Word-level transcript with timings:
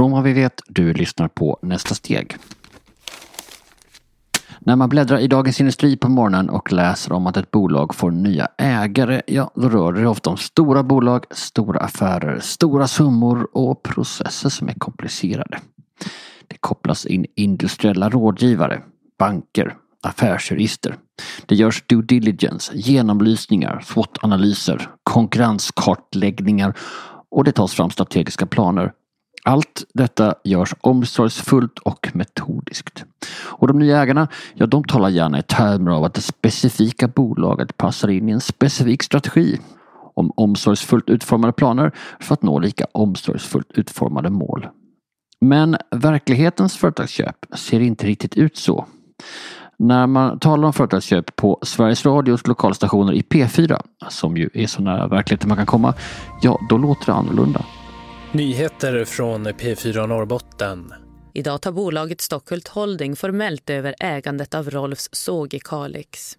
Från 0.00 0.10
vad 0.10 0.22
vi 0.22 0.32
vet, 0.32 0.62
du 0.66 0.92
lyssnar 0.92 1.28
på 1.28 1.58
Nästa 1.62 1.94
steg. 1.94 2.36
När 4.58 4.76
man 4.76 4.88
bläddrar 4.88 5.18
i 5.18 5.26
Dagens 5.26 5.60
Industri 5.60 5.96
på 5.96 6.08
morgonen 6.08 6.50
och 6.50 6.72
läser 6.72 7.12
om 7.12 7.26
att 7.26 7.36
ett 7.36 7.50
bolag 7.50 7.94
får 7.94 8.10
nya 8.10 8.48
ägare, 8.58 9.22
ja 9.26 9.50
då 9.54 9.68
rör 9.68 9.92
det 9.92 9.98
sig 9.98 10.06
ofta 10.06 10.30
om 10.30 10.36
stora 10.36 10.82
bolag, 10.82 11.24
stora 11.30 11.80
affärer, 11.80 12.38
stora 12.40 12.86
summor 12.86 13.48
och 13.52 13.82
processer 13.82 14.48
som 14.48 14.68
är 14.68 14.74
komplicerade. 14.74 15.58
Det 16.46 16.56
kopplas 16.60 17.06
in 17.06 17.26
industriella 17.36 18.10
rådgivare, 18.10 18.82
banker, 19.18 19.76
affärsjurister. 20.02 20.96
Det 21.46 21.54
görs 21.54 21.84
due 21.86 22.02
diligence, 22.02 22.72
genomlysningar, 22.74 23.80
SWOT-analyser, 23.84 24.88
konkurrenskartläggningar 25.02 26.74
och 27.30 27.44
det 27.44 27.52
tas 27.52 27.74
fram 27.74 27.90
strategiska 27.90 28.46
planer. 28.46 28.92
Allt 29.44 29.84
detta 29.94 30.34
görs 30.44 30.74
omsorgsfullt 30.80 31.78
och 31.78 32.10
metodiskt. 32.14 33.04
Och 33.32 33.68
de 33.68 33.78
nya 33.78 34.02
ägarna, 34.02 34.28
ja 34.54 34.66
de 34.66 34.84
talar 34.84 35.08
gärna 35.08 35.38
i 35.38 35.42
termer 35.42 35.90
av 35.90 36.04
att 36.04 36.14
det 36.14 36.20
specifika 36.20 37.08
bolaget 37.08 37.76
passar 37.76 38.08
in 38.08 38.28
i 38.28 38.32
en 38.32 38.40
specifik 38.40 39.02
strategi. 39.02 39.60
Om 40.14 40.32
omsorgsfullt 40.36 41.10
utformade 41.10 41.52
planer 41.52 41.92
för 42.20 42.34
att 42.34 42.42
nå 42.42 42.58
lika 42.58 42.86
omsorgsfullt 42.92 43.72
utformade 43.74 44.30
mål. 44.30 44.66
Men 45.40 45.76
verklighetens 45.90 46.76
företagsköp 46.76 47.36
ser 47.54 47.80
inte 47.80 48.06
riktigt 48.06 48.36
ut 48.36 48.56
så. 48.56 48.86
När 49.78 50.06
man 50.06 50.38
talar 50.38 50.66
om 50.66 50.72
företagsköp 50.72 51.36
på 51.36 51.58
Sveriges 51.62 52.06
Radios 52.06 52.46
lokalstationer 52.46 53.12
i 53.12 53.20
P4, 53.20 53.80
som 54.08 54.36
ju 54.36 54.50
är 54.54 54.66
så 54.66 54.82
nära 54.82 55.08
verkligheten 55.08 55.48
man 55.48 55.56
kan 55.56 55.66
komma, 55.66 55.94
ja 56.42 56.58
då 56.68 56.78
låter 56.78 57.06
det 57.06 57.12
annorlunda. 57.12 57.64
Nyheter 58.32 59.04
från 59.04 59.46
P4 59.46 60.06
Norrbotten. 60.06 60.94
Idag 61.34 61.62
tar 61.62 61.72
bolaget 61.72 62.20
Stockhult 62.20 62.68
Holding 62.68 63.16
formellt 63.16 63.70
över 63.70 63.94
ägandet 64.00 64.54
av 64.54 64.70
Rolfs 64.70 65.08
såg 65.12 65.54
i 65.54 65.60
Kalix. 65.60 66.38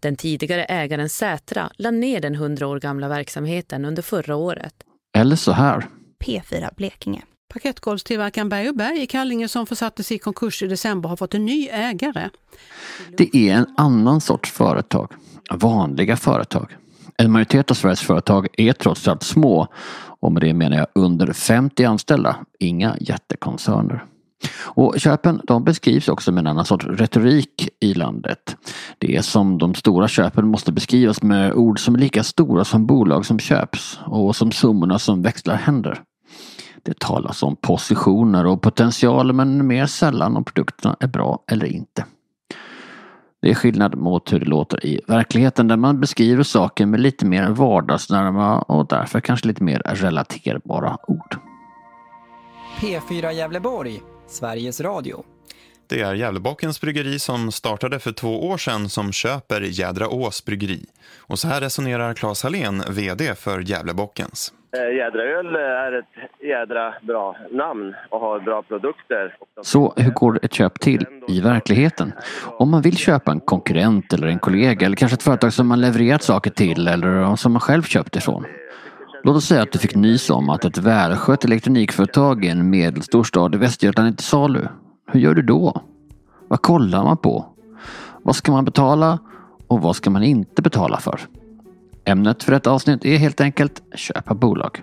Den 0.00 0.16
tidigare 0.16 0.64
ägaren 0.64 1.08
Sätra 1.08 1.70
lade 1.76 1.96
ner 1.96 2.20
den 2.20 2.34
hundra 2.34 2.66
år 2.66 2.80
gamla 2.80 3.08
verksamheten 3.08 3.84
under 3.84 4.02
förra 4.02 4.36
året. 4.36 4.74
Eller 5.16 5.36
så 5.36 5.52
här. 5.52 5.86
P4 6.24 6.74
Blekinge. 6.76 7.22
Parkettgolvstillverkaren 7.52 8.48
Berg 8.48 8.68
och 8.68 8.76
Berg 8.76 9.02
i 9.02 9.06
Kallinge 9.06 9.48
som 9.48 9.66
försattes 9.66 10.12
i 10.12 10.18
konkurs 10.18 10.62
i 10.62 10.66
december 10.66 11.08
har 11.08 11.16
fått 11.16 11.34
en 11.34 11.44
ny 11.44 11.68
ägare. 11.68 12.30
Det 13.16 13.36
är 13.36 13.54
en 13.54 13.66
annan 13.76 14.20
sorts 14.20 14.52
företag. 14.52 15.12
Vanliga 15.50 16.16
företag. 16.16 16.76
En 17.16 17.32
majoritet 17.32 17.70
av 17.70 17.74
Sveriges 17.74 18.00
företag 18.00 18.48
är 18.52 18.72
trots 18.72 19.08
allt 19.08 19.22
små 19.22 19.68
och 20.24 20.32
med 20.32 20.42
det 20.42 20.54
menar 20.54 20.76
jag 20.76 20.86
under 20.94 21.32
50 21.32 21.84
anställda. 21.84 22.36
Inga 22.58 22.96
jättekoncerner. 23.00 24.04
Och 24.62 24.94
köpen 24.98 25.40
de 25.44 25.64
beskrivs 25.64 26.08
också 26.08 26.32
med 26.32 26.40
en 26.40 26.46
annan 26.46 26.64
sorts 26.64 26.86
retorik 26.86 27.68
i 27.80 27.94
landet. 27.94 28.56
Det 28.98 29.16
är 29.16 29.22
som 29.22 29.58
de 29.58 29.74
stora 29.74 30.08
köpen 30.08 30.48
måste 30.48 30.72
beskrivas 30.72 31.22
med 31.22 31.52
ord 31.52 31.80
som 31.80 31.94
är 31.94 31.98
lika 31.98 32.22
stora 32.22 32.64
som 32.64 32.86
bolag 32.86 33.26
som 33.26 33.38
köps 33.38 33.98
och 34.06 34.36
som 34.36 34.52
summorna 34.52 34.98
som 34.98 35.22
växlar 35.22 35.56
händer. 35.56 36.00
Det 36.82 36.98
talas 36.98 37.42
om 37.42 37.56
positioner 37.56 38.46
och 38.46 38.62
potential 38.62 39.32
men 39.32 39.66
mer 39.66 39.86
sällan 39.86 40.36
om 40.36 40.44
produkterna 40.44 40.96
är 41.00 41.08
bra 41.08 41.44
eller 41.50 41.66
inte. 41.66 42.04
Det 43.44 43.50
är 43.50 43.54
skillnad 43.54 43.94
mot 43.96 44.32
hur 44.32 44.40
det 44.40 44.46
låter 44.46 44.86
i 44.86 45.00
verkligheten 45.06 45.68
där 45.68 45.76
man 45.76 46.00
beskriver 46.00 46.42
saker 46.42 46.86
med 46.86 47.00
lite 47.00 47.26
mer 47.26 47.48
vardagsnärma 47.48 48.58
och 48.58 48.86
därför 48.88 49.20
kanske 49.20 49.46
lite 49.46 49.62
mer 49.62 49.82
relaterbara 49.84 50.98
ord. 51.08 51.36
P4 52.78 53.32
Gävleborg, 53.32 54.02
Sveriges 54.28 54.80
Radio. 54.80 55.24
Det 55.86 56.00
är 56.00 56.14
Gävlebockens 56.14 56.80
bryggeri 56.80 57.18
som 57.18 57.52
startade 57.52 57.98
för 57.98 58.12
två 58.12 58.48
år 58.48 58.58
sedan 58.58 58.88
som 58.88 59.12
köper 59.12 59.60
Jädraås 59.60 60.44
bryggeri. 60.44 60.86
Och 61.16 61.38
så 61.38 61.48
här 61.48 61.60
resonerar 61.60 62.14
Claes 62.14 62.42
Hallén, 62.42 62.82
VD 62.90 63.34
för 63.34 63.60
Gävlebockens. 63.60 64.52
Eh, 64.76 64.96
Jädraöl 64.96 65.54
eh, 65.54 65.60
är 65.60 65.92
ett 65.92 66.04
jädra 66.40 66.94
bra 67.02 67.36
namn 67.50 67.94
och 68.10 68.20
har 68.20 68.40
bra 68.40 68.62
produkter. 68.62 69.36
Så 69.62 69.92
hur 69.96 70.10
går 70.10 70.38
ett 70.42 70.52
köp 70.54 70.80
till 70.80 71.06
i 71.28 71.40
verkligheten? 71.40 72.12
Om 72.58 72.70
man 72.70 72.82
vill 72.82 72.96
köpa 72.96 73.30
en 73.32 73.40
konkurrent 73.40 74.12
eller 74.12 74.26
en 74.26 74.38
kollega 74.38 74.86
eller 74.86 74.96
kanske 74.96 75.14
ett 75.14 75.22
företag 75.22 75.52
som 75.52 75.66
man 75.66 75.80
levererat 75.80 76.22
saker 76.22 76.50
till 76.50 76.88
eller 76.88 77.36
som 77.36 77.52
man 77.52 77.60
själv 77.60 77.82
köpt 77.82 78.16
ifrån. 78.16 78.44
Låt 79.22 79.36
oss 79.36 79.44
säga 79.44 79.62
att 79.62 79.72
du 79.72 79.78
fick 79.78 79.94
nys 79.94 80.30
om 80.30 80.50
att 80.50 80.64
ett 80.64 80.78
välskött 80.78 81.44
elektronikföretag 81.44 82.44
i 82.44 82.48
en 82.48 82.70
medelstor 82.70 83.24
stad 83.24 83.54
i 83.54 83.58
Västergötland 83.58 84.08
är 84.08 84.12
till 84.12 84.26
salu. 84.26 84.68
Hur 85.12 85.20
gör 85.20 85.34
du 85.34 85.42
då? 85.42 85.82
Vad 86.48 86.62
kollar 86.62 87.04
man 87.04 87.16
på? 87.16 87.46
Vad 88.22 88.36
ska 88.36 88.52
man 88.52 88.64
betala 88.64 89.18
och 89.66 89.82
vad 89.82 89.96
ska 89.96 90.10
man 90.10 90.22
inte 90.22 90.62
betala 90.62 90.98
för? 90.98 91.20
Ämnet 92.06 92.42
för 92.42 92.52
detta 92.52 92.70
avsnitt 92.70 93.04
är 93.04 93.16
helt 93.16 93.40
enkelt 93.40 93.82
köpa 93.94 94.34
bolag. 94.34 94.82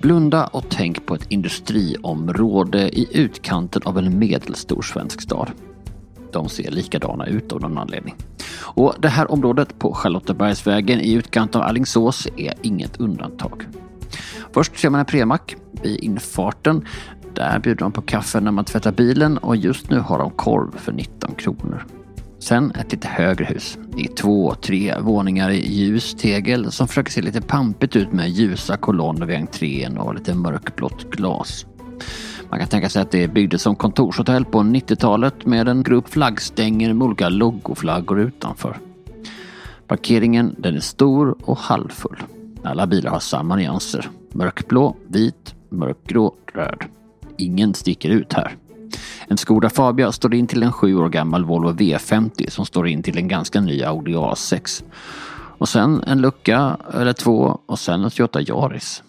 Blunda 0.00 0.46
och 0.46 0.64
tänk 0.70 1.06
på 1.06 1.14
ett 1.14 1.26
industriområde 1.28 2.88
i 2.88 3.08
utkanten 3.12 3.82
av 3.84 3.98
en 3.98 4.18
medelstor 4.18 4.82
svensk 4.82 5.20
stad. 5.20 5.50
De 6.32 6.48
ser 6.48 6.70
likadana 6.70 7.26
ut 7.26 7.52
av 7.52 7.60
någon 7.60 7.78
anledning. 7.78 8.14
Och 8.60 8.94
det 8.98 9.08
här 9.08 9.30
området 9.30 9.78
på 9.78 9.94
Charlottebergsvägen 9.94 11.00
i 11.00 11.12
utkanten 11.12 11.60
av 11.60 11.66
Allingsås 11.66 12.28
är 12.36 12.54
inget 12.62 12.96
undantag. 12.96 13.66
Först 14.52 14.78
ser 14.78 14.90
man 14.90 15.00
en 15.00 15.06
premack 15.06 15.56
vid 15.82 16.00
infarten 16.00 16.86
där 17.34 17.58
bjuder 17.58 17.80
de 17.80 17.92
på 17.92 18.02
kaffe 18.02 18.40
när 18.40 18.50
man 18.50 18.64
tvättar 18.64 18.92
bilen 18.92 19.38
och 19.38 19.56
just 19.56 19.90
nu 19.90 19.98
har 19.98 20.18
de 20.18 20.30
korv 20.30 20.76
för 20.76 20.92
19 20.92 21.34
kronor. 21.34 21.84
Sen 22.38 22.70
ett 22.70 22.92
lite 22.92 23.08
högre 23.08 23.44
hus. 23.44 23.78
Det 23.96 24.02
är 24.02 24.14
två, 24.14 24.54
tre 24.54 24.94
våningar 25.00 25.50
i 25.50 25.72
ljus 25.72 26.14
tegel 26.14 26.72
som 26.72 26.88
försöker 26.88 27.12
se 27.12 27.22
lite 27.22 27.40
pampigt 27.40 27.96
ut 27.96 28.12
med 28.12 28.30
ljusa 28.30 28.76
kolonner 28.76 29.26
vid 29.26 29.36
entrén 29.36 29.98
och 29.98 30.14
lite 30.14 30.34
mörkblått 30.34 31.10
glas. 31.10 31.66
Man 32.50 32.58
kan 32.58 32.68
tänka 32.68 32.88
sig 32.88 33.02
att 33.02 33.10
det 33.10 33.28
byggdes 33.28 33.62
som 33.62 33.76
kontorshotell 33.76 34.44
på 34.44 34.58
90-talet 34.58 35.46
med 35.46 35.68
en 35.68 35.82
grupp 35.82 36.08
flaggstänger 36.08 36.94
med 36.94 37.06
olika 37.06 37.28
loggoflaggor 37.28 38.20
utanför. 38.20 38.78
Parkeringen 39.86 40.54
den 40.58 40.76
är 40.76 40.80
stor 40.80 41.36
och 41.42 41.58
halvfull. 41.58 42.22
Alla 42.64 42.86
bilar 42.86 43.10
har 43.10 43.20
samma 43.20 43.56
nyanser. 43.56 44.10
Mörkblå, 44.32 44.96
vit, 45.08 45.54
mörkgrå, 45.68 46.34
röd. 46.54 46.84
Ingen 47.40 47.74
sticker 47.74 48.10
ut 48.10 48.32
här. 48.32 48.56
En 49.28 49.36
Skoda 49.36 49.70
Fabia 49.70 50.12
står 50.12 50.34
in 50.34 50.46
till 50.46 50.62
en 50.62 50.72
sju 50.72 50.96
år 50.96 51.08
gammal 51.08 51.44
Volvo 51.44 51.70
V50 51.70 52.50
som 52.50 52.66
står 52.66 52.88
in 52.88 53.02
till 53.02 53.18
en 53.18 53.28
ganska 53.28 53.60
ny 53.60 53.82
Audi 53.82 54.14
A6. 54.14 54.84
Och 55.58 55.68
sen 55.68 56.02
en 56.06 56.20
lucka 56.20 56.76
eller 56.94 57.12
två 57.12 57.60
och 57.66 57.78
sen 57.78 58.04
en 58.04 58.10
Toyota 58.10 58.40
Yaris. 58.40 59.02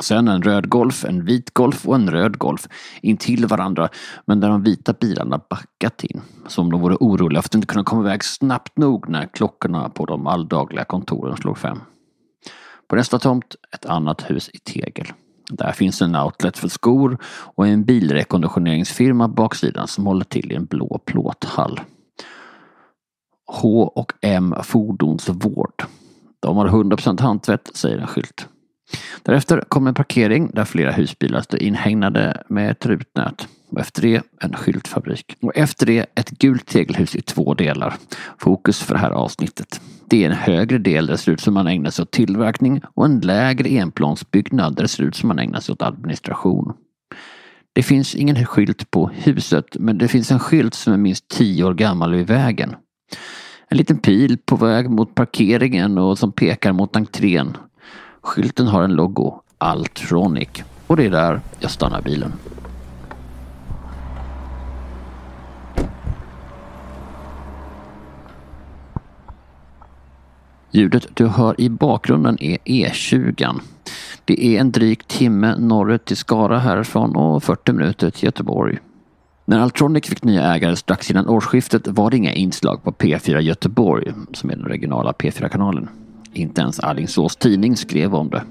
Sen 0.00 0.28
en 0.28 0.42
röd 0.42 0.68
Golf, 0.68 1.04
en 1.04 1.24
vit 1.24 1.54
Golf 1.54 1.88
och 1.88 1.94
en 1.94 2.10
röd 2.10 2.38
Golf 2.38 2.68
intill 3.02 3.46
varandra 3.46 3.88
men 4.26 4.40
där 4.40 4.48
de 4.48 4.62
vita 4.62 4.92
bilarna 4.92 5.40
backat 5.50 6.04
in. 6.04 6.20
Som 6.46 6.70
de 6.70 6.80
vore 6.80 6.96
oroliga 7.00 7.42
för 7.42 7.48
att 7.48 7.54
inte 7.54 7.66
kunna 7.66 7.84
komma 7.84 8.02
iväg 8.02 8.24
snabbt 8.24 8.78
nog 8.78 9.08
när 9.08 9.26
klockorna 9.26 9.88
på 9.88 10.06
de 10.06 10.26
alldagliga 10.26 10.84
kontoren 10.84 11.36
slår 11.36 11.54
fem. 11.54 11.78
På 12.88 12.96
nästa 12.96 13.18
tomt 13.18 13.56
ett 13.74 13.86
annat 13.86 14.30
hus 14.30 14.50
i 14.52 14.58
tegel. 14.58 15.06
Där 15.50 15.72
finns 15.72 16.02
en 16.02 16.16
outlet 16.16 16.58
för 16.58 16.68
skor 16.68 17.18
och 17.54 17.66
en 17.66 17.84
bilrekonditioneringsfirma 17.84 19.28
på 19.28 19.34
baksidan 19.34 19.88
som 19.88 20.06
håller 20.06 20.24
till 20.24 20.52
i 20.52 20.54
en 20.54 20.64
blå 20.64 20.98
plåthall. 21.04 21.80
H 23.46 23.82
och 23.82 24.12
M 24.22 24.54
Fordonsvård. 24.62 25.84
De 26.40 26.56
har 26.56 26.68
100% 26.68 27.20
handtvätt, 27.20 27.70
säger 27.74 27.98
en 27.98 28.06
skylt. 28.06 28.48
Därefter 29.22 29.64
kommer 29.68 29.88
en 29.88 29.94
parkering 29.94 30.50
där 30.54 30.64
flera 30.64 30.92
husbilar 30.92 31.40
står 31.40 31.62
inhägnade 31.62 32.42
med 32.48 32.70
ett 32.70 32.86
rutnät. 32.86 33.48
Och 33.70 33.80
efter 33.80 34.02
det 34.02 34.22
en 34.40 34.52
skyltfabrik. 34.52 35.36
Och 35.42 35.56
efter 35.56 35.86
det 35.86 36.06
ett 36.14 36.30
gult 36.30 36.66
tegelhus 36.66 37.16
i 37.16 37.22
två 37.22 37.54
delar. 37.54 37.94
Fokus 38.38 38.80
för 38.80 38.94
det 38.94 39.00
här 39.00 39.10
avsnittet. 39.10 39.80
Det 40.08 40.24
är 40.24 40.30
en 40.30 40.36
högre 40.36 40.78
del 40.78 41.06
där 41.06 41.12
det 41.12 41.18
ser 41.18 41.32
ut 41.32 41.40
som 41.40 41.54
man 41.54 41.66
ägnar 41.66 41.90
sig 41.90 42.02
åt 42.02 42.10
tillverkning 42.10 42.80
och 42.94 43.04
en 43.04 43.20
lägre 43.20 43.68
enplansbyggnad 43.68 44.76
där 44.76 44.82
det 44.82 44.88
ser 44.88 45.02
ut 45.02 45.16
som 45.16 45.28
man 45.28 45.38
ägnar 45.38 45.60
sig 45.60 45.72
åt 45.72 45.82
administration. 45.82 46.72
Det 47.72 47.82
finns 47.82 48.14
ingen 48.14 48.46
skylt 48.46 48.90
på 48.90 49.10
huset 49.14 49.76
men 49.78 49.98
det 49.98 50.08
finns 50.08 50.30
en 50.30 50.38
skylt 50.38 50.74
som 50.74 50.92
är 50.92 50.96
minst 50.96 51.28
tio 51.28 51.64
år 51.64 51.74
gammal 51.74 52.14
vid 52.14 52.26
vägen. 52.26 52.76
En 53.68 53.76
liten 53.76 53.98
pil 53.98 54.38
på 54.38 54.56
väg 54.56 54.90
mot 54.90 55.14
parkeringen 55.14 55.98
och 55.98 56.18
som 56.18 56.32
pekar 56.32 56.72
mot 56.72 56.96
entrén. 56.96 57.56
Skylten 58.22 58.66
har 58.66 58.82
en 58.82 58.94
logo, 58.94 59.40
Altronic. 59.58 60.48
Och 60.86 60.96
det 60.96 61.04
är 61.04 61.10
där 61.10 61.40
jag 61.58 61.70
stannar 61.70 62.02
bilen. 62.02 62.32
Ljudet 70.70 71.06
du 71.14 71.26
hör 71.26 71.60
i 71.60 71.68
bakgrunden 71.68 72.36
är 72.40 72.58
E20. 72.58 73.60
Det 74.24 74.46
är 74.46 74.60
en 74.60 74.70
dryg 74.70 75.06
timme 75.06 75.56
norrut 75.58 76.04
till 76.04 76.16
Skara 76.16 76.58
härifrån 76.58 77.16
och 77.16 77.42
40 77.42 77.72
minuter 77.72 78.10
till 78.10 78.24
Göteborg. 78.24 78.78
När 79.44 79.60
Altronic 79.60 80.06
fick 80.06 80.24
nya 80.24 80.54
ägare 80.54 80.76
strax 80.76 81.10
innan 81.10 81.28
årsskiftet 81.28 81.88
var 81.88 82.10
det 82.10 82.16
inga 82.16 82.32
inslag 82.32 82.82
på 82.82 82.92
P4 82.92 83.40
Göteborg, 83.40 84.12
som 84.32 84.50
är 84.50 84.56
den 84.56 84.66
regionala 84.66 85.12
P4-kanalen. 85.12 85.88
Inte 86.32 86.60
ens 86.60 86.80
Alingsås 86.80 87.36
tidning 87.36 87.76
skrev 87.76 88.14
om 88.14 88.30
det. 88.30 88.42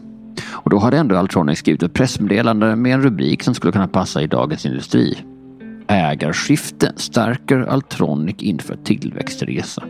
Och 0.47 0.69
då 0.69 0.79
hade 0.79 0.97
ändå 0.97 1.17
Altronic 1.17 1.59
skrivit 1.59 1.83
ett 1.83 1.93
pressmeddelande 1.93 2.75
med 2.75 2.93
en 2.93 3.01
rubrik 3.01 3.43
som 3.43 3.55
skulle 3.55 3.71
kunna 3.71 3.87
passa 3.87 4.21
i 4.21 4.27
Dagens 4.27 4.65
Industri. 4.65 5.17
Ägarskifte 5.87 6.93
stärker 6.95 7.59
Altronic 7.59 8.35
inför 8.39 8.75
tillväxtresa. 8.75 9.83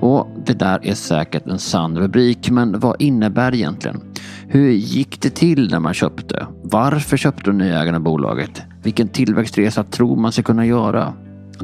Och 0.00 0.28
det 0.46 0.58
där 0.58 0.86
är 0.86 0.94
säkert 0.94 1.46
en 1.46 1.58
sann 1.58 1.98
rubrik, 1.98 2.50
men 2.50 2.80
vad 2.80 3.02
innebär 3.02 3.50
det 3.50 3.56
egentligen? 3.56 4.00
Hur 4.48 4.70
gick 4.70 5.20
det 5.20 5.30
till 5.30 5.70
när 5.70 5.80
man 5.80 5.94
köpte? 5.94 6.46
Varför 6.62 7.16
köpte 7.16 7.50
de 7.50 7.58
nya 7.58 7.82
ägarna 7.82 8.00
bolaget? 8.00 8.62
Vilken 8.82 9.08
tillväxtresa 9.08 9.84
tror 9.84 10.16
man 10.16 10.32
sig 10.32 10.44
kunna 10.44 10.66
göra? 10.66 11.14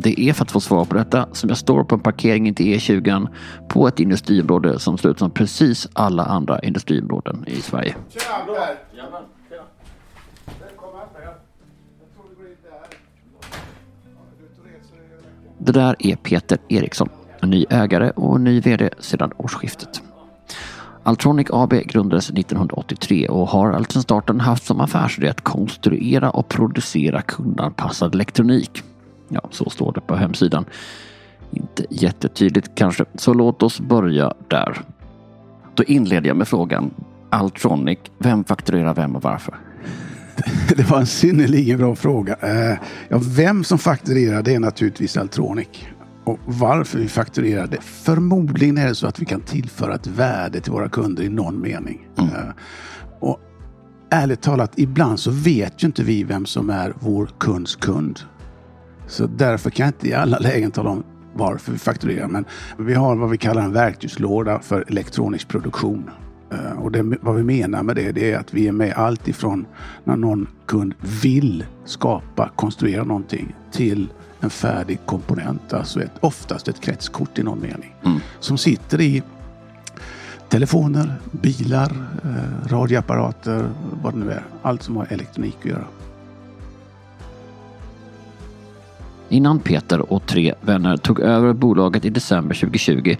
Det 0.00 0.20
är 0.20 0.32
för 0.32 0.44
att 0.44 0.50
få 0.50 0.60
svar 0.60 0.84
på 0.84 0.94
detta 0.94 1.28
som 1.32 1.48
jag 1.48 1.58
står 1.58 1.84
på 1.84 1.94
en 1.94 2.00
parkering 2.00 2.48
inte 2.48 2.62
E20 2.62 3.28
på 3.68 3.88
ett 3.88 4.00
industriområde 4.00 4.78
som 4.78 4.98
ser 4.98 5.08
ut 5.08 5.18
som 5.18 5.30
precis 5.30 5.88
alla 5.92 6.24
andra 6.24 6.58
industriområden 6.58 7.44
i 7.46 7.60
Sverige. 7.60 7.94
Det 15.58 15.72
där 15.72 15.96
är 15.98 16.16
Peter 16.16 16.58
Eriksson, 16.68 17.08
en 17.40 17.50
ny 17.50 17.66
ägare 17.70 18.10
och 18.10 18.40
ny 18.40 18.60
VD 18.60 18.90
sedan 18.98 19.32
årsskiftet. 19.36 20.02
Altronic 21.02 21.46
AB 21.50 21.72
grundades 21.72 22.30
1983 22.30 23.28
och 23.28 23.48
har 23.48 23.72
alltsedan 23.72 24.02
starten 24.02 24.40
haft 24.40 24.66
som 24.66 24.80
affärsidé 24.80 25.28
att 25.28 25.40
konstruera 25.40 26.30
och 26.30 26.48
producera 26.48 27.22
kundanpassad 27.22 28.14
elektronik. 28.14 28.82
Ja, 29.28 29.48
så 29.50 29.70
står 29.70 29.92
det 29.92 30.00
på 30.00 30.16
hemsidan. 30.16 30.64
Inte 31.50 31.84
jättetydligt 31.90 32.70
kanske, 32.74 33.04
så 33.14 33.34
låt 33.34 33.62
oss 33.62 33.80
börja 33.80 34.34
där. 34.48 34.80
Då 35.74 35.82
inleder 35.84 36.28
jag 36.28 36.36
med 36.36 36.48
frågan 36.48 36.90
Altronic, 37.30 37.98
vem 38.18 38.44
fakturerar 38.44 38.94
vem 38.94 39.16
och 39.16 39.22
varför? 39.22 39.54
Det 40.76 40.90
var 40.90 40.98
en 40.98 41.06
synnerligen 41.06 41.78
bra 41.78 41.96
fråga. 41.96 42.36
Eh, 42.40 42.78
ja, 43.08 43.20
vem 43.22 43.64
som 43.64 43.78
fakturerar 43.78 44.42
det 44.42 44.54
är 44.54 44.60
naturligtvis 44.60 45.16
Altronic. 45.16 45.68
Och 46.24 46.38
varför 46.44 46.98
vi 46.98 47.08
fakturerar 47.08 47.66
det? 47.66 47.80
Förmodligen 47.80 48.78
är 48.78 48.88
det 48.88 48.94
så 48.94 49.06
att 49.06 49.20
vi 49.20 49.24
kan 49.24 49.40
tillföra 49.40 49.94
ett 49.94 50.06
värde 50.06 50.60
till 50.60 50.72
våra 50.72 50.88
kunder 50.88 51.22
i 51.22 51.28
någon 51.28 51.60
mening. 51.60 52.08
Mm. 52.18 52.30
Eh, 52.30 52.52
och 53.20 53.40
ärligt 54.10 54.42
talat, 54.42 54.72
ibland 54.76 55.20
så 55.20 55.30
vet 55.30 55.82
ju 55.82 55.86
inte 55.86 56.02
vi 56.02 56.24
vem 56.24 56.46
som 56.46 56.70
är 56.70 56.94
vår 57.00 57.30
kunds 57.38 57.76
kund. 57.76 58.20
Så 59.08 59.26
därför 59.26 59.70
kan 59.70 59.86
jag 59.86 59.88
inte 59.94 60.08
i 60.08 60.14
alla 60.14 60.38
lägen 60.38 60.70
tala 60.70 60.90
om 60.90 61.04
varför 61.34 61.72
vi 61.72 61.78
fakturerar. 61.78 62.28
Men 62.28 62.44
vi 62.78 62.94
har 62.94 63.16
vad 63.16 63.30
vi 63.30 63.38
kallar 63.38 63.62
en 63.62 63.72
verktygslåda 63.72 64.60
för 64.60 64.84
elektronisk 64.88 65.48
produktion. 65.48 66.10
Eh, 66.52 66.82
och 66.82 66.92
det, 66.92 67.16
vad 67.20 67.34
vi 67.34 67.42
menar 67.42 67.82
med 67.82 67.96
det, 67.96 68.12
det 68.12 68.32
är 68.32 68.38
att 68.38 68.54
vi 68.54 68.68
är 68.68 68.72
med 68.72 68.92
allt 68.92 69.28
ifrån 69.28 69.66
när 70.04 70.16
någon 70.16 70.46
kund 70.66 70.94
vill 71.22 71.64
skapa, 71.84 72.50
konstruera 72.56 73.04
någonting 73.04 73.54
till 73.72 74.08
en 74.40 74.50
färdig 74.50 74.98
komponent, 75.06 75.72
alltså 75.72 76.02
ett, 76.02 76.12
oftast 76.20 76.68
ett 76.68 76.80
kretskort 76.80 77.38
i 77.38 77.42
någon 77.42 77.60
mening. 77.60 77.94
Mm. 78.04 78.18
Som 78.40 78.58
sitter 78.58 79.00
i 79.00 79.22
telefoner, 80.48 81.14
bilar, 81.30 81.92
eh, 82.24 82.68
radioapparater, 82.68 83.70
vad 84.02 84.14
det 84.14 84.18
nu 84.18 84.30
är. 84.30 84.42
Allt 84.62 84.82
som 84.82 84.96
har 84.96 85.06
elektronik 85.10 85.56
att 85.58 85.64
göra. 85.64 85.84
Innan 89.28 89.58
Peter 89.58 90.12
och 90.12 90.26
tre 90.26 90.54
vänner 90.60 90.96
tog 90.96 91.20
över 91.20 91.52
bolaget 91.52 92.04
i 92.04 92.10
december 92.10 92.54
2020 92.54 93.16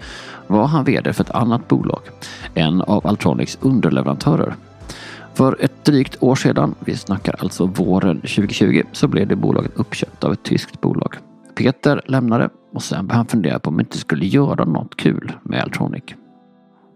var 0.47 0.67
han 0.67 0.83
VD 0.83 1.13
för 1.13 1.23
ett 1.23 1.31
annat 1.31 1.67
bolag, 1.67 2.01
en 2.53 2.81
av 2.81 3.07
Altronics 3.07 3.57
underleverantörer. 3.61 4.55
För 5.33 5.57
ett 5.59 5.85
drygt 5.85 6.23
år 6.23 6.35
sedan, 6.35 6.75
vi 6.79 6.97
snackar 6.97 7.35
alltså 7.39 7.65
våren 7.65 8.17
2020, 8.17 8.83
så 8.91 9.07
blev 9.07 9.27
det 9.27 9.35
bolaget 9.35 9.71
uppköpt 9.75 10.23
av 10.23 10.33
ett 10.33 10.43
tyskt 10.43 10.81
bolag. 10.81 11.15
Peter 11.55 12.01
lämnade 12.05 12.49
och 12.73 12.83
sen 12.83 13.07
började 13.07 13.17
han 13.17 13.25
fundera 13.25 13.59
på 13.59 13.67
om 13.67 13.73
han 13.73 13.85
inte 13.85 13.97
skulle 13.97 14.25
göra 14.25 14.65
något 14.65 14.95
kul 14.95 15.31
med 15.43 15.63
Altronic. 15.63 16.03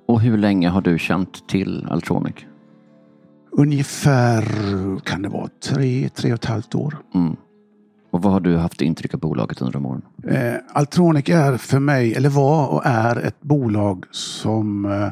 Och 0.07 0.21
hur 0.21 0.37
länge 0.37 0.69
har 0.69 0.81
du 0.81 0.99
känt 0.99 1.47
till 1.47 1.87
Altronic? 1.89 2.35
Ungefär, 3.51 4.45
kan 4.99 5.21
det 5.21 5.29
vara, 5.29 5.49
tre, 5.69 6.09
tre 6.09 6.31
och 6.31 6.35
ett 6.35 6.45
halvt 6.45 6.75
år. 6.75 6.97
Mm. 7.15 7.35
Och 8.13 8.21
vad 8.21 8.33
har 8.33 8.39
du 8.39 8.57
haft 8.57 8.81
intryck 8.81 9.13
av 9.13 9.19
bolaget 9.19 9.61
under 9.61 9.73
de 9.73 9.85
åren? 9.85 10.01
Eh, 10.27 10.53
Altronic 10.73 11.29
är 11.29 11.57
för 11.57 11.79
mig, 11.79 12.13
eller 12.15 12.29
var 12.29 12.67
och 12.67 12.81
är 12.85 13.15
ett 13.15 13.41
bolag 13.41 14.05
som 14.11 14.85
eh, 14.85 15.09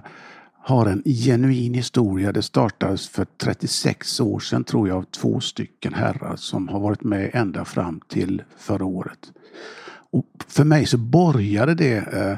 har 0.58 0.86
en 0.86 1.04
genuin 1.06 1.74
historia. 1.74 2.32
Det 2.32 2.42
startades 2.42 3.10
för 3.10 3.26
36 3.38 4.20
år 4.20 4.40
sedan 4.40 4.64
tror 4.64 4.88
jag 4.88 4.98
av 4.98 5.04
två 5.04 5.40
stycken 5.40 5.94
herrar 5.94 6.36
som 6.36 6.68
har 6.68 6.80
varit 6.80 7.04
med 7.04 7.30
ända 7.34 7.66
fram 7.66 8.02
till 8.08 8.44
förra 8.58 8.86
året. 8.86 9.32
Och 10.12 10.26
för 10.48 10.64
mig 10.64 10.86
så 10.86 10.98
borgade 10.98 11.76
det 11.76 11.98
eh, 11.98 12.32
eh 12.32 12.38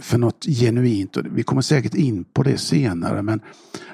för 0.00 0.18
något 0.18 0.44
genuint. 0.44 1.16
Och 1.16 1.24
vi 1.32 1.42
kommer 1.42 1.62
säkert 1.62 1.94
in 1.94 2.24
på 2.24 2.42
det 2.42 2.58
senare 2.58 3.22
men 3.22 3.40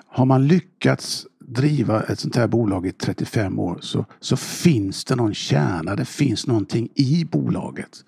har 0.06 0.24
man 0.24 0.46
lyckats 0.46 1.26
driva 1.48 2.02
ett 2.02 2.18
sånt 2.18 2.36
här 2.36 2.46
bolag 2.46 2.86
i 2.86 2.92
35 2.92 3.58
år 3.58 3.78
så, 3.80 4.04
så 4.20 4.36
finns 4.36 5.04
det 5.04 5.16
någon 5.16 5.34
kärna, 5.34 5.96
det 5.96 6.04
finns 6.04 6.46
någonting 6.46 6.88
i 6.94 7.24
bolaget 7.24 8.04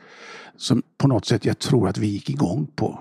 som 0.56 0.82
på 0.98 1.08
något 1.08 1.26
sätt 1.26 1.44
jag 1.44 1.58
tror 1.58 1.88
att 1.88 1.98
vi 1.98 2.06
gick 2.06 2.30
igång 2.30 2.66
på. 2.76 3.00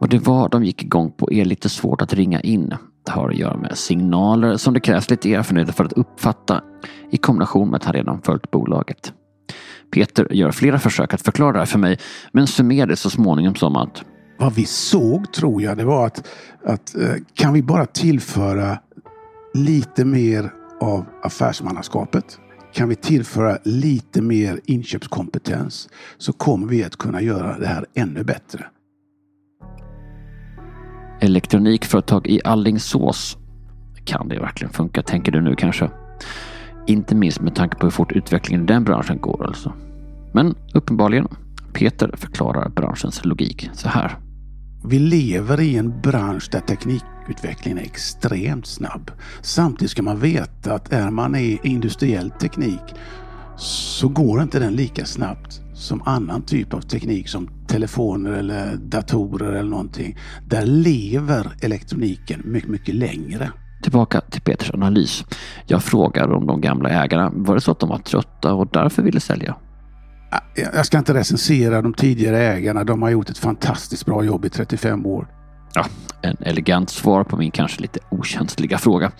Och 0.00 0.08
det 0.08 0.18
var 0.18 0.48
de 0.48 0.64
gick 0.64 0.82
igång 0.82 1.10
på 1.10 1.32
är 1.32 1.44
lite 1.44 1.68
svårt 1.68 2.02
att 2.02 2.14
ringa 2.14 2.40
in. 2.40 2.74
Det 3.06 3.12
har 3.12 3.28
att 3.30 3.36
göra 3.36 3.56
med 3.56 3.78
signaler 3.78 4.56
som 4.56 4.74
det 4.74 4.80
krävs 4.80 5.10
lite 5.10 5.34
erfarenhet 5.34 5.76
för 5.76 5.84
att 5.84 5.92
uppfatta 5.92 6.62
i 7.10 7.16
kombination 7.16 7.70
med 7.70 7.76
att 7.76 7.84
han 7.84 7.94
redan 7.94 8.22
följt 8.22 8.50
bolaget. 8.50 9.12
Peter 9.90 10.32
gör 10.32 10.50
flera 10.50 10.78
försök 10.78 11.14
att 11.14 11.22
förklara 11.22 11.52
det 11.52 11.58
här 11.58 11.66
för 11.66 11.78
mig 11.78 11.98
men 12.32 12.46
summerar 12.46 12.86
det 12.86 12.96
så 12.96 13.10
småningom 13.10 13.54
som 13.54 13.76
att 13.76 14.04
vad 14.38 14.54
vi 14.54 14.64
såg 14.64 15.32
tror 15.32 15.62
jag 15.62 15.76
det 15.76 15.84
var 15.84 16.06
att, 16.06 16.28
att 16.64 16.96
eh, 16.96 17.14
kan 17.34 17.52
vi 17.52 17.62
bara 17.62 17.86
tillföra 17.86 18.78
lite 19.54 20.04
mer 20.04 20.52
av 20.80 21.04
affärsmannaskapet 21.22 22.38
kan 22.72 22.88
vi 22.88 22.96
tillföra 22.96 23.58
lite 23.64 24.22
mer 24.22 24.60
inköpskompetens 24.64 25.88
så 26.18 26.32
kommer 26.32 26.66
vi 26.66 26.84
att 26.84 26.96
kunna 26.96 27.20
göra 27.20 27.58
det 27.58 27.66
här 27.66 27.86
ännu 27.94 28.24
bättre. 28.24 28.64
Elektronikföretag 31.20 32.26
i 32.26 32.40
Allingsås. 32.44 33.36
Kan 34.04 34.28
det 34.28 34.40
verkligen 34.40 34.72
funka, 34.72 35.02
tänker 35.02 35.32
du 35.32 35.40
nu 35.40 35.56
kanske? 35.56 35.90
Inte 36.86 37.14
minst 37.14 37.40
med 37.40 37.54
tanke 37.54 37.76
på 37.76 37.86
hur 37.86 37.90
fort 37.90 38.12
utvecklingen 38.12 38.64
i 38.64 38.66
den 38.66 38.84
branschen 38.84 39.18
går 39.20 39.46
alltså. 39.46 39.72
Men 40.32 40.54
uppenbarligen, 40.74 41.28
Peter 41.72 42.10
förklarar 42.16 42.68
branschens 42.68 43.24
logik 43.24 43.70
så 43.72 43.88
här. 43.88 44.27
Vi 44.84 44.98
lever 44.98 45.60
i 45.60 45.76
en 45.76 46.00
bransch 46.00 46.48
där 46.52 46.60
teknikutvecklingen 46.60 47.78
är 47.78 47.82
extremt 47.82 48.66
snabb. 48.66 49.10
Samtidigt 49.42 49.90
ska 49.90 50.02
man 50.02 50.20
veta 50.20 50.74
att 50.74 50.92
är 50.92 51.10
man 51.10 51.34
i 51.34 51.60
industriell 51.62 52.30
teknik 52.30 52.94
så 53.56 54.08
går 54.08 54.42
inte 54.42 54.58
den 54.58 54.72
lika 54.72 55.04
snabbt 55.04 55.60
som 55.74 56.02
annan 56.04 56.42
typ 56.42 56.74
av 56.74 56.80
teknik 56.80 57.28
som 57.28 57.48
telefoner 57.66 58.30
eller 58.30 58.76
datorer 58.76 59.52
eller 59.52 59.70
någonting. 59.70 60.16
Där 60.46 60.66
lever 60.66 61.52
elektroniken 61.60 62.42
mycket, 62.44 62.70
mycket 62.70 62.94
längre. 62.94 63.50
Tillbaka 63.82 64.20
till 64.20 64.40
Peters 64.40 64.70
analys. 64.70 65.24
Jag 65.66 65.82
frågar 65.82 66.32
om 66.32 66.46
de 66.46 66.60
gamla 66.60 66.88
ägarna. 66.88 67.32
Var 67.34 67.54
det 67.54 67.60
så 67.60 67.72
att 67.72 67.80
de 67.80 67.88
var 67.88 67.98
trötta 67.98 68.54
och 68.54 68.68
därför 68.72 69.02
ville 69.02 69.20
sälja? 69.20 69.56
Jag 70.54 70.86
ska 70.86 70.98
inte 70.98 71.14
recensera 71.14 71.82
de 71.82 71.94
tidigare 71.94 72.38
ägarna. 72.38 72.84
De 72.84 73.02
har 73.02 73.10
gjort 73.10 73.30
ett 73.30 73.38
fantastiskt 73.38 74.06
bra 74.06 74.24
jobb 74.24 74.44
i 74.44 74.50
35 74.50 75.06
år. 75.06 75.26
Ja, 75.74 75.86
en 76.22 76.36
elegant 76.40 76.90
svar 76.90 77.24
på 77.24 77.36
min 77.36 77.50
kanske 77.50 77.80
lite 77.82 78.00
okänsliga 78.08 78.78
fråga. 78.78 79.12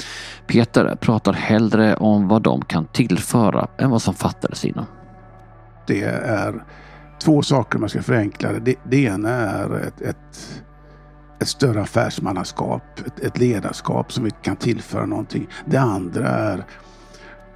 Peter 0.46 0.96
pratar 1.00 1.32
hellre 1.32 1.96
om 1.96 2.28
vad 2.28 2.42
de 2.42 2.64
kan 2.64 2.86
tillföra 2.86 3.68
än 3.78 3.90
vad 3.90 4.02
som 4.02 4.14
fattades 4.14 4.64
innan. 4.64 4.86
Det 5.86 6.02
är 6.02 6.64
två 7.18 7.42
saker 7.42 7.76
om 7.76 7.82
jag 7.82 7.90
ska 7.90 8.02
förenkla 8.02 8.52
det. 8.52 8.60
Det, 8.60 8.74
det 8.84 9.04
ena 9.04 9.30
är 9.30 9.86
ett, 9.86 10.00
ett, 10.00 10.62
ett 11.40 11.48
större 11.48 11.82
affärsmannaskap, 11.82 12.82
ett, 13.06 13.20
ett, 13.20 13.38
ledarskap 13.38 14.12
som 14.12 14.24
vi 14.24 14.30
kan 14.42 14.56
tillföra 14.56 15.06
någonting. 15.06 15.48
Det 15.64 15.76
andra 15.76 16.28
är 16.28 16.64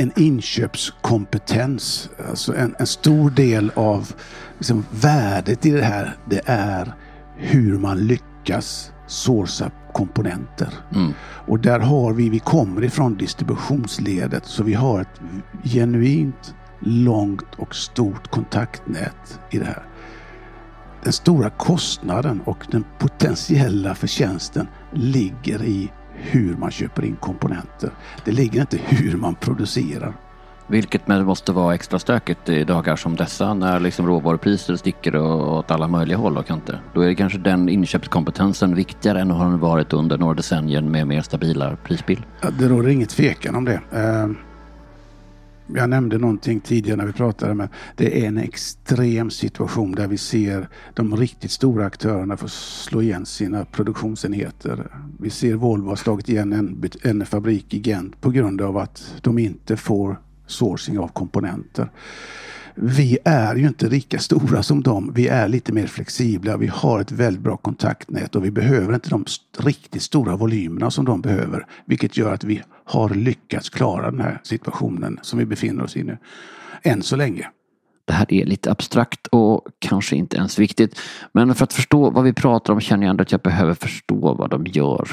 en 0.02 0.12
inköpskompetens. 0.16 2.10
Alltså 2.28 2.56
en, 2.56 2.74
en 2.78 2.86
stor 2.86 3.30
del 3.30 3.72
av 3.74 4.12
liksom, 4.58 4.84
värdet 4.90 5.66
i 5.66 5.70
det 5.70 5.84
här, 5.84 6.16
det 6.30 6.40
är 6.44 6.94
hur 7.36 7.78
man 7.78 8.06
lyckas 8.06 8.92
sourca 9.06 9.70
komponenter. 9.92 10.68
Mm. 10.94 11.12
Och 11.46 11.58
där 11.58 11.80
har 11.80 12.12
vi, 12.12 12.28
vi 12.28 12.38
kommer 12.38 12.84
ifrån 12.84 13.16
distributionsledet, 13.16 14.46
så 14.46 14.64
vi 14.64 14.74
har 14.74 15.00
ett 15.00 15.20
genuint 15.64 16.54
långt 16.80 17.54
och 17.56 17.74
stort 17.74 18.30
kontaktnät 18.30 19.40
i 19.50 19.58
det 19.58 19.64
här. 19.64 19.82
Den 21.04 21.12
stora 21.12 21.50
kostnaden 21.50 22.40
och 22.44 22.66
den 22.70 22.84
potentiella 22.98 23.94
förtjänsten 23.94 24.68
ligger 24.92 25.62
i 25.62 25.90
hur 26.14 26.56
man 26.56 26.70
köper 26.70 27.04
in 27.04 27.16
komponenter. 27.16 27.90
Det 28.24 28.32
ligger 28.32 28.60
inte 28.60 28.78
hur 28.88 29.16
man 29.16 29.34
producerar. 29.34 30.14
Vilket 30.66 31.08
med 31.08 31.26
måste 31.26 31.52
vara 31.52 31.74
extra 31.74 31.98
stökigt 31.98 32.48
i 32.48 32.64
dagar 32.64 32.96
som 32.96 33.16
dessa 33.16 33.54
när 33.54 33.80
liksom 33.80 34.06
råvarupriser 34.06 34.76
sticker 34.76 35.16
åt 35.16 35.70
alla 35.70 35.88
möjliga 35.88 36.18
håll 36.18 36.38
och 36.38 36.46
kanter. 36.46 36.80
Då 36.94 37.00
är 37.00 37.14
kanske 37.14 37.38
den 37.38 37.68
inköpskompetensen 37.68 38.74
viktigare 38.74 39.20
än 39.20 39.30
har 39.30 39.44
den 39.44 39.58
varit 39.58 39.92
under 39.92 40.18
några 40.18 40.34
decennier 40.34 40.80
med 40.80 41.06
mer 41.06 41.22
stabila 41.22 41.76
prisbild. 41.76 42.22
Ja, 42.40 42.50
det 42.58 42.68
råder 42.68 42.88
ingen 42.88 43.08
tvekan 43.08 43.56
om 43.56 43.64
det. 43.64 43.80
Jag 45.74 45.90
nämnde 45.90 46.18
någonting 46.18 46.60
tidigare 46.60 46.96
när 46.96 47.06
vi 47.06 47.12
pratade, 47.12 47.54
men 47.54 47.68
det 47.96 48.24
är 48.24 48.28
en 48.28 48.38
extrem 48.38 49.30
situation 49.30 49.92
där 49.92 50.06
vi 50.06 50.18
ser 50.18 50.68
de 50.94 51.16
riktigt 51.16 51.50
stora 51.50 51.86
aktörerna 51.86 52.36
få 52.36 52.48
slå 52.48 53.02
igen 53.02 53.26
sina 53.26 53.64
produktionsenheter. 53.64 54.86
Vi 55.20 55.30
ser 55.30 55.54
Volvo 55.54 55.88
har 55.88 55.96
slagit 55.96 56.28
igen 56.28 56.52
en, 56.52 56.90
en 57.02 57.26
fabrik 57.26 57.74
i 57.74 57.78
Gent 57.78 58.20
på 58.20 58.30
grund 58.30 58.60
av 58.60 58.76
att 58.76 59.14
de 59.20 59.38
inte 59.38 59.76
får 59.76 60.16
sourcing 60.46 60.98
av 60.98 61.08
komponenter. 61.08 61.90
Vi 62.74 63.18
är 63.24 63.56
ju 63.56 63.66
inte 63.66 63.88
lika 63.88 64.18
stora 64.18 64.62
som 64.62 64.82
dem. 64.82 65.12
Vi 65.14 65.28
är 65.28 65.48
lite 65.48 65.72
mer 65.72 65.86
flexibla. 65.86 66.56
Vi 66.56 66.66
har 66.66 67.00
ett 67.00 67.12
väldigt 67.12 67.42
bra 67.42 67.56
kontaktnät 67.56 68.36
och 68.36 68.44
vi 68.44 68.50
behöver 68.50 68.94
inte 68.94 69.10
de 69.10 69.24
riktigt 69.58 70.02
stora 70.02 70.36
volymerna 70.36 70.90
som 70.90 71.04
de 71.04 71.20
behöver. 71.20 71.66
Vilket 71.84 72.16
gör 72.16 72.32
att 72.32 72.44
vi 72.44 72.62
har 72.92 73.08
lyckats 73.08 73.70
klara 73.70 74.10
den 74.10 74.20
här 74.20 74.40
situationen 74.42 75.18
som 75.22 75.38
vi 75.38 75.44
befinner 75.44 75.84
oss 75.84 75.96
i 75.96 76.02
nu. 76.02 76.18
Än 76.82 77.02
så 77.02 77.16
länge. 77.16 77.48
Det 78.04 78.12
här 78.12 78.32
är 78.32 78.44
lite 78.44 78.70
abstrakt 78.70 79.26
och 79.26 79.66
kanske 79.78 80.16
inte 80.16 80.36
ens 80.36 80.58
viktigt. 80.58 81.00
Men 81.32 81.54
för 81.54 81.64
att 81.64 81.72
förstå 81.72 82.10
vad 82.10 82.24
vi 82.24 82.32
pratar 82.32 82.72
om 82.72 82.80
känner 82.80 83.06
jag 83.06 83.10
ändå 83.10 83.22
att 83.22 83.32
jag 83.32 83.40
behöver 83.40 83.74
förstå 83.74 84.34
vad 84.34 84.50
de 84.50 84.66
gör. 84.66 85.08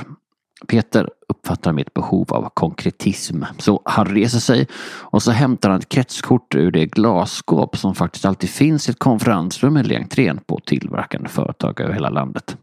Peter 0.68 1.10
uppfattar 1.30 1.74
mitt 1.74 1.94
behov 1.94 2.34
av 2.34 2.50
konkretism. 2.54 3.44
Så 3.58 3.82
han 3.86 4.06
reser 4.06 4.40
sig 4.40 4.68
och 4.86 5.24
så 5.24 5.32
hämtar 5.32 5.70
han 5.70 5.80
ett 5.80 5.90
kretskort 5.90 6.56
ur 6.56 6.72
det 6.72 6.86
glasskåp 6.86 7.78
som 7.78 7.96
faktiskt 7.96 8.26
alltid 8.26 8.50
finns 8.50 8.90
i 8.90 8.92
ett 8.92 9.00
konferensrum 9.00 9.78
eller 9.78 9.96
entrén 9.96 10.40
på 10.48 10.60
tillverkande 10.66 11.30
företag 11.30 11.82
över 11.82 11.94
hela 11.94 12.10
landet. 12.10 12.58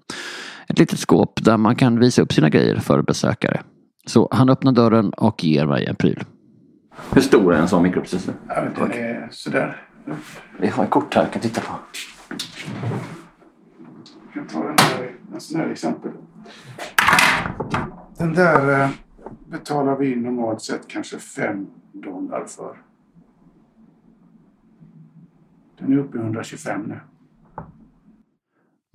Ett 0.69 0.79
litet 0.79 0.99
skåp 0.99 1.45
där 1.45 1.57
man 1.57 1.77
kan 1.77 1.99
visa 1.99 2.23
upp 2.23 2.33
sina 2.33 2.49
grejer 2.49 2.77
för 2.77 3.03
besökare. 3.03 3.63
Så 4.07 4.29
han 4.31 4.49
öppnar 4.49 4.73
dörren 4.73 5.11
och 5.11 5.45
ger 5.45 5.67
mig 5.67 5.87
en 5.87 5.97
pryl. 5.97 6.25
Hur 7.15 7.21
stor 7.21 7.55
är 7.55 7.59
en 7.59 7.69
sån 7.69 7.83
mikroprocessor? 7.83 8.35
Ja, 8.49 8.65
den 8.79 8.93
är 8.93 9.29
sådär. 9.31 9.87
Vi 10.59 10.69
har 10.69 10.85
ett 10.85 10.91
kort 10.91 11.15
här 11.15 11.23
jag 11.23 11.33
kan 11.33 11.43
titta 11.43 11.61
på. 11.61 11.73
Jag 14.23 14.33
kan 14.35 14.47
ta 14.47 14.69
den 14.69 14.77
här, 14.79 15.15
en 15.35 15.41
sån 15.41 15.61
här 15.61 15.69
exempel. 15.69 16.11
Den 18.19 18.35
där 18.35 18.83
eh, 18.83 18.91
betalar 19.47 19.97
vi 19.97 20.17
normalt 20.17 20.63
sett 20.63 20.89
kanske 20.89 21.19
5 21.19 21.67
dollar 21.93 22.45
för. 22.45 22.77
Den 25.79 25.93
är 25.93 25.99
uppe 25.99 26.19
i 26.19 26.21
125 26.21 26.83
nu. 26.83 27.01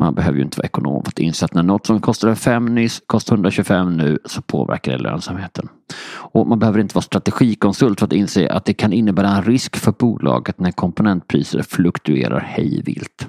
Man 0.01 0.15
behöver 0.15 0.37
ju 0.37 0.43
inte 0.43 0.57
vara 0.57 0.65
ekonom 0.65 1.03
för 1.03 1.11
att 1.11 1.19
inse 1.19 1.45
att 1.45 1.53
när 1.53 1.63
något 1.63 1.85
som 1.85 2.01
kostade 2.01 2.35
5 2.35 2.75
nyss 2.75 3.01
kostar 3.05 3.35
125 3.35 3.97
nu 3.97 4.19
så 4.25 4.41
påverkar 4.41 4.91
det 4.91 4.97
lönsamheten. 4.97 5.69
Och 6.11 6.47
man 6.47 6.59
behöver 6.59 6.79
inte 6.79 6.95
vara 6.95 7.03
strategikonsult 7.03 7.99
för 7.99 8.07
att 8.07 8.13
inse 8.13 8.49
att 8.49 8.65
det 8.65 8.73
kan 8.73 8.93
innebära 8.93 9.29
en 9.29 9.43
risk 9.43 9.77
för 9.77 9.91
bolaget 9.91 10.59
när 10.59 10.71
komponentpriser 10.71 11.61
fluktuerar 11.61 12.39
hejvilt. 12.39 13.27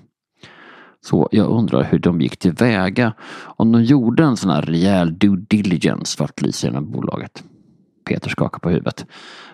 Så 1.05 1.29
jag 1.33 1.47
undrar 1.47 1.83
hur 1.83 1.99
de 1.99 2.21
gick 2.21 2.37
tillväga 2.37 3.12
om 3.41 3.73
de 3.73 3.85
gjorde 3.85 4.25
en 4.25 4.37
sån 4.37 4.50
här 4.50 4.62
rejäl 4.62 5.19
due 5.19 5.45
diligence 5.49 6.17
för 6.17 6.25
att 6.25 6.43
lysa 6.43 6.67
genom 6.67 6.91
bolaget. 6.91 7.45
Peter 8.09 8.31
skakar 8.31 8.59
på 8.59 8.71
huvudet. 8.71 9.07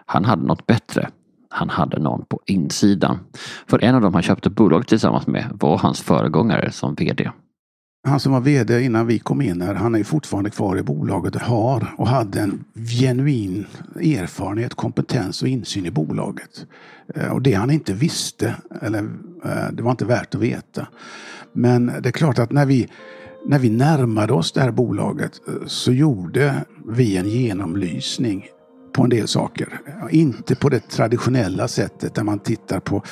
Han 0.06 0.24
hade 0.24 0.46
något 0.46 0.66
bättre. 0.66 1.08
Han 1.48 1.70
hade 1.70 1.98
någon 1.98 2.24
på 2.24 2.40
insidan. 2.46 3.18
För 3.66 3.84
en 3.84 3.94
av 3.94 4.00
dem 4.00 4.14
han 4.14 4.22
köpte 4.22 4.50
bolaget 4.50 4.88
tillsammans 4.88 5.26
med 5.26 5.50
var 5.60 5.78
hans 5.78 6.00
föregångare 6.00 6.72
som 6.72 6.94
VD. 6.94 7.30
Han 8.08 8.20
som 8.20 8.32
var 8.32 8.40
VD 8.40 8.80
innan 8.82 9.06
vi 9.06 9.18
kom 9.18 9.40
in 9.40 9.62
här, 9.62 9.74
han 9.74 9.94
är 9.94 10.04
fortfarande 10.04 10.50
kvar 10.50 10.78
i 10.78 10.82
bolaget 10.82 11.34
och 11.34 11.40
har 11.40 11.94
och 11.98 12.08
hade 12.08 12.40
en 12.40 12.64
genuin 13.00 13.66
erfarenhet, 13.96 14.74
kompetens 14.74 15.42
och 15.42 15.48
insyn 15.48 15.86
i 15.86 15.90
bolaget. 15.90 16.66
Eh, 17.14 17.32
och 17.32 17.42
det 17.42 17.52
han 17.52 17.70
inte 17.70 17.92
visste, 17.92 18.54
eller 18.82 18.98
eh, 19.44 19.72
det 19.72 19.82
var 19.82 19.90
inte 19.90 20.04
värt 20.04 20.34
att 20.34 20.40
veta. 20.40 20.86
Men 21.52 21.86
det 21.86 22.08
är 22.08 22.12
klart 22.12 22.38
att 22.38 22.52
när 22.52 22.66
vi, 22.66 22.88
när 23.46 23.58
vi 23.58 23.70
närmade 23.70 24.32
oss 24.32 24.52
det 24.52 24.60
här 24.60 24.70
bolaget 24.70 25.32
eh, 25.48 25.66
så 25.66 25.92
gjorde 25.92 26.54
vi 26.86 27.16
en 27.16 27.28
genomlysning 27.28 28.46
på 28.98 29.04
en 29.04 29.10
del 29.10 29.28
saker. 29.28 29.80
Inte 30.10 30.54
på 30.54 30.68
det 30.68 30.88
traditionella 30.88 31.68
sättet 31.68 32.14
där 32.14 32.22
man 32.22 32.38
tittar 32.38 32.80
på 32.80 33.02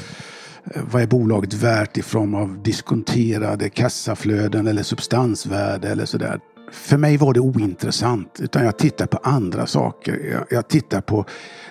eh, 0.74 0.82
vad 0.90 1.02
är 1.02 1.06
bolaget 1.06 1.54
värt 1.54 1.98
i 1.98 2.02
form 2.02 2.34
av 2.34 2.62
diskonterade 2.62 3.68
kassaflöden 3.68 4.66
eller 4.66 4.82
substansvärde 4.82 5.88
eller 5.88 6.04
sådär. 6.04 6.40
För 6.72 6.96
mig 6.96 7.16
var 7.16 7.34
det 7.34 7.40
ointressant, 7.40 8.40
utan 8.40 8.64
jag 8.64 8.78
tittar 8.78 9.06
på 9.06 9.18
andra 9.22 9.66
saker. 9.66 10.20
Jag, 10.32 10.46
jag 10.50 10.68
tittar 10.68 11.00
på 11.00 11.24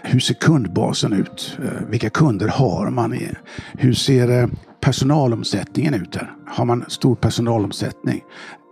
hur 0.03 0.19
ser 0.19 0.33
kundbasen 0.33 1.13
ut? 1.13 1.57
Eh, 1.63 1.89
vilka 1.89 2.09
kunder 2.09 2.47
har 2.47 2.89
man? 2.89 3.19
Hur 3.73 3.93
ser 3.93 4.41
eh, 4.41 4.47
personalomsättningen 4.81 5.93
ut 5.93 6.11
där? 6.11 6.33
Har 6.47 6.65
man 6.65 6.85
stor 6.87 7.15
personalomsättning? 7.15 8.23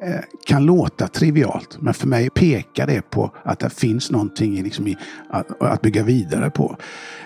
Eh, 0.06 0.20
kan 0.46 0.66
låta 0.66 1.08
trivialt, 1.08 1.78
men 1.82 1.94
för 1.94 2.08
mig 2.08 2.30
pekar 2.30 2.88
det 2.88 3.10
på 3.10 3.32
att 3.44 3.60
det 3.60 3.70
finns 3.70 4.12
någonting 4.12 4.64
liksom 4.64 4.88
i, 4.88 4.98
att, 5.30 5.62
att 5.62 5.82
bygga 5.82 6.04
vidare 6.04 6.50
på. 6.50 6.78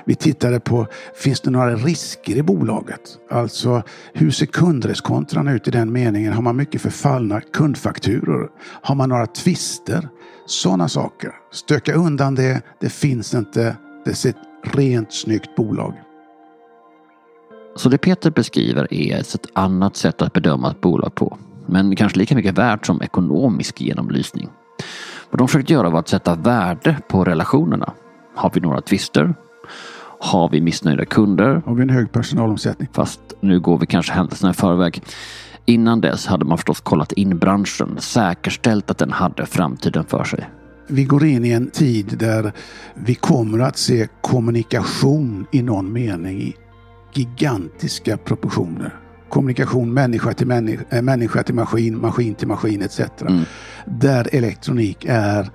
Vi 0.06 0.16
tittade 0.16 0.60
på, 0.60 0.88
finns 1.16 1.42
det 1.42 1.52
några 1.52 1.76
risker 1.76 2.36
i 2.36 2.44
bolaget? 2.44 3.02
Alltså, 3.30 3.84
hur 4.14 4.32
ser 4.32 4.46
kundreskontran 4.46 5.48
ut 5.48 5.68
i 5.68 5.72
den 5.72 5.92
meningen? 5.92 6.34
Har 6.34 6.42
man 6.42 6.56
mycket 6.56 6.82
förfallna 6.82 7.42
kundfakturor? 7.42 8.52
Har 8.60 8.96
man 8.96 9.10
några 9.10 9.28
tvister? 9.28 10.10
Sådana 10.46 10.90
saker. 10.90 11.32
Stöka 11.52 11.94
undan 11.94 12.36
det. 12.36 12.62
Det 12.80 12.90
finns 12.90 13.34
inte. 13.34 13.76
Det 14.06 14.26
är 14.26 14.30
ett 14.30 14.38
rent 14.64 15.14
snyggt 15.14 15.56
bolag. 15.56 15.94
Så 17.76 17.90
det 17.90 17.98
Peter 17.98 18.32
beskriver 18.32 18.94
är 18.94 19.20
ett 19.20 19.46
annat 19.54 19.96
sätt 19.96 20.22
att 20.22 20.34
bedöma 20.34 20.72
ett 20.72 20.82
bolag 20.82 21.16
på. 21.16 21.38
Men 21.68 21.96
kanske 21.96 22.20
lika 22.20 22.36
mycket 22.36 22.58
värt 22.58 22.86
som 22.86 23.02
ekonomisk 23.02 23.82
genomlysning. 23.82 24.50
Vad 25.32 25.40
de 25.40 25.48
försökt 25.48 25.70
göra 25.70 25.90
var 25.90 26.00
att 26.00 26.08
sätta 26.08 26.36
värde 26.36 26.98
på 27.08 27.24
relationerna. 27.24 27.94
Har 28.36 28.52
vi 28.54 28.62
några 28.62 28.82
tvister? 28.82 29.36
Har 30.20 30.50
vi 30.50 30.62
missnöjda 30.62 31.06
kunder? 31.06 31.62
Har 31.66 31.76
vi 31.76 31.82
en 31.82 31.90
hög 31.90 32.12
personalomsättning? 32.12 32.88
Fast 32.94 33.20
nu 33.40 33.60
går 33.60 33.78
vi 33.78 33.86
kanske 33.86 34.14
händelserna 34.14 34.52
i 34.52 34.54
förväg. 34.54 35.02
Innan 35.66 36.02
dess 36.02 36.28
hade 36.28 36.46
man 36.46 36.58
förstås 36.58 36.82
kollat 36.82 37.12
in 37.12 37.38
branschen, 37.38 37.96
säkerställt 38.00 38.92
att 38.92 38.98
den 38.98 39.12
hade 39.12 39.46
framtiden 39.46 40.06
för 40.06 40.24
sig. 40.24 40.50
Vi 40.88 41.04
går 41.04 41.26
in 41.26 41.46
i 41.46 41.50
en 41.50 41.70
tid 41.70 42.18
där 42.20 42.52
vi 42.94 43.16
kommer 43.16 43.60
att 43.60 43.78
se 43.78 44.08
kommunikation 44.22 45.46
i 45.52 45.62
någon 45.62 45.94
mening 45.94 46.42
i 46.42 46.56
gigantiska 47.14 48.18
proportioner. 48.18 49.07
Kommunikation 49.30 49.94
människa 49.94 50.34
till 50.34 50.48
människa, 50.48 50.84
äh, 50.90 51.02
människa 51.02 51.44
till 51.44 51.56
maskin, 51.56 52.02
maskin 52.02 52.36
till 52.36 52.48
maskin 52.48 52.82
etc. 52.82 53.00
Mm. 53.22 53.44
Där 53.86 54.28
elektronik 54.32 55.06
är 55.08 55.50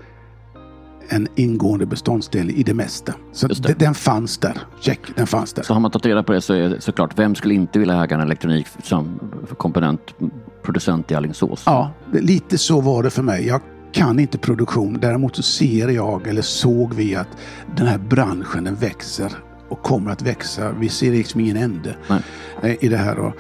en 1.09 1.29
ingående 1.37 1.87
beståndsdel 1.87 2.50
i 2.50 2.62
det 2.62 2.75
mesta. 2.75 3.14
Så 3.33 3.49
det. 3.49 3.79
den 3.79 3.95
fanns 3.95 4.38
där. 4.38 4.59
Check, 4.81 5.00
den 5.17 5.26
fanns 5.26 5.52
där. 5.52 5.62
Så 5.62 5.73
har 5.73 5.81
man 5.81 5.91
tagit 5.91 6.07
reda 6.07 6.23
på 6.23 6.33
det 6.33 6.41
så 6.41 6.55
är 6.55 6.69
det 6.69 6.81
såklart, 6.81 7.19
vem 7.19 7.35
skulle 7.35 7.55
inte 7.55 7.79
vilja 7.79 8.05
äga 8.05 8.17
en 8.17 8.23
elektronik 8.23 8.67
som 8.83 9.21
komponentproducent 9.57 11.11
i 11.11 11.14
Alingsås? 11.14 11.62
Ja, 11.67 11.91
lite 12.12 12.59
så 12.59 12.81
var 12.81 13.02
det 13.02 13.11
för 13.11 13.23
mig. 13.23 13.47
Jag 13.47 13.61
kan 13.93 14.19
inte 14.19 14.38
produktion. 14.38 14.99
Däremot 15.00 15.37
så 15.37 15.43
ser 15.43 15.88
jag, 15.88 16.26
eller 16.26 16.43
såg 16.43 16.95
vi, 16.95 17.14
att 17.14 17.29
den 17.76 17.87
här 17.87 17.99
branschen 17.99 18.64
den 18.64 18.75
växer 18.75 19.33
och 19.73 19.83
kommer 19.83 20.11
att 20.11 20.23
växa. 20.23 20.73
Vi 20.73 20.88
ser 20.88 21.12
liksom 21.12 21.41
ingen 21.41 21.57
ände 21.57 21.97
Nej. 22.09 22.79
i 22.81 22.88
det 22.88 22.97
här. 22.97 23.17
Då. 23.17 23.33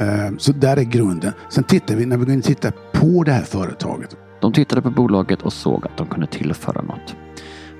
Eh, 0.00 0.30
så 0.38 0.52
där 0.52 0.76
är 0.76 0.82
grunden. 0.82 1.32
Sen 1.48 1.64
tittar 1.64 1.94
vi, 1.94 2.06
när 2.06 2.16
vi 2.16 2.24
går 2.24 2.32
in 2.32 2.38
och 2.38 2.44
tittar 2.44 2.72
på 2.92 3.22
det 3.24 3.32
här 3.32 3.42
företaget. 3.42 4.16
De 4.40 4.52
tittade 4.52 4.82
på 4.82 4.90
bolaget 4.90 5.42
och 5.42 5.52
såg 5.52 5.86
att 5.86 5.96
de 5.96 6.06
kunde 6.06 6.26
tillföra 6.26 6.82
något. 6.82 7.16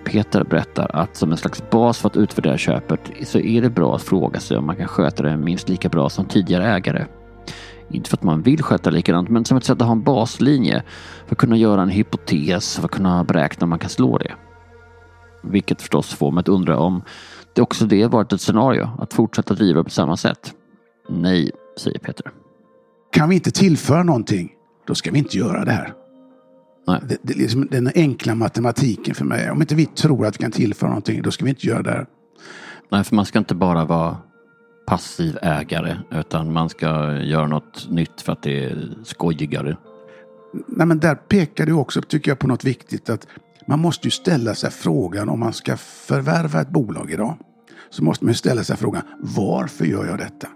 Peter 0.05 0.45
berättar 0.45 0.91
att 0.97 1.17
som 1.17 1.31
en 1.31 1.37
slags 1.37 1.71
bas 1.71 1.99
för 1.99 2.09
att 2.09 2.17
utvärdera 2.17 2.59
köpet 2.59 3.01
så 3.25 3.39
är 3.39 3.63
det 3.63 3.71
bra 3.71 3.97
att 3.97 4.03
fråga 4.03 4.41
sig 4.41 4.57
om 4.57 4.67
man 4.67 4.77
kan 4.77 4.89
sköta 4.89 5.23
det 5.23 5.37
minst 5.37 5.69
lika 5.69 5.89
bra 5.89 6.09
som 6.09 6.25
tidigare 6.25 6.67
ägare. 6.67 7.07
Inte 7.91 8.11
för 8.11 8.17
att 8.17 8.23
man 8.23 8.43
vill 8.43 8.63
sköta 8.63 8.91
likadant, 8.91 9.29
men 9.29 9.45
som 9.45 9.57
ett 9.57 9.65
sätt 9.65 9.81
att 9.81 9.87
ha 9.87 9.93
en 9.93 10.03
baslinje 10.03 10.83
för 11.27 11.35
att 11.35 11.39
kunna 11.39 11.57
göra 11.57 11.83
en 11.83 11.89
hypotes, 11.89 12.77
för 12.77 12.85
att 12.85 12.91
kunna 12.91 13.25
beräkna 13.25 13.65
om 13.65 13.71
man 13.71 13.79
kan 13.79 13.91
slå 13.91 14.19
det. 14.19 14.33
Vilket 15.43 15.81
förstås 15.81 16.15
får 16.15 16.31
mig 16.31 16.41
att 16.41 16.49
undra 16.49 16.79
om 16.79 17.03
det 17.55 17.63
också 17.63 17.87
det 17.87 18.07
varit 18.07 18.33
ett 18.33 18.41
scenario, 18.41 18.89
att 18.99 19.15
fortsätta 19.15 19.55
driva 19.55 19.85
på 19.85 19.91
samma 19.91 20.17
sätt. 20.17 20.55
Nej, 21.09 21.51
säger 21.79 21.99
Peter. 21.99 22.31
Kan 23.13 23.29
vi 23.29 23.35
inte 23.35 23.51
tillföra 23.51 24.03
någonting, 24.03 24.53
då 24.87 24.95
ska 24.95 25.11
vi 25.11 25.19
inte 25.19 25.39
göra 25.39 25.65
det 25.65 25.73
här. 25.73 25.95
Nej. 26.87 27.01
Det, 27.09 27.19
det 27.23 27.33
är 27.33 27.39
liksom 27.39 27.69
den 27.71 27.91
enkla 27.95 28.35
matematiken 28.35 29.15
för 29.15 29.25
mig. 29.25 29.51
Om 29.51 29.61
inte 29.61 29.75
vi 29.75 29.87
tror 29.87 30.27
att 30.27 30.35
vi 30.35 30.39
kan 30.39 30.53
tillföra 30.53 30.89
någonting, 30.89 31.23
då 31.23 31.31
ska 31.31 31.45
vi 31.45 31.51
inte 31.51 31.67
göra 31.67 31.83
det 31.83 31.91
här. 31.91 32.07
Nej, 32.91 33.05
för 33.05 33.17
man 33.17 33.27
ska 33.27 33.39
inte 33.39 33.55
bara 33.55 33.85
vara 33.85 34.17
passiv 34.87 35.39
ägare 35.43 35.97
utan 36.11 36.53
man 36.53 36.69
ska 36.69 37.17
göra 37.17 37.47
något 37.47 37.91
nytt 37.91 38.21
för 38.21 38.33
att 38.33 38.43
det 38.43 38.65
är 38.65 38.95
skojigare. 39.05 39.77
Nej, 40.67 40.87
men 40.87 40.99
där 40.99 41.15
pekar 41.15 41.67
du 41.67 41.73
också, 41.73 42.03
tycker 42.03 42.31
jag, 42.31 42.39
på 42.39 42.47
något 42.47 42.65
viktigt. 42.65 43.11
att 43.11 43.27
Man 43.67 43.81
måste 43.81 44.07
ju 44.07 44.11
ställa 44.11 44.55
sig 44.55 44.71
frågan 44.71 45.29
om 45.29 45.41
man 45.41 45.53
ska 45.53 45.77
förvärva 45.77 46.61
ett 46.61 46.71
bolag 46.71 47.11
idag. 47.11 47.37
Så 47.91 48.05
måste 48.05 48.25
man 48.25 48.31
ju 48.33 48.37
ställa 48.37 48.65
sig 48.65 48.77
frågan, 48.77 49.03
varför 49.21 49.85
gör 49.85 50.07
jag 50.07 50.19
detta? 50.19 50.49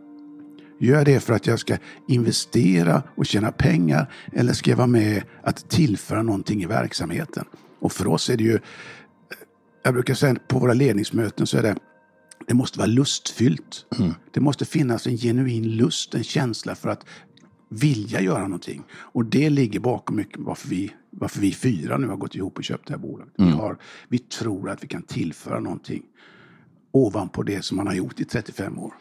Gör 0.81 0.97
jag 0.97 1.05
det 1.05 1.21
för 1.21 1.35
att 1.35 1.47
jag 1.47 1.59
ska 1.59 1.77
investera 2.09 3.03
och 3.17 3.27
tjäna 3.27 3.53
pengar 3.53 4.13
eller 4.33 4.53
ska 4.53 4.71
jag 4.71 4.77
vara 4.77 4.87
med 4.87 5.23
att 5.43 5.71
tillföra 5.71 6.23
någonting 6.23 6.63
i 6.63 6.67
verksamheten? 6.67 7.45
Och 7.81 7.93
för 7.93 8.07
oss 8.07 8.31
är 8.31 8.37
det 8.37 8.45
ju, 8.45 8.59
jag 9.85 9.95
brukar 9.95 10.15
säga 10.15 10.37
på 10.49 10.59
våra 10.59 10.75
ledningsmöten 10.75 11.47
så 11.47 11.59
är 11.59 11.63
det, 11.63 11.77
det 12.47 12.55
måste 12.55 12.79
vara 12.79 12.87
lustfyllt. 12.87 13.87
Det 14.33 14.41
måste 14.41 14.65
finnas 14.65 15.07
en 15.07 15.17
genuin 15.17 15.69
lust, 15.77 16.15
en 16.15 16.25
känsla 16.25 16.75
för 16.75 16.89
att 16.89 17.07
vilja 17.71 18.21
göra 18.21 18.43
någonting. 18.43 18.83
Och 18.93 19.25
det 19.25 19.51
ligger 19.51 19.81
bakom 19.81 20.17
mycket 20.17 20.39
varför 20.39 20.69
vi, 20.69 20.93
varför 21.17 21.41
vi 21.41 21.53
fyra 21.53 21.97
nu 21.97 22.07
har 22.07 22.17
gått 22.17 22.35
ihop 22.35 22.59
och 22.59 22.65
köpt 22.65 22.87
det 22.87 22.93
här 22.93 22.99
bolaget. 22.99 23.35
Vi, 23.37 23.51
har, 23.51 23.79
vi 24.09 24.19
tror 24.19 24.71
att 24.71 24.85
vi 24.85 24.89
kan 24.89 25.03
tillföra 25.03 25.61
någonting 25.61 26.03
ovanpå 26.93 27.43
det 27.43 27.65
som 27.65 27.77
man 27.77 27.87
har 27.87 27.95
gjort 27.95 28.21
i 28.21 28.25
35 28.25 28.79
år. 28.79 28.95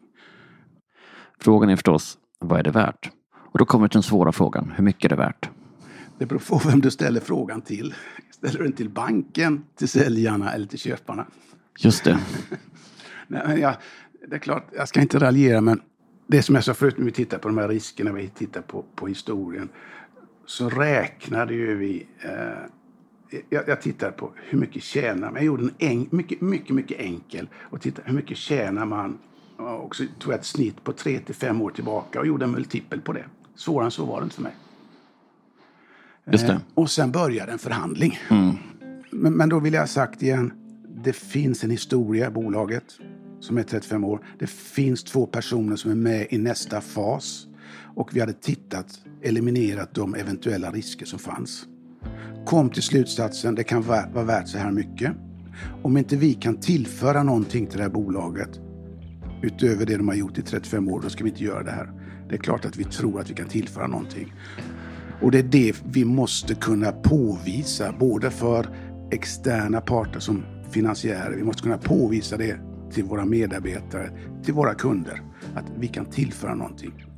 Frågan 1.40 1.70
är 1.70 1.76
förstås, 1.76 2.18
vad 2.40 2.60
är 2.60 2.64
det 2.64 2.72
värt? 2.72 3.12
Och 3.36 3.60
då 3.60 3.66
kommer 3.66 3.88
den 3.88 4.04
svåra 4.04 4.32
frågan, 4.32 4.74
hur 4.76 4.84
mycket 4.84 5.06
är 5.06 5.10
det 5.10 5.22
värt? 5.22 5.50
Det 6.18 6.26
beror 6.26 6.40
på 6.40 6.62
vem 6.70 6.82
du 6.82 6.92
ställer 6.92 7.20
frågan 7.20 7.62
till. 7.62 7.96
Ställer 8.32 8.58
du 8.58 8.64
den 8.64 8.74
till 8.74 8.90
banken, 8.90 9.66
till 9.76 9.90
säljarna 9.90 10.54
eller 10.54 10.68
till 10.68 10.80
köparna? 10.80 11.26
Just 11.80 12.04
det. 12.04 12.20
Nej, 13.28 13.42
men 13.48 13.62
jag, 13.62 13.76
det 14.28 14.36
är 14.36 14.40
klart, 14.40 14.70
jag 14.76 14.88
ska 14.88 15.02
inte 15.02 15.20
raljera, 15.20 15.62
men 15.62 15.82
det 16.28 16.44
som 16.44 16.56
jag 16.56 16.64
sa 16.64 16.74
förut 16.74 16.98
när 16.98 17.06
vi 17.06 17.12
tittar 17.12 17.38
på 17.38 17.48
de 17.48 17.58
här 17.58 17.68
riskerna, 17.68 18.12
vi 18.12 18.28
tittar 18.28 18.62
på, 18.62 18.86
på 18.96 19.08
historien, 19.08 19.70
så 20.46 20.70
räknade 20.70 21.54
ju 21.54 21.76
vi... 21.76 22.08
Eh, 22.22 23.40
jag, 23.50 23.68
jag 23.68 23.82
tittar 23.82 24.12
på 24.12 24.32
hur 24.36 24.60
mycket 24.60 24.84
tjänar 24.84 25.28
man. 25.28 25.36
Jag 25.36 25.44
gjorde 25.44 25.64
en 25.64 25.72
en, 25.78 26.08
mycket, 26.12 26.42
mycket, 26.42 26.76
mycket 26.76 27.00
enkel 27.00 27.50
och 27.56 27.82
tittade 27.82 28.08
hur 28.08 28.16
mycket 28.16 28.38
tjänar 28.38 28.86
man. 28.86 29.18
Och 29.58 29.96
så 29.96 30.04
tog 30.20 30.34
jag 30.34 30.40
ett 30.40 30.46
snitt 30.46 30.84
på 30.84 30.94
tre 30.94 31.20
till 31.20 31.36
fem 31.36 31.62
år 31.62 31.70
tillbaka 31.70 32.20
och 32.20 32.28
gjorde 32.28 32.46
en 32.46 32.52
multipel 32.52 33.02
på 33.02 33.14
det. 33.14 33.26
Svårare 33.56 33.86
än 33.86 33.92
så 33.92 34.06
var 34.06 34.20
det 34.20 34.24
inte 34.24 34.36
för 34.36 34.44
mig. 34.44 34.54
Just. 36.32 36.50
Eh, 36.50 36.58
och 36.74 36.90
sen 36.90 37.12
började 37.12 37.52
en 37.52 37.60
förhandling. 37.60 38.20
Mm. 38.30 38.56
Men, 39.12 39.34
men 39.34 39.50
då 39.50 39.60
vill 39.60 39.74
jag 39.74 39.82
ha 39.82 39.88
sagt 39.88 40.22
igen, 40.24 40.54
det 40.88 41.14
finns 41.14 41.64
en 41.64 41.70
historia 41.70 42.28
i 42.28 42.32
bolaget 42.32 42.84
som 43.40 43.58
är 43.58 43.64
35 43.64 44.04
år. 44.04 44.26
Det 44.40 44.48
finns 44.50 45.04
två 45.04 45.26
personer 45.26 45.76
som 45.76 45.92
är 45.92 45.96
med 45.96 46.28
i 46.30 46.38
nästa 46.38 46.82
fas. 46.82 47.48
Och 47.96 48.16
vi 48.16 48.20
hade 48.20 48.34
tittat, 48.34 49.00
eliminerat 49.24 49.96
de 49.96 50.16
eventuella 50.16 50.72
risker 50.72 51.06
som 51.06 51.20
fanns. 51.20 51.66
Kom 52.46 52.70
till 52.70 52.84
slutsatsen, 52.84 53.56
det 53.56 53.64
kan 53.64 53.82
vara 53.82 54.24
värt 54.24 54.48
så 54.48 54.58
här 54.58 54.72
mycket. 54.72 55.12
Om 55.84 55.98
inte 55.98 56.16
vi 56.16 56.34
kan 56.34 56.58
tillföra 56.58 57.24
någonting 57.24 57.68
till 57.68 57.78
det 57.78 57.84
här 57.84 57.92
bolaget 57.92 58.60
utöver 59.42 59.86
det 59.86 59.98
de 59.98 60.08
har 60.08 60.16
gjort 60.16 60.38
i 60.38 60.42
35 60.42 60.90
år, 60.90 61.02
då 61.02 61.10
ska 61.10 61.24
vi 61.24 61.30
inte 61.30 61.44
göra 61.44 61.64
det 61.64 61.72
här. 61.72 61.92
Det 62.30 62.36
är 62.36 62.40
klart 62.40 62.66
att 62.66 62.78
vi 62.78 62.84
tror 62.84 63.20
att 63.20 63.30
vi 63.30 63.34
kan 63.34 63.48
tillföra 63.48 63.88
någonting. 63.88 64.34
Och 65.22 65.32
det 65.32 65.40
är 65.40 65.44
det 65.44 65.74
vi 65.86 66.06
måste 66.06 66.56
kunna 66.56 66.92
påvisa, 66.92 67.94
både 68.00 68.32
för 68.32 68.68
externa 69.12 69.82
parter 69.82 70.20
som 70.20 70.44
finansiärer. 70.72 71.36
Vi 71.36 71.44
måste 71.44 71.64
kunna 71.64 71.78
påvisa 71.78 72.38
det 72.38 72.58
till 72.92 73.04
våra 73.04 73.26
medarbetare, 73.26 74.10
till 74.44 74.54
våra 74.54 74.74
kunder, 74.74 75.22
att 75.56 75.66
vi 75.78 75.88
kan 75.88 76.06
tillföra 76.06 76.56
någonting. 76.56 77.13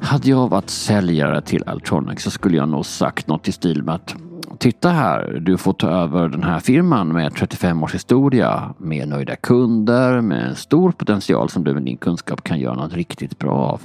Hade 0.00 0.28
jag 0.28 0.48
varit 0.48 0.70
säljare 0.70 1.40
till 1.40 1.64
Altronic 1.66 2.22
så 2.22 2.30
skulle 2.30 2.56
jag 2.56 2.68
nog 2.68 2.86
sagt 2.86 3.26
något 3.26 3.48
i 3.48 3.52
stil 3.52 3.82
med 3.82 3.94
att 3.94 4.16
Titta 4.58 4.90
här, 4.90 5.40
du 5.40 5.58
får 5.58 5.72
ta 5.72 5.88
över 5.88 6.28
den 6.28 6.42
här 6.42 6.60
firman 6.60 7.12
med 7.12 7.34
35 7.34 7.82
års 7.82 7.94
historia, 7.94 8.74
med 8.78 9.08
nöjda 9.08 9.36
kunder, 9.36 10.20
med 10.20 10.48
en 10.48 10.56
stor 10.56 10.92
potential 10.92 11.50
som 11.50 11.64
du 11.64 11.74
med 11.74 11.82
din 11.82 11.96
kunskap 11.96 12.44
kan 12.44 12.60
göra 12.60 12.74
något 12.74 12.92
riktigt 12.92 13.38
bra 13.38 13.52
av. 13.52 13.82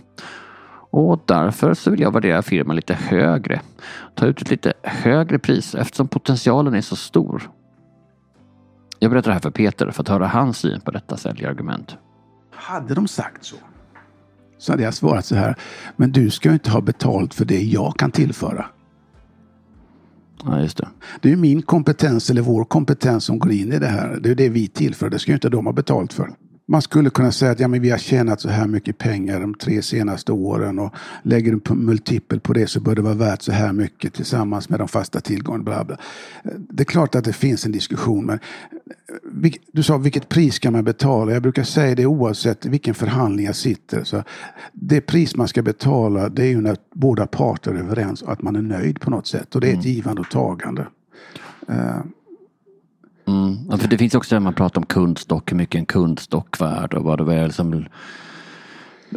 Och 0.90 1.24
därför 1.26 1.74
så 1.74 1.92
vill 1.92 2.00
jag 2.00 2.14
värdera 2.14 2.42
firman 2.42 2.76
lite 2.76 2.94
högre. 2.94 3.62
Ta 4.16 4.26
ut 4.26 4.42
ett 4.42 4.50
lite 4.50 4.74
högre 4.84 5.40
pris 5.40 5.76
eftersom 5.76 6.08
potentialen 6.08 6.74
är 6.76 6.82
så 6.82 6.96
stor. 6.96 7.50
Jag 9.00 9.12
berättar 9.12 9.30
det 9.30 9.34
här 9.34 9.42
för 9.42 9.52
Peter 9.52 9.92
för 9.92 10.04
att 10.04 10.10
höra 10.10 10.28
hans 10.28 10.58
syn 10.58 10.82
på 10.82 10.92
detta 10.92 11.18
säljargument. 11.18 11.98
Hade 12.52 12.94
de 12.94 13.08
sagt 13.08 13.46
så, 13.46 13.56
så 14.58 14.74
hade 14.74 14.84
jag 14.84 14.94
svarat 14.94 15.26
så 15.26 15.36
här. 15.36 15.56
Men 15.96 16.12
du 16.12 16.30
ska 16.30 16.54
inte 16.54 16.72
ha 16.72 16.82
betalt 16.82 17.34
för 17.34 17.46
det 17.46 17.64
jag 17.64 17.98
kan 17.98 18.12
tillföra. 18.12 18.66
Ja, 20.44 20.62
just 20.62 20.78
det. 20.78 20.88
Det 21.22 21.32
är 21.32 21.36
min 21.36 21.62
kompetens 21.62 22.30
eller 22.30 22.42
vår 22.42 22.66
kompetens 22.66 23.24
som 23.24 23.40
går 23.40 23.52
in 23.52 23.74
i 23.74 23.80
det 23.80 23.88
här. 23.88 24.20
Det 24.22 24.30
är 24.32 24.36
det 24.36 24.50
vi 24.50 24.68
tillför. 24.68 25.10
Det 25.10 25.20
ska 25.20 25.32
ju 25.32 25.36
inte 25.36 25.50
de 25.50 25.66
ha 25.66 25.74
betalt 25.74 26.14
för. 26.14 26.30
Man 26.68 26.82
skulle 26.82 27.10
kunna 27.10 27.32
säga 27.32 27.52
att 27.52 27.60
ja, 27.60 27.68
men 27.68 27.82
vi 27.82 27.90
har 27.90 27.98
tjänat 27.98 28.42
så 28.42 28.50
här 28.50 28.68
mycket 28.68 28.98
pengar 28.98 29.40
de 29.40 29.54
tre 29.54 29.82
senaste 29.82 30.32
åren 30.32 30.80
och 30.80 30.94
lägger 31.24 31.52
du 31.52 31.60
på 31.60 31.76
multipel 31.76 32.40
på 32.40 32.54
det 32.54 32.68
så 32.68 32.80
bör 32.80 32.96
det 32.96 33.02
vara 33.02 33.14
värt 33.14 33.42
så 33.42 33.52
här 33.52 33.74
mycket 33.74 34.14
tillsammans 34.14 34.70
med 34.70 34.80
de 34.80 34.88
fasta 34.88 35.20
tillgångarna. 35.22 35.64
Bla 35.64 35.84
bla. 35.84 35.98
Det 36.70 36.84
är 36.84 36.86
klart 36.86 37.16
att 37.16 37.24
det 37.24 37.34
finns 37.34 37.66
en 37.66 37.72
diskussion 37.72 38.26
men 38.26 38.40
vil- 39.32 39.58
du 39.72 39.84
sa 39.84 39.98
vilket 39.98 40.30
pris 40.30 40.56
ska 40.56 40.72
man 40.72 40.84
betala? 40.84 41.32
Jag 41.32 41.42
brukar 41.42 41.64
säga 41.64 41.96
det 41.96 42.06
oavsett 42.06 42.66
vilken 42.66 42.94
förhandling 42.96 43.46
jag 43.46 43.56
sitter. 43.56 44.04
Så 44.04 44.24
det 44.74 45.02
pris 45.02 45.36
man 45.36 45.48
ska 45.48 45.62
betala 45.62 46.30
det 46.30 46.44
är 46.44 46.50
ju 46.50 46.62
när 46.62 46.78
båda 46.94 47.28
parter 47.28 47.72
är 47.72 47.80
överens 47.80 48.22
och 48.22 48.32
att 48.34 48.42
man 48.42 48.56
är 48.56 48.62
nöjd 48.62 49.02
på 49.02 49.10
något 49.10 49.28
sätt 49.28 49.56
och 49.56 49.62
det 49.62 49.72
är 49.72 49.78
ett 49.78 49.86
givande 49.86 50.22
och 50.22 50.30
tagande. 50.30 50.88
Mm. 53.28 53.58
Ja, 53.70 53.78
för 53.78 53.88
det 53.88 53.98
finns 53.98 54.16
också 54.16 54.36
det 54.36 54.40
man 54.40 54.54
pratar 54.54 54.82
om 54.82 54.86
kundstock, 54.86 55.52
hur 55.52 55.58
mycket 55.58 55.80
en 55.80 55.86
kundstock 55.86 56.62
värd 56.62 56.94
och 56.94 57.04
vad 57.04 57.26
det 57.26 57.36
är 57.36 57.50
som 57.50 57.86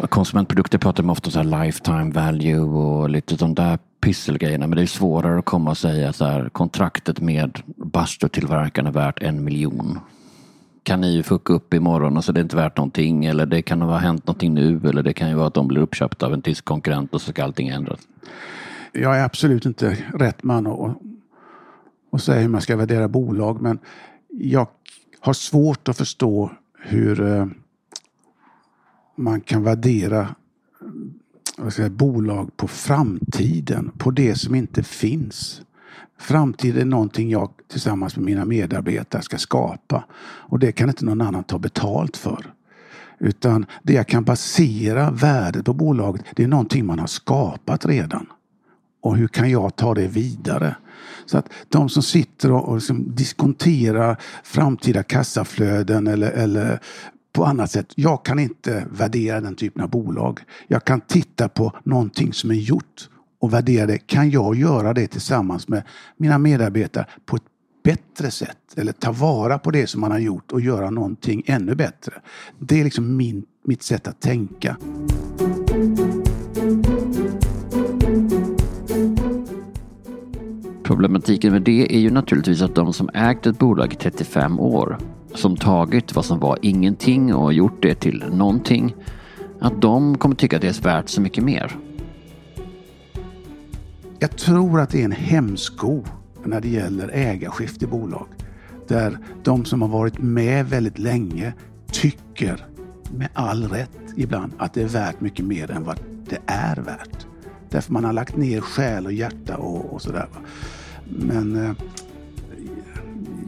Konsumentprodukter 0.08 0.78
pratar 0.78 1.02
man 1.02 1.10
ofta 1.10 1.28
om 1.28 1.32
så 1.32 1.38
här 1.38 1.64
lifetime 1.64 2.10
value 2.12 2.60
och 2.60 3.10
lite 3.10 3.36
sånt 3.36 3.56
där 3.56 3.78
pysselgrejerna. 4.00 4.66
Men 4.66 4.76
det 4.76 4.82
är 4.82 4.86
svårare 4.86 5.38
att 5.38 5.44
komma 5.44 5.70
och 5.70 5.78
säga 5.78 6.12
så 6.12 6.24
här 6.24 6.48
kontraktet 6.48 7.20
med 7.20 7.58
bastutillverkaren 7.76 8.86
är 8.86 8.92
värt 8.92 9.22
en 9.22 9.44
miljon. 9.44 9.98
Kan 10.82 11.00
ni 11.00 11.14
ju 11.14 11.22
fucka 11.22 11.52
upp 11.52 11.74
imorgon 11.74 12.16
och 12.16 12.24
så 12.24 12.32
är 12.32 12.34
det 12.34 12.40
inte 12.40 12.56
värt 12.56 12.76
någonting 12.76 13.24
eller 13.24 13.46
det 13.46 13.62
kan 13.62 13.82
ha 13.82 13.96
hänt 13.96 14.26
någonting 14.26 14.54
nu 14.54 14.80
eller 14.84 15.02
det 15.02 15.12
kan 15.12 15.28
ju 15.28 15.34
vara 15.34 15.46
att 15.46 15.54
de 15.54 15.68
blir 15.68 15.80
uppköpta 15.80 16.26
av 16.26 16.34
en 16.34 16.42
tysk 16.42 16.64
konkurrent 16.64 17.14
och 17.14 17.20
så 17.20 17.30
ska 17.30 17.44
allting 17.44 17.68
ändras. 17.68 18.00
jag 18.92 19.18
är 19.18 19.24
absolut 19.24 19.66
inte 19.66 19.96
rätt 20.14 20.42
man 20.42 20.66
att, 20.66 20.98
och 22.10 22.20
säga 22.20 22.40
hur 22.40 22.48
man 22.48 22.60
ska 22.60 22.76
värdera 22.76 23.08
bolag. 23.08 23.62
Men 23.62 23.78
jag 24.28 24.68
har 25.20 25.32
svårt 25.32 25.88
att 25.88 25.98
förstå 25.98 26.50
hur 26.78 27.20
eh, 27.20 27.46
man 29.16 29.40
kan 29.40 29.62
värdera 29.62 30.34
vad 31.58 31.72
ska 31.72 31.82
jag, 31.82 31.90
säga, 31.90 31.98
bolag 31.98 32.56
på 32.56 32.68
framtiden, 32.68 33.90
på 33.98 34.10
det 34.10 34.34
som 34.34 34.54
inte 34.54 34.82
finns. 34.82 35.62
Framtiden 36.18 36.80
är 36.80 36.84
någonting 36.84 37.30
jag 37.30 37.50
tillsammans 37.68 38.16
med 38.16 38.24
mina 38.24 38.44
medarbetare 38.44 39.22
ska 39.22 39.38
skapa. 39.38 40.04
Och 40.20 40.58
det 40.58 40.72
kan 40.72 40.88
inte 40.88 41.04
någon 41.04 41.20
annan 41.20 41.44
ta 41.44 41.58
betalt 41.58 42.16
för. 42.16 42.52
Utan 43.18 43.66
det 43.82 43.92
jag 43.92 44.06
kan 44.06 44.24
basera 44.24 45.10
värdet 45.10 45.64
på 45.64 45.72
bolaget, 45.72 46.24
det 46.36 46.44
är 46.44 46.48
någonting 46.48 46.86
man 46.86 46.98
har 46.98 47.06
skapat 47.06 47.86
redan. 47.86 48.26
Och 49.00 49.16
hur 49.16 49.28
kan 49.28 49.50
jag 49.50 49.76
ta 49.76 49.94
det 49.94 50.06
vidare? 50.06 50.76
Så 51.30 51.38
att 51.38 51.52
de 51.68 51.88
som 51.88 52.02
sitter 52.02 52.52
och, 52.52 52.68
och 52.68 52.74
liksom 52.74 53.14
diskonterar 53.14 54.16
framtida 54.44 55.02
kassaflöden 55.02 56.06
eller, 56.06 56.30
eller 56.30 56.80
på 57.32 57.44
annat 57.44 57.70
sätt. 57.70 57.92
Jag 57.94 58.24
kan 58.24 58.38
inte 58.38 58.86
värdera 58.90 59.40
den 59.40 59.54
typen 59.54 59.82
av 59.82 59.90
bolag. 59.90 60.40
Jag 60.68 60.84
kan 60.84 61.00
titta 61.00 61.48
på 61.48 61.72
någonting 61.84 62.32
som 62.32 62.50
är 62.50 62.54
gjort 62.54 63.08
och 63.40 63.52
värdera 63.52 63.86
det. 63.86 63.98
Kan 63.98 64.30
jag 64.30 64.54
göra 64.54 64.94
det 64.94 65.06
tillsammans 65.06 65.68
med 65.68 65.82
mina 66.16 66.38
medarbetare 66.38 67.06
på 67.26 67.36
ett 67.36 67.42
bättre 67.84 68.30
sätt. 68.30 68.74
Eller 68.76 68.92
ta 68.92 69.12
vara 69.12 69.58
på 69.58 69.70
det 69.70 69.86
som 69.86 70.00
man 70.00 70.10
har 70.10 70.18
gjort 70.18 70.52
och 70.52 70.60
göra 70.60 70.90
någonting 70.90 71.42
ännu 71.46 71.74
bättre. 71.74 72.12
Det 72.58 72.80
är 72.80 72.84
liksom 72.84 73.16
min, 73.16 73.44
mitt 73.64 73.82
sätt 73.82 74.08
att 74.08 74.20
tänka. 74.20 74.76
Problematiken 80.88 81.52
med 81.52 81.62
det 81.62 81.94
är 81.94 81.98
ju 81.98 82.10
naturligtvis 82.10 82.62
att 82.62 82.74
de 82.74 82.92
som 82.92 83.10
ägt 83.14 83.46
ett 83.46 83.58
bolag 83.58 83.92
i 83.92 83.96
35 83.96 84.60
år, 84.60 84.98
som 85.34 85.56
tagit 85.56 86.14
vad 86.14 86.24
som 86.24 86.38
var 86.38 86.58
ingenting 86.62 87.34
och 87.34 87.52
gjort 87.52 87.82
det 87.82 87.94
till 87.94 88.24
någonting, 88.32 88.94
att 89.60 89.80
de 89.80 90.18
kommer 90.18 90.34
tycka 90.34 90.56
att 90.56 90.62
det 90.62 90.68
är 90.68 90.82
värt 90.82 91.08
så 91.08 91.20
mycket 91.20 91.44
mer. 91.44 91.76
Jag 94.18 94.36
tror 94.36 94.80
att 94.80 94.90
det 94.90 95.00
är 95.00 95.04
en 95.04 95.12
hämsko 95.12 96.04
när 96.44 96.60
det 96.60 96.68
gäller 96.68 97.10
ägarskifte 97.12 97.84
i 97.84 97.88
bolag. 97.88 98.26
Där 98.86 99.18
de 99.42 99.64
som 99.64 99.82
har 99.82 99.88
varit 99.88 100.18
med 100.18 100.66
väldigt 100.66 100.98
länge 100.98 101.52
tycker, 101.92 102.66
med 103.16 103.28
all 103.32 103.68
rätt 103.68 103.98
ibland, 104.16 104.52
att 104.58 104.74
det 104.74 104.82
är 104.82 104.88
värt 104.88 105.20
mycket 105.20 105.44
mer 105.44 105.70
än 105.70 105.84
vad 105.84 105.98
det 106.28 106.38
är 106.46 106.76
värt. 106.76 107.26
Därför 107.70 107.92
man 107.92 108.04
har 108.04 108.12
lagt 108.12 108.36
ner 108.36 108.60
själ 108.60 109.06
och 109.06 109.12
hjärta 109.12 109.56
och, 109.56 109.92
och 109.92 110.02
sådär. 110.02 110.28
Men 111.08 111.64
eh, 111.64 111.72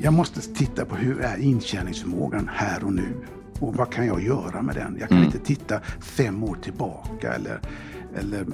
jag 0.02 0.12
måste 0.12 0.40
titta 0.40 0.84
på 0.84 0.94
hur 0.96 1.20
är 1.20 1.36
intjäningsförmågan 1.38 2.50
här 2.54 2.84
och 2.84 2.92
nu? 2.92 3.14
Och 3.58 3.74
vad 3.76 3.92
kan 3.92 4.06
jag 4.06 4.22
göra 4.22 4.62
med 4.62 4.74
den? 4.74 4.96
Jag 5.00 5.08
kan 5.08 5.18
Mm. 5.18 5.26
inte 5.26 5.38
titta 5.38 5.80
fem 6.00 6.44
år 6.44 6.58
tillbaka 6.62 7.32
eller, 7.32 7.60
eller 8.18 8.46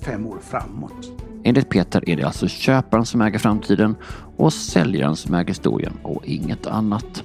fem 0.00 0.26
år 0.26 0.38
framåt. 0.42 1.22
Enligt 1.44 1.68
Peter 1.68 2.08
är 2.10 2.16
det 2.16 2.22
alltså 2.22 2.48
köparen 2.48 3.06
som 3.06 3.20
äger 3.20 3.38
framtiden 3.38 3.94
och 4.36 4.52
säljaren 4.52 5.16
som 5.16 5.34
äger 5.34 5.48
historien 5.48 5.92
och 6.02 6.24
inget 6.26 6.66
annat. 6.66 7.24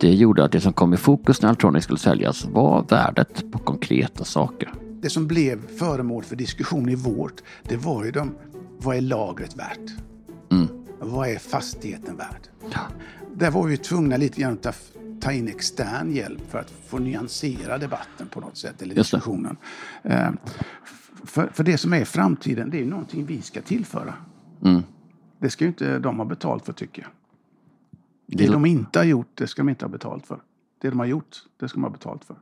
Det 0.00 0.14
gjorde 0.14 0.44
att 0.44 0.52
det 0.52 0.60
som 0.60 0.72
kom 0.72 0.94
i 0.94 0.96
fokus 0.96 1.42
när 1.42 1.48
Altronic 1.48 1.84
skulle 1.84 1.98
säljas 1.98 2.44
var 2.44 2.84
värdet 2.88 3.52
på 3.52 3.58
konkreta 3.58 4.24
saker. 4.24 4.72
Det 5.02 5.10
som 5.10 5.26
blev 5.26 5.76
föremål 5.78 6.22
för 6.24 6.36
diskussion 6.36 6.88
i 6.88 6.94
vårt, 6.94 7.42
det 7.62 7.76
var 7.76 8.04
ju 8.04 8.10
de, 8.10 8.34
vad 8.78 8.96
är 8.96 9.00
lagret 9.00 9.56
värt? 9.56 9.90
Mm. 10.50 10.68
Vad 11.00 11.28
är 11.28 11.38
fastigheten 11.38 12.16
värd? 12.16 12.48
Ja. 12.72 12.80
Där 13.34 13.50
var 13.50 13.66
vi 13.66 13.76
tvungna 13.76 14.16
lite 14.16 14.40
grann 14.40 14.52
att 14.52 14.62
ta, 14.62 14.72
ta 15.20 15.32
in 15.32 15.48
extern 15.48 16.12
hjälp 16.12 16.50
för 16.50 16.58
att 16.58 16.70
få 16.70 16.98
nyansera 16.98 17.78
debatten 17.78 18.28
på 18.28 18.40
något 18.40 18.56
sätt, 18.56 18.82
eller 18.82 18.94
det. 18.94 19.00
diskussionen. 19.00 19.56
Eh, 20.02 20.30
för, 21.24 21.48
för 21.52 21.64
det 21.64 21.78
som 21.78 21.92
är 21.92 22.04
framtiden, 22.04 22.70
det 22.70 22.76
är 22.76 22.80
ju 22.82 22.90
någonting 22.90 23.26
vi 23.26 23.42
ska 23.42 23.62
tillföra. 23.62 24.14
Mm. 24.64 24.82
Det 25.38 25.50
ska 25.50 25.64
ju 25.64 25.68
inte 25.68 25.98
de 25.98 26.18
ha 26.18 26.24
betalt 26.24 26.66
för, 26.66 26.72
tycker 26.72 27.02
jag. 27.02 27.10
Det 28.26 28.46
Det- 28.46 28.52
de 28.52 28.66
inte 28.66 28.98
har 28.98 29.04
gjort, 29.04 29.30
det 29.34 29.46
ska 29.46 29.62
de 29.62 29.68
inte 29.68 29.84
ha 29.84 29.90
betalt 29.90 30.26
för. 30.26 30.40
Det 30.80 30.88
de 30.90 30.98
har 30.98 31.06
gjort, 31.06 31.36
det 31.60 31.68
ska 31.68 31.76
de 31.76 31.82
ha 31.84 31.90
betalt 31.90 32.24
för. 32.24 32.36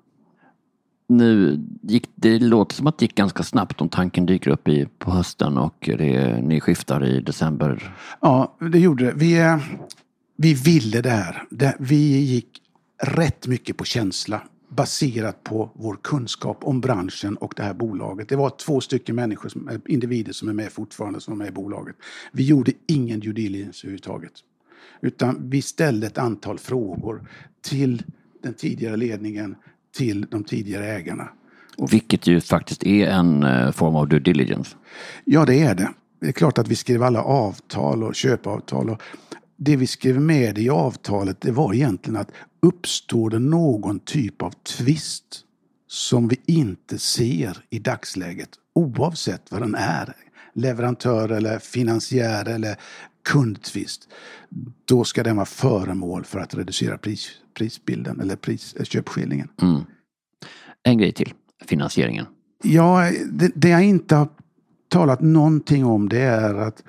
Nu 1.06 1.60
gick 1.82 2.08
det 2.14 2.38
låter 2.38 2.76
som 2.76 2.86
att 2.86 2.98
det 2.98 3.04
gick 3.04 3.14
ganska 3.14 3.42
snabbt 3.42 3.80
om 3.80 3.88
tanken 3.88 4.26
dyker 4.26 4.50
upp 4.50 4.68
i, 4.68 4.86
på 4.98 5.10
hösten 5.10 5.58
och 5.58 5.90
det, 5.98 6.40
ni 6.42 6.60
skiftar 6.60 7.04
i 7.04 7.20
december. 7.20 7.94
Ja, 8.20 8.56
det 8.72 8.78
gjorde 8.78 9.04
det. 9.04 9.12
Vi, 9.16 9.40
eh, 9.40 9.58
vi 10.36 10.54
ville 10.54 11.00
det 11.00 11.10
här. 11.10 11.42
Det, 11.50 11.76
vi 11.78 12.18
gick 12.18 12.60
rätt 13.02 13.46
mycket 13.46 13.76
på 13.76 13.84
känsla 13.84 14.42
baserat 14.68 15.44
på 15.44 15.70
vår 15.74 15.98
kunskap 16.02 16.58
om 16.60 16.80
branschen 16.80 17.36
och 17.36 17.54
det 17.56 17.62
här 17.62 17.74
bolaget. 17.74 18.28
Det 18.28 18.36
var 18.36 18.50
två 18.50 18.80
stycken 18.80 19.16
människor, 19.16 19.48
som, 19.48 19.68
eh, 19.68 19.78
individer 19.86 20.32
som 20.32 20.48
är 20.48 20.52
med 20.52 20.72
fortfarande, 20.72 21.20
som 21.20 21.32
är 21.32 21.38
med 21.38 21.48
i 21.48 21.52
bolaget. 21.52 21.96
Vi 22.32 22.44
gjorde 22.44 22.72
ingen 22.86 23.20
due 23.20 23.32
diligence 23.32 23.86
överhuvudtaget. 23.86 24.32
Utan 25.00 25.50
vi 25.50 25.62
ställde 25.62 26.06
ett 26.06 26.18
antal 26.18 26.58
frågor 26.58 27.28
till 27.60 28.02
den 28.42 28.54
tidigare 28.54 28.96
ledningen, 28.96 29.56
till 29.96 30.26
de 30.30 30.44
tidigare 30.44 30.86
ägarna. 30.86 31.28
Vilket 31.90 32.26
ju 32.26 32.40
faktiskt 32.40 32.82
är 32.82 33.06
en 33.06 33.42
eh, 33.42 33.70
form 33.70 33.96
av 33.96 34.08
due 34.08 34.20
diligence. 34.20 34.76
Ja, 35.24 35.44
det 35.44 35.60
är 35.60 35.74
det. 35.74 35.90
Det 36.20 36.28
är 36.28 36.32
klart 36.32 36.58
att 36.58 36.68
vi 36.68 36.76
skrev 36.76 37.02
alla 37.02 37.22
avtal 37.22 38.02
och 38.02 38.14
köpavtal. 38.14 38.90
Och 38.90 39.02
det 39.56 39.76
vi 39.76 39.86
skrev 39.86 40.20
med 40.20 40.58
i 40.58 40.70
avtalet 40.70 41.40
det 41.40 41.52
var 41.52 41.74
egentligen 41.74 42.20
att 42.20 42.30
uppstår 42.62 43.30
det 43.30 43.38
någon 43.38 44.00
typ 44.00 44.42
av 44.42 44.50
tvist 44.50 45.40
som 45.86 46.28
vi 46.28 46.40
inte 46.46 46.98
ser 46.98 47.64
i 47.70 47.78
dagsläget, 47.78 48.48
oavsett 48.74 49.42
vad 49.52 49.62
den 49.62 49.74
är, 49.74 50.16
leverantör 50.54 51.28
eller 51.28 51.58
finansiär 51.58 52.48
eller 52.48 52.76
kundtvist, 53.24 54.08
då 54.84 55.04
ska 55.04 55.22
den 55.22 55.36
vara 55.36 55.46
föremål 55.46 56.24
för 56.24 56.38
att 56.38 56.54
reducera 56.54 56.98
pris, 56.98 57.30
prisbilden 57.54 58.20
eller 58.20 58.36
pris, 58.36 58.74
eh. 58.74 59.44
Mm. 59.62 59.80
En 60.82 60.98
grej 60.98 61.12
till, 61.12 61.34
finansieringen. 61.66 62.26
Ja, 62.62 63.10
det, 63.32 63.52
det 63.54 63.68
jag 63.68 63.84
inte 63.84 64.14
har 64.16 64.28
talat 64.88 65.20
någonting 65.20 65.84
om 65.84 66.08
det 66.08 66.20
är 66.20 66.54
att 66.54 66.82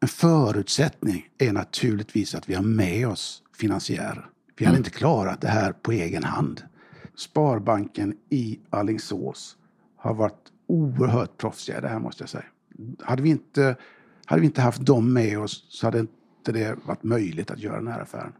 en 0.00 0.08
förutsättning 0.08 1.28
är 1.38 1.52
naturligtvis 1.52 2.34
att 2.34 2.48
vi 2.48 2.54
har 2.54 2.62
med 2.62 3.08
oss 3.08 3.42
finansiärer. 3.56 4.26
Vi 4.56 4.64
hade 4.64 4.76
Mm. 4.76 4.80
inte 4.80 4.98
klarat 4.98 5.40
det 5.40 5.48
här 5.48 5.72
på 5.72 5.92
egen 5.92 6.24
hand. 6.24 6.62
Sparbanken 7.16 8.14
i 8.30 8.58
Alingsås 8.70 9.56
har 9.96 10.14
varit 10.14 10.48
oerhört 10.66 11.38
proffsiga 11.38 11.78
i 11.78 11.80
det 11.80 11.88
här 11.88 11.98
måste 11.98 12.22
jag 12.22 12.28
säga. 12.30 12.44
Hade 13.00 13.22
vi 13.22 13.30
inte, 13.30 13.76
hade 14.26 14.40
vi 14.40 14.46
inte 14.46 14.60
haft 14.62 14.86
dem 14.86 15.12
med 15.12 15.38
oss 15.38 15.66
så 15.68 15.86
hade 15.86 15.98
inte 16.00 16.52
det 16.52 16.78
varit 16.84 17.02
möjligt 17.02 17.50
att 17.50 17.58
göra 17.58 17.76
den 17.76 17.86
här 17.86 18.00
affären. 18.00 18.32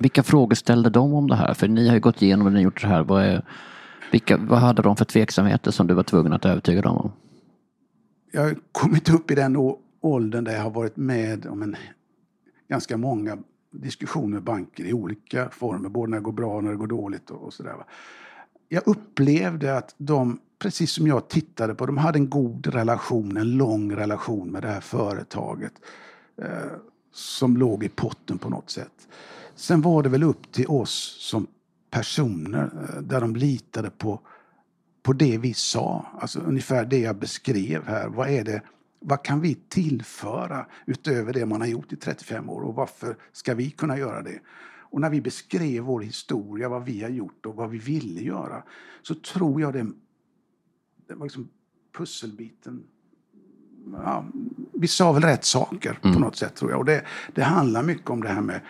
Vilka 0.00 0.22
frågor 0.22 0.54
ställde 0.54 0.90
de 0.90 1.14
om 1.14 1.28
det 1.28 1.36
här? 1.36 1.54
För 1.54 1.68
ni 1.68 1.88
har 1.88 1.94
ju 1.94 2.00
gått 2.00 2.22
igenom 2.22 2.46
och 2.46 2.52
ni 2.52 2.58
har 2.58 2.64
gjort 2.64 2.82
det 2.82 2.88
här. 2.88 3.02
Vad, 3.02 3.24
är, 3.24 3.44
vilka, 4.12 4.36
vad 4.36 4.58
hade 4.58 4.82
de 4.82 4.96
för 4.96 5.04
tveksamheter 5.04 5.70
som 5.70 5.86
du 5.86 5.94
var 5.94 6.02
tvungen 6.02 6.32
att 6.32 6.44
övertyga 6.44 6.82
dem 6.82 6.96
om? 6.96 7.12
jag 8.30 8.42
har 8.42 8.56
kommit 8.72 9.10
upp 9.10 9.30
i 9.30 9.34
den 9.34 9.76
åldern 10.00 10.44
där 10.44 10.52
jag 10.52 10.62
har 10.62 10.70
varit 10.70 10.96
med 10.96 11.46
om 11.46 11.62
en 11.62 11.76
ganska 12.68 12.96
många 12.96 13.38
diskussioner 13.72 14.28
med 14.28 14.42
banker 14.42 14.84
i 14.84 14.92
olika 14.92 15.50
former, 15.50 15.88
både 15.88 16.10
när 16.10 16.16
det 16.16 16.24
går 16.24 16.32
bra 16.32 16.56
och 16.56 16.64
när 16.64 16.70
det 16.70 16.76
går 16.76 16.86
dåligt 16.86 17.30
och, 17.30 17.42
och 17.42 17.52
sådär. 17.52 17.74
Jag 18.68 18.82
upplevde 18.86 19.76
att 19.76 19.94
de, 19.98 20.38
precis 20.58 20.92
som 20.92 21.06
jag 21.06 21.28
tittade 21.28 21.74
på, 21.74 21.86
de 21.86 21.96
hade 21.96 22.18
en 22.18 22.30
god 22.30 22.66
relation, 22.66 23.36
en 23.36 23.56
lång 23.56 23.92
relation 23.92 24.50
med 24.50 24.62
det 24.62 24.68
här 24.68 24.80
företaget 24.80 25.72
eh, 26.42 26.46
som 27.12 27.56
låg 27.56 27.84
i 27.84 27.88
potten 27.88 28.38
på 28.38 28.48
något 28.48 28.70
sätt. 28.70 29.08
Sen 29.60 29.80
var 29.80 30.02
det 30.02 30.08
väl 30.08 30.22
upp 30.22 30.52
till 30.52 30.66
oss 30.66 31.16
som 31.20 31.46
personer 31.90 32.64
eh, 32.64 33.02
där 33.02 33.20
de 33.20 33.36
litade 33.36 33.90
på 33.90 34.20
på 35.02 35.12
det 35.12 35.38
vi 35.38 35.54
sa. 35.54 36.06
Alltså 36.20 36.40
ungefär 36.40 36.84
det 36.84 36.98
jag 36.98 37.16
beskrev 37.16 37.86
här. 37.86 38.08
Vad 38.08 38.28
är 38.28 38.44
det? 38.44 38.62
Vad 39.00 39.24
kan 39.24 39.40
vi 39.40 39.54
tillföra 39.54 40.66
utöver 40.86 41.32
det 41.32 41.46
man 41.46 41.60
har 41.60 41.68
gjort 41.68 41.92
i 41.92 41.96
35 41.96 42.50
år 42.50 42.60
och 42.60 42.74
varför 42.74 43.16
ska 43.32 43.54
vi 43.54 43.70
kunna 43.70 43.98
göra 43.98 44.22
det? 44.22 44.40
Och 44.90 45.00
när 45.00 45.10
vi 45.10 45.20
beskrev 45.20 45.82
vår 45.82 46.00
historia, 46.00 46.68
vad 46.68 46.84
vi 46.84 47.02
har 47.02 47.10
gjort 47.10 47.46
och 47.46 47.56
vad 47.56 47.70
vi 47.70 47.78
ville 47.78 48.20
göra 48.20 48.62
så 49.02 49.14
tror 49.14 49.60
jag 49.60 49.72
det, 49.72 49.86
det 51.08 51.14
var 51.14 51.26
liksom 51.26 51.48
pusselbiten. 51.96 52.84
Ja, 54.04 54.24
vi 54.72 54.88
sa 54.88 55.12
väl 55.12 55.22
rätt 55.22 55.44
saker 55.44 55.98
på 56.02 56.08
något 56.08 56.36
sätt 56.36 56.54
tror 56.54 56.70
jag. 56.70 56.78
Och 56.80 56.84
det, 56.84 57.02
det 57.34 57.42
handlar 57.42 57.82
mycket 57.82 58.10
om 58.10 58.22
det 58.22 58.28
här 58.28 58.40
med 58.40 58.60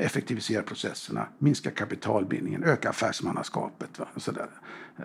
effektivisera 0.00 0.62
processerna, 0.62 1.26
minska 1.38 1.70
kapitalbindningen, 1.70 2.64
öka 2.64 2.90
affärsmannaskapet. 2.90 3.98
Va? 3.98 4.06
Så 4.16 4.32
där. 4.32 4.48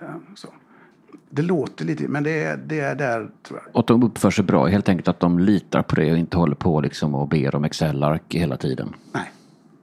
Eh, 0.02 0.08
Så. 0.36 0.48
Det 1.30 1.42
låter 1.42 1.86
lite, 1.86 2.08
men 2.08 2.24
det 2.24 2.44
är, 2.44 2.58
det 2.58 2.80
är 2.80 2.96
där 2.96 3.30
tror 3.44 3.60
jag. 3.66 3.76
Och 3.76 3.80
att 3.80 3.88
de 3.88 4.04
uppför 4.04 4.32
sig 4.32 4.44
bra, 4.46 4.66
helt 4.68 4.90
enkelt 4.90 5.08
att 5.08 5.20
de 5.20 5.40
litar 5.40 5.82
på 5.82 5.96
det 5.96 6.12
och 6.12 6.18
inte 6.18 6.38
håller 6.38 6.56
på 6.56 6.82
liksom 6.82 7.16
och 7.16 7.28
ber 7.28 7.56
om 7.56 7.64
Excel-ark 7.66 8.24
hela 8.30 8.58
tiden. 8.58 8.96
Nej, 9.14 9.32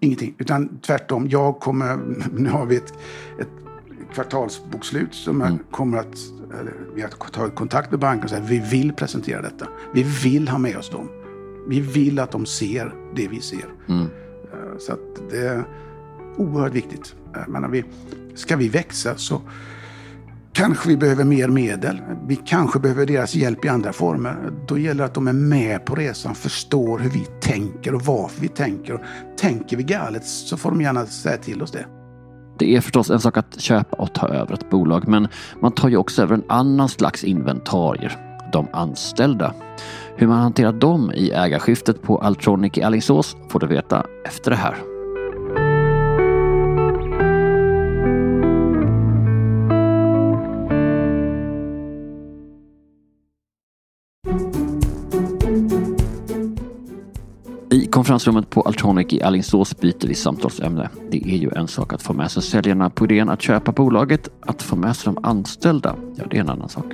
ingenting. 0.00 0.34
Utan 0.38 0.78
tvärtom, 0.78 1.28
jag 1.28 1.60
kommer, 1.60 1.96
nu 2.32 2.50
har 2.50 2.66
vi 2.66 2.76
ett, 2.76 2.92
ett 3.40 3.48
kvartalsbokslut 4.16 5.14
som 5.14 5.40
jag 5.40 5.59
kommer 5.70 5.98
att, 5.98 6.16
vi 6.94 7.02
har 7.02 7.09
tagit 7.09 7.55
kontakt 7.55 7.90
med 7.90 8.00
banken 8.00 8.24
och 8.24 8.31
sagt 8.31 8.48
vi 8.48 8.59
vill 8.59 8.92
presentera 8.92 9.42
detta. 9.42 9.68
Vi 9.94 10.02
vill 10.02 10.48
ha 10.48 10.59
med 10.59 10.76
oss 10.76 10.90
dem. 10.90 11.09
Vi 11.68 11.81
vill 11.81 12.18
att 12.18 12.31
de 12.31 12.46
ser 12.46 12.94
det 13.16 13.29
vi 13.29 13.40
ser. 13.40 13.64
Mm. 13.88 14.02
Eh, 14.02 14.79
Så 14.79 14.92
att 14.92 15.31
det 15.31 15.46
är 15.46 15.64
oerhört 16.37 16.72
viktigt. 16.72 17.14
Jag 17.35 17.48
menar, 17.48 17.68
vi, 17.68 17.85
ska 18.35 18.57
vi 18.57 18.68
växa 18.68 19.16
så 19.16 19.42
kanske 20.52 20.88
vi 20.88 20.96
behöver 20.96 21.24
mer 21.24 21.48
medel. 21.48 22.00
Vi 22.26 22.37
kanske 22.37 22.79
behöver 22.79 23.07
deras 23.07 23.35
hjälp 23.35 23.64
i 23.64 23.68
andra 23.68 23.92
former. 23.92 24.52
Då 24.68 24.79
gäller 24.79 24.98
det 24.98 25.05
att 25.05 25.14
de 25.14 25.29
är 25.29 25.33
med 25.33 25.85
på 25.85 25.94
resan, 25.94 26.35
förstår 26.35 26.98
hur 26.98 27.11
vi 27.11 27.26
tänker 27.40 27.94
och 27.94 28.02
varför 28.02 28.40
vi 28.40 28.48
tänker. 28.48 28.94
Och 28.94 29.00
tänker 29.38 29.76
vi 29.76 29.83
galet 29.83 30.24
så 30.24 30.57
får 30.57 30.70
de 30.70 30.81
gärna 30.81 31.07
säga 31.07 31.37
till 31.37 31.62
oss 31.62 31.72
det. 31.72 31.87
Det 32.58 32.76
är 32.76 32.80
förstås 32.80 33.10
en 33.10 33.20
sak 33.20 33.36
att 33.36 33.60
köpa 33.60 33.96
och 33.96 34.14
ta 34.14 34.28
över 34.28 34.54
ett 34.54 34.70
bolag, 34.70 35.08
men 35.08 35.28
man 35.60 35.72
tar 35.72 35.88
ju 35.88 35.96
också 35.96 36.22
över 36.22 36.34
en 36.34 36.44
annan 36.48 36.88
slags 36.88 37.24
inventarier. 37.24 38.16
de 38.52 38.66
anställda. 38.72 39.54
Hur 40.16 40.26
man 40.26 40.38
hanterar 40.38 40.72
dem 40.72 41.12
i 41.14 41.30
ägarskiftet 41.30 42.02
på 42.02 42.18
Altronic 42.18 42.78
i 42.78 42.82
Alingsås 42.82 43.36
får 43.48 43.60
du 43.60 43.66
veta 43.66 44.06
efter 44.24 44.50
det 44.50 44.56
här. 44.56 44.95
Konferensrummet 57.96 58.50
på 58.50 58.62
Altronic 58.62 59.12
i 59.12 59.22
Alingsås 59.22 59.80
byter 59.80 60.06
vi 60.09 60.14
samtalsämne. 60.14 60.90
Det 61.11 61.16
är 61.16 61.37
ju 61.37 61.50
en 61.56 61.68
sak 61.68 61.92
att 61.92 62.02
få 62.02 62.12
med 62.12 62.30
sig 62.30 62.42
säljarna 62.42 62.90
på 62.90 63.04
idén 63.04 63.28
att 63.28 63.42
köpa 63.42 63.72
bolaget. 63.72 64.28
Att 64.40 64.62
få 64.62 64.76
med 64.76 64.96
sig 64.96 65.12
de 65.14 65.24
anställda, 65.24 65.96
ja 66.16 66.24
det 66.30 66.37
är 66.37 66.40
en 66.40 66.48
annan 66.48 66.68
sak. 66.68 66.85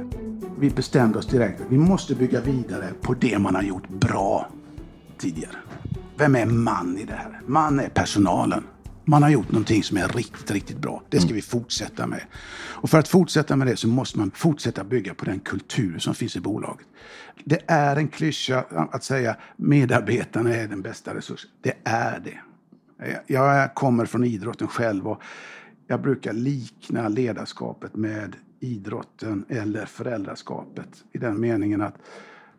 Vi 0.58 0.70
bestämde 0.70 1.18
oss 1.18 1.26
direkt 1.26 1.60
att 1.60 1.66
vi 1.68 1.78
måste 1.78 2.14
bygga 2.14 2.40
vidare 2.40 2.88
på 3.00 3.14
det 3.14 3.38
man 3.38 3.54
har 3.54 3.62
gjort 3.62 3.88
bra 3.88 4.48
tidigare. 5.18 5.56
Vem 6.16 6.36
är 6.36 6.46
man 6.46 6.98
i 6.98 7.04
det 7.04 7.14
här? 7.14 7.40
Man 7.46 7.80
är 7.80 7.88
personalen. 7.88 8.64
Man 9.04 9.22
har 9.22 9.30
gjort 9.30 9.52
någonting 9.52 9.82
som 9.82 9.96
är 9.96 10.08
riktigt, 10.08 10.50
riktigt 10.50 10.78
bra. 10.78 11.02
Det 11.08 11.20
ska 11.20 11.34
vi 11.34 11.42
fortsätta 11.42 12.06
med. 12.06 12.20
Och 12.82 12.90
för 12.90 12.98
att 12.98 13.08
fortsätta 13.08 13.56
med 13.56 13.66
det 13.66 13.76
så 13.76 13.88
måste 13.88 14.18
man 14.18 14.30
fortsätta 14.30 14.84
bygga 14.84 15.14
på 15.14 15.24
den 15.24 15.40
kultur 15.40 15.98
som 15.98 16.14
finns 16.14 16.36
i 16.36 16.40
bolaget. 16.40 16.86
Det 17.44 17.62
är 17.66 17.96
en 17.96 18.08
klyscha 18.08 18.64
att 18.92 19.04
säga 19.04 19.36
medarbetarna 19.56 20.54
är 20.54 20.68
den 20.68 20.82
bästa 20.82 21.14
resursen. 21.14 21.50
Det 21.62 21.74
är 21.84 22.20
det. 22.24 22.38
Jag 23.26 23.74
kommer 23.74 24.06
från 24.06 24.24
idrotten 24.24 24.68
själv 24.68 25.08
och 25.08 25.22
jag 25.86 26.02
brukar 26.02 26.32
likna 26.32 27.08
ledarskapet 27.08 27.96
med 27.96 28.36
idrotten 28.60 29.44
eller 29.48 29.86
föräldraskapet 29.86 31.04
i 31.12 31.18
den 31.18 31.40
meningen 31.40 31.80
att 31.80 31.94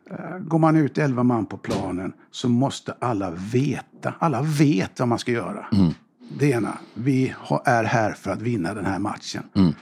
eh, 0.10 0.38
Går 0.38 0.60
man 0.60 0.76
ut 0.76 0.98
elva 0.98 1.24
man 1.24 1.46
på 1.46 1.58
planen 1.58 2.14
så 2.32 2.50
måste 2.50 2.96
alla 3.00 3.32
veta. 3.32 4.14
Alla 4.20 4.42
vet 4.42 5.00
vad 5.00 5.08
man 5.08 5.20
ska 5.20 5.32
göra. 5.32 5.66
Mm. 5.72 5.94
Det 6.30 6.50
ena, 6.50 6.78
vi 6.94 7.36
är 7.66 7.84
här 7.84 8.14
för 8.14 8.32
att 8.32 8.42
vinna 8.42 8.74
den 8.74 8.86
här 8.86 9.00
matchen. 9.00 9.44
Mm. 9.56 9.74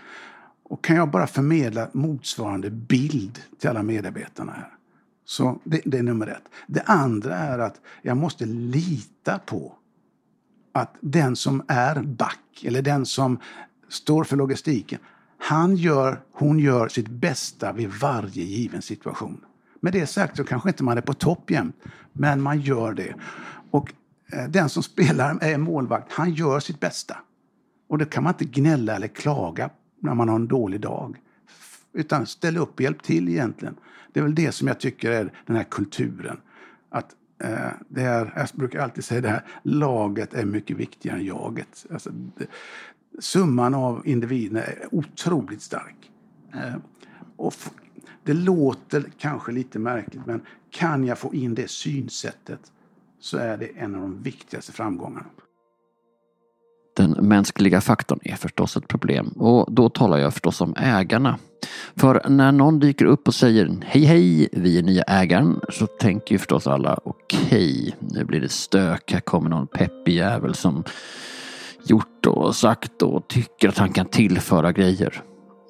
Och 0.63 0.83
kan 0.83 0.95
jag 0.95 1.11
bara 1.11 1.27
förmedla 1.27 1.87
motsvarande 1.91 2.69
bild 2.69 3.39
till 3.59 3.69
alla 3.69 3.83
medarbetarna 3.83 4.51
här. 4.51 4.69
Så 5.25 5.59
det, 5.63 5.81
det, 5.85 5.97
är 5.97 6.03
nummer 6.03 6.27
ett. 6.27 6.43
Det 6.67 6.81
andra 6.81 7.35
är 7.35 7.59
att 7.59 7.81
jag 8.01 8.17
måste 8.17 8.45
lita 8.45 9.39
på 9.39 9.73
att 10.71 10.95
den 10.99 11.35
som 11.35 11.63
är 11.67 12.01
back 12.01 12.63
eller 12.63 12.81
den 12.81 13.05
som 13.05 13.39
står 13.89 14.23
för 14.23 14.37
logistiken, 14.37 14.99
han 15.37 15.75
gör, 15.75 16.21
hon 16.31 16.59
gör 16.59 16.87
sitt 16.87 17.07
bästa 17.07 17.73
vid 17.73 17.89
varje 17.89 18.43
given 18.43 18.81
situation. 18.81 19.45
Med 19.79 19.93
det 19.93 20.07
sagt 20.07 20.37
så 20.37 20.43
kanske 20.43 20.69
inte 20.69 20.83
man 20.83 20.97
är 20.97 21.01
på 21.01 21.13
topp 21.13 21.51
jämt, 21.51 21.75
men 22.13 22.41
man 22.41 22.61
gör 22.61 22.93
det. 22.93 23.15
Och 23.71 23.93
Eh, 24.31 24.47
den 24.49 24.69
som 24.69 24.83
spelar 24.83 25.37
är 25.41 25.57
målvakt, 25.57 26.11
han 26.11 26.33
gör 26.33 26.59
sitt 26.59 26.79
bästa. 26.79 27.17
Och 27.87 27.97
det 27.97 28.05
kan 28.05 28.23
man 28.23 28.33
inte 28.33 28.45
gnälla 28.45 28.95
eller 28.95 29.07
klaga 29.07 29.69
när 29.99 30.13
man 30.13 30.29
har 30.29 30.35
en 30.35 30.47
dålig 30.47 30.81
dag. 30.81 31.21
Utan 31.93 32.25
ställ 32.25 32.57
upp 32.57 32.73
och 32.73 32.81
hjälp 32.81 33.03
till 33.03 33.29
egentligen. 33.29 33.75
Det 34.13 34.19
är 34.19 34.23
väl 34.23 34.35
det 34.35 34.51
som 34.51 34.67
jag 34.67 34.79
tycker 34.79 35.11
är 35.11 35.33
den 35.45 35.55
här 35.55 35.63
kulturen. 35.63 36.37
Att 36.89 37.15
eh, 37.43 37.69
det 37.87 38.01
är, 38.01 38.33
jag 38.35 38.47
brukar 38.53 38.79
alltid 38.79 39.03
säga 39.03 39.21
det 39.21 39.29
här, 39.29 39.45
laget 39.63 40.33
är 40.33 40.45
mycket 40.45 40.77
viktigare 40.77 41.17
än 41.17 41.25
jaget. 41.25 41.85
Alltså, 41.91 42.09
det, 42.37 42.47
summan 43.19 43.73
av 43.73 44.07
individerna 44.07 44.61
är 44.61 44.87
otroligt 44.91 45.61
stark. 45.61 46.11
Eh, 46.53 46.75
och 47.35 47.53
det 48.23 48.33
låter 48.33 49.05
kanske 49.17 49.51
lite 49.51 49.79
märkligt 49.79 50.25
men 50.25 50.41
kan 50.69 51.03
jag 51.03 51.17
få 51.17 51.33
in 51.33 51.55
det 51.55 51.69
synsättet 51.69 52.71
så 53.21 53.37
är 53.37 53.57
det 53.57 53.69
en 53.77 53.95
av 53.95 54.01
de 54.01 54.23
viktigaste 54.23 54.71
framgångarna. 54.71 55.25
Den 56.95 57.11
mänskliga 57.11 57.81
faktorn 57.81 58.19
är 58.23 58.35
förstås 58.35 58.77
ett 58.77 58.87
problem 58.87 59.27
och 59.27 59.73
då 59.73 59.89
talar 59.89 60.17
jag 60.17 60.33
förstås 60.33 60.61
om 60.61 60.75
ägarna. 60.77 61.39
För 61.95 62.29
när 62.29 62.51
någon 62.51 62.79
dyker 62.79 63.05
upp 63.05 63.27
och 63.27 63.35
säger 63.35 63.77
hej 63.85 64.03
hej, 64.03 64.49
vi 64.51 64.77
är 64.77 64.83
nya 64.83 65.03
ägaren 65.03 65.59
så 65.69 65.87
tänker 65.87 66.35
ju 66.35 66.39
förstås 66.39 66.67
alla 66.67 66.99
okej, 67.03 67.93
okay, 67.97 68.09
nu 68.19 68.25
blir 68.25 68.41
det 68.41 68.49
stök, 68.49 69.11
här 69.13 69.19
kommer 69.19 69.49
någon 69.49 69.67
peppig 69.67 70.13
jävel 70.13 70.55
som 70.55 70.83
gjort 71.83 72.25
och 72.27 72.55
sagt 72.55 73.01
och 73.01 73.27
tycker 73.27 73.69
att 73.69 73.77
han 73.77 73.93
kan 73.93 74.05
tillföra 74.05 74.71
grejer. 74.71 75.23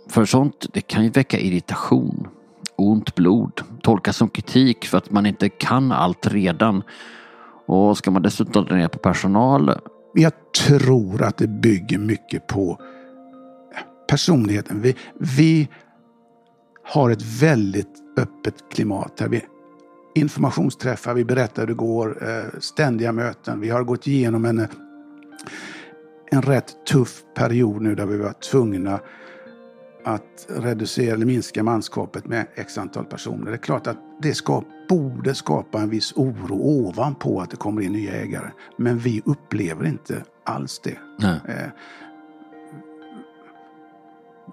För 0.10 0.26
sånt, 0.26 0.66
det 0.74 0.82
kan 0.82 1.04
ju 1.04 1.10
väcka 1.10 1.40
irritation, 1.40 2.28
ont 2.76 3.16
blod, 3.16 3.62
tolkas 3.82 4.18
som 4.18 4.30
kritik 4.30 4.86
för 4.86 4.98
att 4.98 5.12
man 5.12 5.26
inte 5.26 5.50
kan 5.50 5.92
allt 5.92 6.28
redan 6.28 6.84
och 7.72 7.98
ska 7.98 8.12
man 8.12 8.22
dessutom 8.22 8.66
dra 8.66 8.76
ner 8.76 8.88
på 8.88 9.00
personal? 9.00 9.80
Jag 10.14 10.32
tror 10.66 11.24
att 11.24 11.38
det 11.38 11.48
bygger 11.48 11.98
mycket 11.98 12.48
på 12.48 12.78
eh, 13.76 13.84
personligheten. 14.08 14.82
Vi, 14.82 14.96
vi 15.18 15.70
har 16.84 17.10
ett 17.10 17.42
väldigt 17.42 18.04
öppet 18.18 18.56
klimat 18.72 19.20
här. 19.20 19.28
Vi 19.28 19.42
informationsträffar, 20.16 21.14
vi 21.14 21.26
berättar 21.26 21.62
hur 21.62 21.68
det 21.68 21.74
går, 21.74 22.30
eh, 22.30 22.60
ständiga 22.60 23.12
möten. 23.12 23.60
Vi 23.60 23.70
har 23.70 23.84
gått 23.84 24.08
igenom 24.08 24.46
en, 24.46 24.60
eh, 24.60 24.70
en 26.32 26.42
rätt 26.42 26.86
tuff 26.86 27.22
period 27.36 27.82
nu 27.82 27.96
där 27.96 28.06
vi 28.06 28.18
var 28.18 28.34
tvungna 28.34 29.00
att 30.04 30.48
reducera 30.50 31.14
eller 31.14 31.26
minska 31.26 31.64
manskapet 31.64 32.28
med 32.28 32.48
x 32.56 32.78
antal 32.78 33.06
personer. 33.06 33.46
Det 33.46 33.58
är 33.58 33.58
klart 33.58 33.88
att 33.88 33.98
det 34.22 34.34
skap, 34.34 34.66
borde 34.90 35.36
skapa 35.36 35.82
en 35.82 35.90
viss 35.90 36.14
oro 36.16 36.56
ovanpå 36.56 37.42
att 37.42 37.50
det 37.50 37.58
kommer 37.58 37.82
in 37.82 37.92
nya 37.92 38.12
ägare. 38.12 38.52
Men 38.78 38.98
vi 38.98 39.22
upplever 39.26 39.86
inte 39.86 40.24
alls 40.44 40.82
det. 40.84 40.98
Eh, 41.24 41.70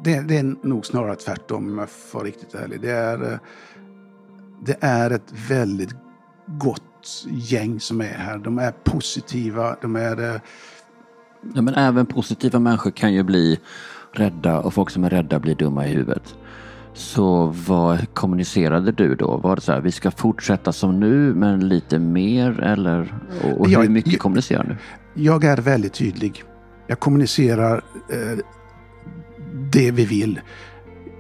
det, 0.05 0.21
det, 0.21 0.39
är 0.39 0.67
nog 0.67 0.87
snarare 0.87 1.17
tvärtom 1.17 1.73
om 1.73 1.79
jag 1.79 1.91
får 1.91 2.25
riktigt 2.25 2.55
ärlig. 2.55 2.81
Det 2.81 2.91
är, 2.91 3.33
eh, 3.33 3.39
det 4.67 4.77
är 4.81 5.11
ett 5.11 5.33
väldigt 5.49 5.95
gott 6.47 6.83
gäng 7.29 7.81
som 7.81 8.01
är 8.01 8.05
här. 8.05 8.39
De 8.39 8.59
är 8.59 8.71
positiva, 8.71 9.77
de 9.81 9.97
är... 9.97 10.35
Eh, 10.35 10.41
ja, 11.55 11.63
men 11.63 11.75
även 11.75 12.07
positiva 12.07 12.59
människor 12.59 12.91
kan 12.91 13.15
ju 13.15 13.23
bli 13.23 13.61
rädda 14.13 14.61
och 14.61 14.75
folk 14.75 14.91
som 14.91 15.05
är 15.05 15.11
rädda 15.11 15.39
blir 15.39 15.55
dumma 15.55 15.87
i 15.87 15.95
huvudet. 15.95 16.35
Så 16.93 17.55
vad 17.67 18.15
kommunicerade 18.15 18.93
du 18.93 19.15
då? 19.15 19.37
Var 19.37 19.57
det 19.57 19.63
så 19.63 19.73
här, 19.73 19.81
vi 19.81 19.93
ska 19.93 20.11
fortsätta 20.11 20.73
som 20.73 21.01
nu 21.01 21.35
men 21.35 21.69
lite 21.69 21.99
mer 21.99 22.61
eller? 22.61 23.15
Och, 23.45 23.61
och 23.61 23.69
hur 23.69 23.89
mycket 23.89 24.13
jag, 24.13 24.21
kommunicerar 24.21 24.65
du? 24.65 24.77
Jag 25.23 25.45
är 25.45 25.57
väldigt 25.57 25.93
tydlig. 25.93 26.45
Jag 26.87 27.01
kommunicerar 27.01 27.85
eh, 28.13 28.39
det 29.73 29.91
vi 29.91 30.05
vill. 30.05 30.41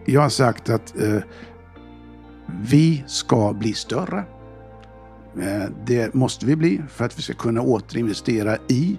Jag 0.04 0.20
har 0.20 0.28
sagt 0.28 0.70
att 0.70 1.00
eh, 1.00 1.22
vi 2.62 3.04
ska 3.06 3.52
bli 3.52 3.72
större. 3.72 4.24
Eh, 5.40 5.70
det 5.86 6.14
måste 6.14 6.46
vi 6.46 6.56
bli 6.56 6.80
för 6.88 7.04
att 7.04 7.18
vi 7.18 7.22
ska 7.22 7.34
kunna 7.34 7.60
återinvestera 7.60 8.56
i 8.68 8.98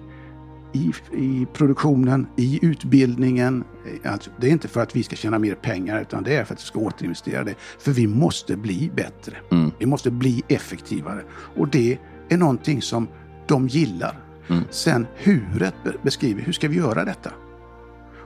i, 0.72 0.92
i 1.12 1.46
produktionen, 1.52 2.26
i 2.36 2.58
utbildningen. 2.62 3.64
Alltså, 4.04 4.30
det 4.40 4.46
är 4.46 4.50
inte 4.50 4.68
för 4.68 4.80
att 4.80 4.96
vi 4.96 5.02
ska 5.02 5.16
tjäna 5.16 5.38
mer 5.38 5.54
pengar 5.54 6.00
utan 6.00 6.22
det 6.22 6.36
är 6.36 6.44
för 6.44 6.54
att 6.54 6.60
vi 6.60 6.64
ska 6.64 6.78
återinvestera 6.78 7.44
det. 7.44 7.54
För 7.78 7.92
vi 7.92 8.06
måste 8.06 8.56
bli 8.56 8.90
bättre. 8.96 9.36
Mm. 9.50 9.70
Vi 9.78 9.86
måste 9.86 10.10
bli 10.10 10.42
effektivare. 10.48 11.22
Och 11.56 11.68
det 11.68 11.98
är 12.28 12.36
någonting 12.36 12.82
som 12.82 13.08
de 13.46 13.68
gillar. 13.68 14.18
Mm. 14.48 14.64
Sen 14.70 15.06
huret 15.16 15.74
beskriver, 16.02 16.42
hur 16.42 16.52
ska 16.52 16.68
vi 16.68 16.76
göra 16.76 17.04
detta? 17.04 17.30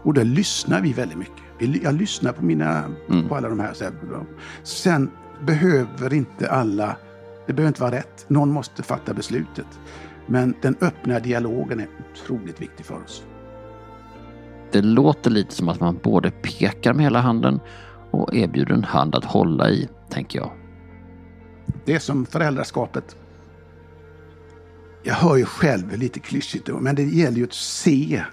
Och 0.05 0.15
där 0.15 0.25
lyssnar 0.25 0.81
vi 0.81 0.93
väldigt 0.93 1.19
mycket. 1.19 1.83
Jag 1.83 1.95
lyssnar 1.95 2.33
på, 2.33 2.45
mina, 2.45 2.85
mm. 3.09 3.29
på 3.29 3.37
alla 3.37 3.49
de 3.49 3.61
här. 3.61 3.75
Sen 4.63 5.11
behöver 5.47 6.15
inte 6.15 6.51
alla, 6.51 6.97
det 7.47 7.53
behöver 7.53 7.69
inte 7.69 7.81
vara 7.81 7.93
rätt. 7.93 8.25
Någon 8.29 8.51
måste 8.51 8.83
fatta 8.83 9.15
beslutet. 9.15 9.67
Men 10.27 10.55
den 10.63 10.77
öppna 10.81 11.21
dialogen 11.21 11.81
är 11.81 11.89
otroligt 12.13 12.61
viktig 12.61 12.87
för 12.87 13.03
oss. 13.05 13.25
Det 14.73 14.83
låter 14.83 15.31
lite 15.31 15.55
som 15.55 15.69
att 15.69 15.81
man 15.81 15.99
både 16.03 16.31
pekar 16.31 16.95
med 16.95 17.05
hela 17.05 17.21
handen 17.21 17.61
och 18.11 18.35
erbjuder 18.35 18.75
en 18.75 18.85
hand 18.85 19.15
att 19.15 19.25
hålla 19.25 19.71
i, 19.71 19.89
tänker 20.11 20.39
jag. 20.39 20.53
Det 21.85 21.95
är 21.95 21.99
som 21.99 22.27
föräldraskapet. 22.27 23.17
Jag 25.03 25.15
hör 25.15 25.37
ju 25.37 25.45
själv 25.45 25.99
lite 25.99 26.21
klyschigt, 26.21 26.69
men 26.81 26.95
det 26.95 27.03
gäller 27.03 27.37
ju 27.37 27.45
att 27.45 27.53
se, 27.53 28.25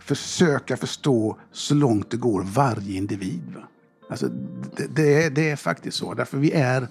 försöka 0.00 0.76
förstå 0.76 1.38
så 1.52 1.74
långt 1.74 2.10
det 2.10 2.16
går 2.16 2.42
varje 2.42 2.96
individ. 2.96 3.42
Va? 3.54 3.62
Alltså, 4.10 4.28
det, 4.76 4.86
det, 4.96 5.24
är, 5.24 5.30
det 5.30 5.50
är 5.50 5.56
faktiskt 5.56 5.96
så, 5.96 6.14
därför 6.14 6.38
vi 6.38 6.52
är... 6.52 6.88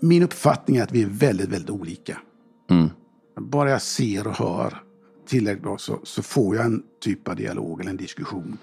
Min 0.00 0.22
uppfattning 0.22 0.76
är 0.76 0.82
att 0.82 0.92
vi 0.92 1.02
är 1.02 1.06
väldigt, 1.06 1.48
väldigt 1.48 1.70
olika. 1.70 2.18
Mm. 2.70 2.90
Bara 3.40 3.70
jag 3.70 3.82
ser 3.82 4.26
och 4.26 4.36
hör 4.36 4.82
tillräckligt 5.26 5.62
bra 5.62 5.78
så, 5.78 6.00
så 6.02 6.22
får 6.22 6.56
jag 6.56 6.64
en 6.64 6.82
typ 7.00 7.28
av 7.28 7.36
dialog 7.36 7.80
eller 7.80 7.90
en 7.90 7.96
diskussion. 7.96 8.58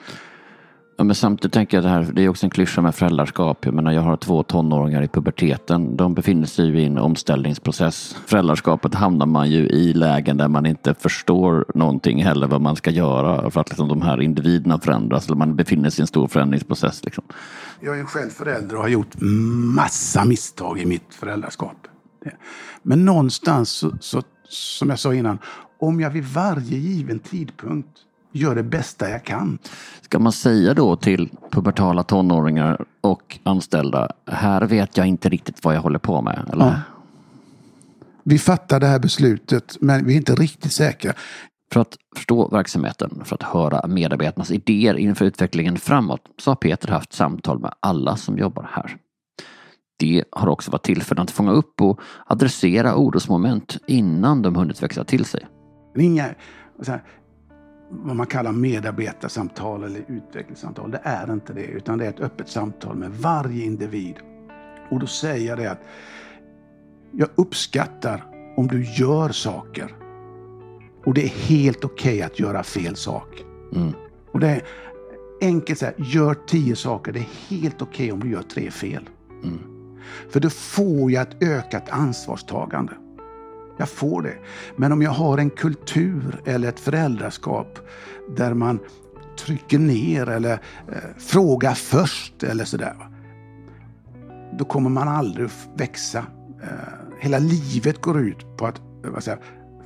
Ja, 0.99 1.03
men 1.03 1.15
samtidigt 1.15 1.53
tänker 1.53 1.77
jag 1.77 1.83
det 1.83 1.89
här, 1.89 2.07
det 2.13 2.21
är 2.21 2.29
också 2.29 2.45
en 2.45 2.49
klyscha 2.49 2.81
med 2.81 2.95
föräldraskap. 2.95 3.65
Jag 3.65 3.73
menar, 3.73 3.91
jag 3.91 4.01
har 4.01 4.17
två 4.17 4.43
tonåringar 4.43 5.01
i 5.01 5.07
puberteten. 5.07 5.97
De 5.97 6.13
befinner 6.13 6.45
sig 6.45 6.65
ju 6.65 6.81
i 6.81 6.85
en 6.85 6.97
omställningsprocess. 6.97 8.15
Föräldraskapet 8.25 8.95
hamnar 8.95 9.25
man 9.25 9.49
ju 9.49 9.67
i 9.67 9.93
lägen 9.93 10.37
där 10.37 10.47
man 10.47 10.65
inte 10.65 10.93
förstår 10.93 11.65
någonting 11.75 12.23
heller 12.23 12.47
vad 12.47 12.61
man 12.61 12.75
ska 12.75 12.91
göra 12.91 13.51
för 13.51 13.61
att 13.61 13.69
liksom, 13.69 13.87
de 13.87 14.01
här 14.01 14.21
individerna 14.21 14.79
förändras. 14.79 15.27
Eller 15.27 15.35
man 15.35 15.55
befinner 15.55 15.89
sig 15.89 16.01
i 16.01 16.03
en 16.03 16.07
stor 16.07 16.27
förändringsprocess. 16.27 17.05
Liksom. 17.05 17.23
Jag 17.79 17.99
är 17.99 18.03
själv 18.03 18.29
förälder 18.29 18.75
och 18.75 18.81
har 18.81 18.89
gjort 18.89 19.15
massa 19.75 20.25
misstag 20.25 20.79
i 20.79 20.85
mitt 20.85 21.13
föräldraskap. 21.13 21.87
Men 22.83 23.05
någonstans, 23.05 23.69
så, 23.69 23.91
så, 23.99 24.23
som 24.49 24.89
jag 24.89 24.99
sa 24.99 25.13
innan, 25.13 25.39
om 25.79 25.99
jag 25.99 26.09
vid 26.09 26.23
varje 26.23 26.77
given 26.77 27.19
tidpunkt 27.19 27.89
gör 28.31 28.55
det 28.55 28.63
bästa 28.63 29.09
jag 29.09 29.23
kan. 29.23 29.57
Ska 30.01 30.19
man 30.19 30.31
säga 30.31 30.73
då 30.73 30.95
till 30.95 31.29
pubertala 31.51 32.03
tonåringar 32.03 32.85
och 33.01 33.39
anställda, 33.43 34.11
här 34.25 34.61
vet 34.61 34.97
jag 34.97 35.07
inte 35.07 35.29
riktigt 35.29 35.63
vad 35.63 35.75
jag 35.75 35.81
håller 35.81 35.99
på 35.99 36.21
med? 36.21 36.49
Eller? 36.53 36.65
Ja. 36.65 36.81
Vi 38.23 38.39
fattar 38.39 38.79
det 38.79 38.87
här 38.87 38.99
beslutet, 38.99 39.77
men 39.81 40.05
vi 40.05 40.13
är 40.13 40.17
inte 40.17 40.35
riktigt 40.35 40.71
säkra. 40.71 41.13
För 41.71 41.79
att 41.81 41.97
förstå 42.15 42.47
verksamheten, 42.47 43.21
för 43.25 43.35
att 43.35 43.43
höra 43.43 43.87
medarbetarnas 43.87 44.51
idéer 44.51 44.97
inför 44.97 45.25
utvecklingen 45.25 45.77
framåt, 45.77 46.21
så 46.39 46.51
har 46.51 46.55
Peter 46.55 46.87
haft 46.87 47.13
samtal 47.13 47.59
med 47.59 47.73
alla 47.79 48.15
som 48.15 48.37
jobbar 48.37 48.69
här. 48.71 48.97
Det 49.99 50.23
har 50.31 50.47
också 50.47 50.71
varit 50.71 50.83
tillfällen 50.83 51.23
att 51.23 51.31
fånga 51.31 51.51
upp 51.51 51.81
och 51.81 51.99
adressera 52.25 52.95
orosmoment 52.95 53.77
innan 53.87 54.41
de 54.41 54.55
hunnit 54.55 54.83
växa 54.83 55.03
till 55.03 55.25
sig. 55.25 55.47
Inga 55.97 56.25
vad 57.89 58.15
man 58.15 58.25
kallar 58.25 58.51
medarbetarsamtal 58.51 59.83
eller 59.83 60.05
utvecklingssamtal. 60.07 60.91
Det 60.91 61.01
är 61.03 61.33
inte 61.33 61.53
det, 61.53 61.65
utan 61.65 61.97
det 61.97 62.05
är 62.05 62.09
ett 62.09 62.19
öppet 62.19 62.49
samtal 62.49 62.95
med 62.95 63.11
varje 63.11 63.65
individ. 63.65 64.15
Och 64.91 64.99
då 64.99 65.07
säger 65.07 65.49
jag 65.49 65.57
det 65.57 65.71
att 65.71 65.81
jag 67.11 67.29
uppskattar 67.35 68.23
om 68.57 68.67
du 68.67 68.85
gör 68.85 69.29
saker. 69.29 69.95
Och 71.05 71.13
det 71.13 71.23
är 71.23 71.29
helt 71.29 71.85
okej 71.85 72.13
okay 72.13 72.21
att 72.21 72.39
göra 72.39 72.63
fel 72.63 72.95
sak. 72.95 73.43
Mm. 73.75 73.91
Och 74.31 74.39
det 74.39 74.47
är 74.47 74.61
enkelt 75.41 75.79
så 75.79 75.85
här, 75.85 75.95
gör 75.97 76.33
tio 76.47 76.75
saker. 76.75 77.11
Det 77.11 77.19
är 77.19 77.29
helt 77.49 77.81
okej 77.81 78.05
okay 78.05 78.11
om 78.11 78.19
du 78.19 78.31
gör 78.31 78.41
tre 78.41 78.71
fel. 78.71 79.09
Mm. 79.43 79.59
För 80.29 80.39
då 80.39 80.49
får 80.49 81.11
jag 81.11 81.21
ett 81.21 81.43
ökat 81.43 81.89
ansvarstagande. 81.89 82.93
Jag 83.77 83.89
får 83.89 84.21
det. 84.21 84.35
Men 84.75 84.91
om 84.91 85.01
jag 85.01 85.11
har 85.11 85.37
en 85.37 85.49
kultur 85.49 86.41
eller 86.45 86.69
ett 86.69 86.79
föräldraskap 86.79 87.79
där 88.37 88.53
man 88.53 88.79
trycker 89.39 89.79
ner 89.79 90.29
eller 90.29 90.53
eh, 90.87 90.97
frågar 91.17 91.73
först 91.73 92.43
eller 92.43 92.65
sådär. 92.65 92.95
Då 94.57 94.65
kommer 94.65 94.89
man 94.89 95.07
aldrig 95.07 95.49
växa. 95.77 96.25
Eh, 96.61 96.69
hela 97.19 97.39
livet 97.39 98.01
går 98.01 98.19
ut 98.19 98.57
på 98.57 98.65
att 98.65 98.79
eh, 99.05 99.11
vad 99.11 99.23
säger, 99.23 99.39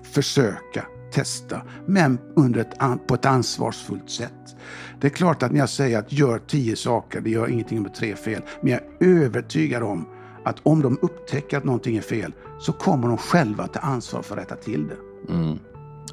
försöka 0.04 0.86
testa, 1.14 1.62
men 1.86 2.20
under 2.36 2.62
ett, 2.62 3.08
på 3.08 3.14
ett 3.14 3.26
ansvarsfullt 3.26 4.10
sätt. 4.10 4.56
Det 5.02 5.08
är 5.08 5.12
klart 5.12 5.44
att 5.44 5.52
när 5.52 5.60
jag 5.60 5.70
säger 5.70 6.00
att 6.00 6.12
gör 6.12 6.40
tio 6.40 6.76
saker, 6.76 7.22
det 7.22 7.30
gör 7.30 7.48
ingenting 7.48 7.82
med 7.82 7.94
tre 7.94 8.16
fel, 8.16 8.42
men 8.62 8.72
jag 8.72 8.82
är 8.82 9.24
övertygad 9.24 9.84
om 9.84 10.06
att 10.44 10.60
om 10.64 10.82
de 10.82 11.00
upptäcker 11.02 11.58
att 11.58 11.64
någonting 11.64 11.98
är 11.98 12.02
fel 12.02 12.34
så 12.60 12.74
kommer 12.74 13.08
de 13.08 13.18
själva 13.18 13.68
ta 13.68 13.80
ansvar 13.80 14.22
för 14.22 14.38
att 14.38 14.42
rätta 14.42 14.56
till 14.56 14.88
det. 14.88 15.34
Mm. 15.34 15.60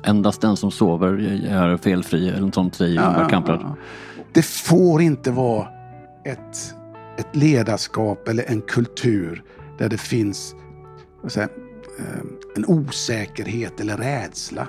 Endast 0.02 0.40
den 0.40 0.56
som 0.56 0.70
sover 0.70 1.08
är 1.48 1.76
felfri, 1.76 2.28
eller 2.28 2.40
något 2.40 2.54
sånt 2.54 2.74
säger 2.74 2.94
ja, 2.94 3.28
ja, 3.30 3.42
ja, 3.46 3.76
Det 4.32 4.44
får 4.44 5.02
inte 5.02 5.30
vara 5.30 5.68
ett, 6.24 6.74
ett 7.18 7.36
ledarskap 7.36 8.28
eller 8.28 8.44
en 8.50 8.60
kultur 8.60 9.42
där 9.78 9.88
det 9.88 9.98
finns 9.98 10.54
säga, 11.28 11.48
eh, 11.98 12.20
en 12.56 12.64
osäkerhet 12.66 13.80
eller 13.80 13.96
rädsla. 13.96 14.68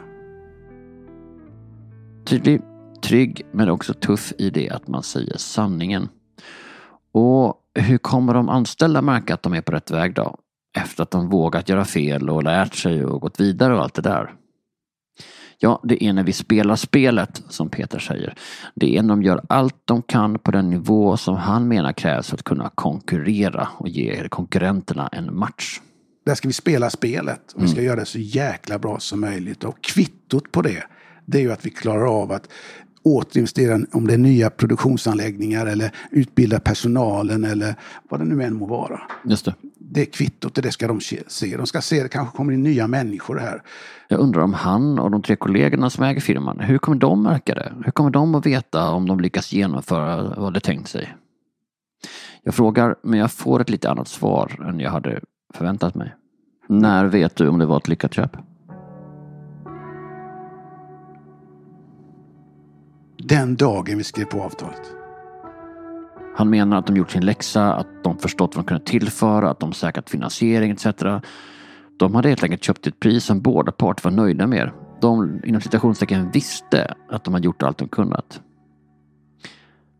Tydlig, 2.26 2.62
trygg 3.04 3.46
men 3.52 3.70
också 3.70 3.94
tuff 3.94 4.34
i 4.38 4.50
det 4.50 4.70
att 4.70 4.88
man 4.88 5.04
säger 5.04 5.38
sanningen. 5.38 6.10
Och 7.12 7.61
hur 7.80 7.98
kommer 7.98 8.34
de 8.34 8.50
anställda 8.50 9.02
märka 9.02 9.34
att 9.34 9.44
de 9.44 9.54
är 9.54 9.62
på 9.62 9.72
rätt 9.72 9.92
väg 9.92 10.14
då? 10.14 10.38
Efter 10.78 11.04
att 11.04 11.12
de 11.12 11.30
vågat 11.30 11.70
göra 11.70 11.86
fel 11.86 12.30
och 12.30 12.44
lärt 12.44 12.76
sig 12.76 13.06
och 13.06 13.22
gått 13.22 13.40
vidare 13.40 13.76
och 13.76 13.82
allt 13.82 13.94
det 13.94 14.02
där. 14.02 14.34
Ja, 15.64 15.82
det 15.84 16.04
är 16.04 16.14
när 16.14 16.24
vi 16.24 16.34
spelar 16.34 16.76
spelet, 16.76 17.44
som 17.50 17.70
Peter 17.70 18.00
säger. 18.00 18.36
Det 18.76 18.98
är 18.98 19.02
när 19.02 19.10
de 19.10 19.24
gör 19.24 19.42
allt 19.50 19.76
de 19.86 20.02
kan 20.02 20.40
på 20.40 20.52
den 20.52 20.70
nivå 20.70 21.18
som 21.18 21.36
han 21.36 21.68
menar 21.68 21.94
krävs 21.94 22.30
för 22.30 22.36
att 22.36 22.44
kunna 22.44 22.70
konkurrera 22.76 23.68
och 23.78 23.88
ge 23.88 24.28
konkurrenterna 24.30 25.08
en 25.08 25.36
match. 25.36 25.80
Där 26.26 26.36
ska 26.36 26.48
vi 26.48 26.54
spela 26.54 26.90
spelet 26.90 27.54
och 27.54 27.64
vi 27.64 27.68
ska 27.68 27.78
mm. 27.78 27.86
göra 27.86 28.00
det 28.00 28.06
så 28.06 28.20
jäkla 28.20 28.80
bra 28.80 29.00
som 29.00 29.22
möjligt. 29.22 29.64
Och 29.64 29.82
kvittot 29.82 30.52
på 30.52 30.62
det, 30.62 30.84
det 31.26 31.38
är 31.38 31.42
ju 31.42 31.52
att 31.52 31.66
vi 31.66 31.70
klarar 31.70 32.22
av 32.22 32.32
att 32.32 32.50
återinvestera 33.04 33.80
om 33.92 34.08
det 34.08 34.14
är 34.14 34.18
nya 34.18 34.50
produktionsanläggningar 34.50 35.66
eller 35.66 35.92
utbilda 36.12 36.60
personalen 36.60 37.44
eller 37.44 37.76
vad 38.10 38.20
det 38.20 38.26
nu 38.26 38.44
än 38.44 38.56
må 38.56 38.66
vara. 38.66 39.02
Just 39.26 39.46
det. 39.46 39.56
Det 39.78 40.02
är 40.02 40.06
kvittot, 40.06 40.56
det 40.56 40.72
ska 40.72 40.88
de 40.88 41.02
se. 41.02 41.58
De 41.58 41.68
ska 41.68 41.82
se 41.82 42.04
det 42.04 42.10
kanske 42.10 42.38
kommer 42.38 42.54
in 42.54 42.64
nya 42.64 42.88
människor 42.88 43.38
här. 43.38 43.62
Jag 44.08 44.20
undrar 44.20 44.42
om 44.42 44.54
han 44.54 45.00
och 45.00 45.12
de 45.12 45.22
tre 45.22 45.36
kollegorna 45.36 45.90
som 45.90 46.04
äger 46.04 46.22
firman, 46.22 46.60
hur 46.60 46.78
kommer 46.78 46.98
de 46.98 47.24
märka 47.24 47.56
det? 47.56 47.74
Hur 47.86 47.92
kommer 47.92 48.10
de 48.10 48.36
att 48.36 48.46
veta 48.46 48.90
om 48.90 49.08
de 49.08 49.20
lyckas 49.20 49.54
genomföra 49.54 50.34
vad 50.38 50.54
de 50.54 50.60
tänkt 50.60 50.90
sig? 50.90 51.16
Jag 52.44 52.56
frågar, 52.56 52.96
men 53.04 53.20
jag 53.20 53.32
får 53.32 53.62
ett 53.62 53.70
lite 53.70 53.90
annat 53.90 54.08
svar 54.08 54.66
än 54.70 54.80
jag 54.80 54.92
hade 54.92 55.22
förväntat 55.54 55.96
mig. 55.96 56.16
När 56.68 57.06
vet 57.06 57.36
du 57.36 57.48
om 57.48 57.60
det 57.60 57.66
var 57.66 57.78
ett 57.78 57.88
lyckat 57.88 58.14
köp? 58.14 58.38
Den 63.32 63.56
dagen 63.56 63.98
vi 63.98 64.04
skrev 64.04 64.26
på 64.26 64.42
avtalet. 64.42 64.82
Han 66.36 66.50
menar 66.50 66.78
att 66.78 66.88
de 66.88 66.98
gjort 66.98 67.12
sin 67.12 67.26
läxa, 67.26 67.74
att 67.74 68.04
de 68.04 68.18
förstått 68.18 68.56
vad 68.56 68.66
de 68.66 68.68
kunde 68.68 68.86
tillföra, 68.86 69.50
att 69.50 69.60
de 69.60 69.74
säkrat 69.74 70.10
finansiering 70.10 70.72
etc. 70.72 70.86
De 71.98 72.16
hade 72.16 72.30
helt 72.30 72.44
enkelt 72.44 72.64
köpt 72.64 72.88
ett 72.88 73.00
pris 73.00 73.26
som 73.26 73.42
båda 73.42 73.72
parter 73.72 74.04
var 74.04 74.12
nöjda 74.12 74.48
med. 74.48 74.72
De 75.02 75.42
inom 75.44 75.62
citationstecken 75.62 76.32
visste 76.32 76.94
att 77.10 77.24
de 77.24 77.34
hade 77.34 77.46
gjort 77.46 77.64
allt 77.64 77.78
de 77.78 77.88
kunnat. 77.88 78.42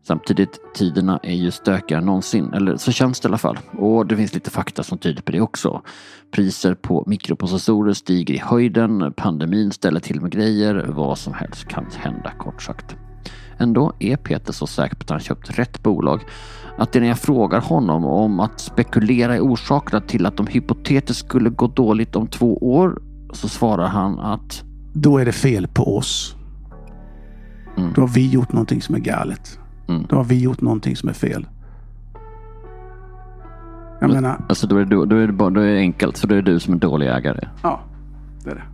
Samtidigt, 0.02 0.60
tiderna 0.74 1.20
är 1.22 1.34
ju 1.34 1.50
stökigare 1.50 2.00
än 2.00 2.06
någonsin, 2.06 2.52
eller 2.52 2.76
så 2.76 2.92
känns 2.92 3.20
det 3.20 3.26
i 3.26 3.28
alla 3.28 3.38
fall. 3.38 3.58
Och 3.78 4.06
det 4.06 4.16
finns 4.16 4.34
lite 4.34 4.50
fakta 4.50 4.82
som 4.82 4.98
tyder 4.98 5.22
på 5.22 5.32
det 5.32 5.40
också. 5.40 5.82
Priser 6.30 6.74
på 6.74 7.04
mikroprocessorer 7.06 7.92
stiger 7.92 8.34
i 8.34 8.38
höjden, 8.38 9.12
pandemin 9.16 9.72
ställer 9.72 10.00
till 10.00 10.20
med 10.20 10.30
grejer, 10.30 10.86
vad 10.88 11.18
som 11.18 11.34
helst 11.34 11.68
kan 11.68 11.86
hända 11.96 12.30
kort 12.30 12.62
sagt. 12.62 12.96
Ändå 13.62 13.92
är 13.98 14.16
Peter 14.16 14.52
så 14.52 14.66
säker 14.66 14.96
på 14.96 15.02
att 15.02 15.10
han 15.10 15.20
köpt 15.20 15.58
rätt 15.58 15.82
bolag 15.82 16.20
att 16.78 16.92
det 16.92 17.00
när 17.00 17.08
jag 17.08 17.18
frågar 17.18 17.60
honom 17.60 18.04
om 18.04 18.40
att 18.40 18.60
spekulera 18.60 19.36
i 19.36 19.40
orsakerna 19.40 20.00
till 20.00 20.26
att 20.26 20.36
de 20.36 20.46
hypotetiskt 20.46 21.26
skulle 21.26 21.50
gå 21.50 21.66
dåligt 21.66 22.16
om 22.16 22.26
två 22.26 22.56
år 22.56 23.02
så 23.32 23.48
svarar 23.48 23.86
han 23.86 24.18
att 24.18 24.62
Då 24.92 25.18
är 25.18 25.24
det 25.24 25.32
fel 25.32 25.68
på 25.68 25.96
oss. 25.96 26.36
Mm. 27.76 27.92
Då 27.94 28.00
har 28.00 28.08
vi 28.08 28.30
gjort 28.30 28.52
någonting 28.52 28.82
som 28.82 28.94
är 28.94 28.98
galet. 28.98 29.58
Mm. 29.88 30.06
Då 30.08 30.16
har 30.16 30.24
vi 30.24 30.40
gjort 30.40 30.60
någonting 30.60 30.96
som 30.96 31.08
är 31.08 31.12
fel. 31.12 31.46
Jag 34.00 34.10
Men, 34.10 34.22
menar... 34.22 34.44
Alltså 34.48 34.66
då 34.66 34.76
är, 34.76 34.84
det, 34.84 35.06
då, 35.06 35.16
är 35.16 35.26
det 35.26 35.32
då 35.32 35.60
är 35.60 35.66
det 35.66 35.78
enkelt, 35.78 36.16
så 36.16 36.26
då 36.26 36.34
är 36.34 36.42
det 36.42 36.52
du 36.52 36.60
som 36.60 36.74
är 36.74 36.78
dålig 36.78 37.06
ägare? 37.06 37.48
Ja, 37.62 37.80
det 38.44 38.50
är 38.50 38.54
det. 38.54 38.64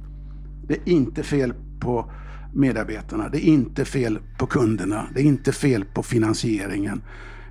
Det 0.67 0.75
är 0.75 0.93
inte 0.93 1.23
fel 1.23 1.55
på 1.81 2.11
medarbetarna. 2.55 3.29
Det 3.29 3.39
är 3.39 3.49
inte 3.49 3.85
fel 3.85 4.19
på 4.39 4.47
kunderna. 4.47 5.07
Det 5.15 5.21
är 5.21 5.25
inte 5.25 5.53
fel 5.53 5.85
på 5.85 6.03
finansieringen. 6.03 7.03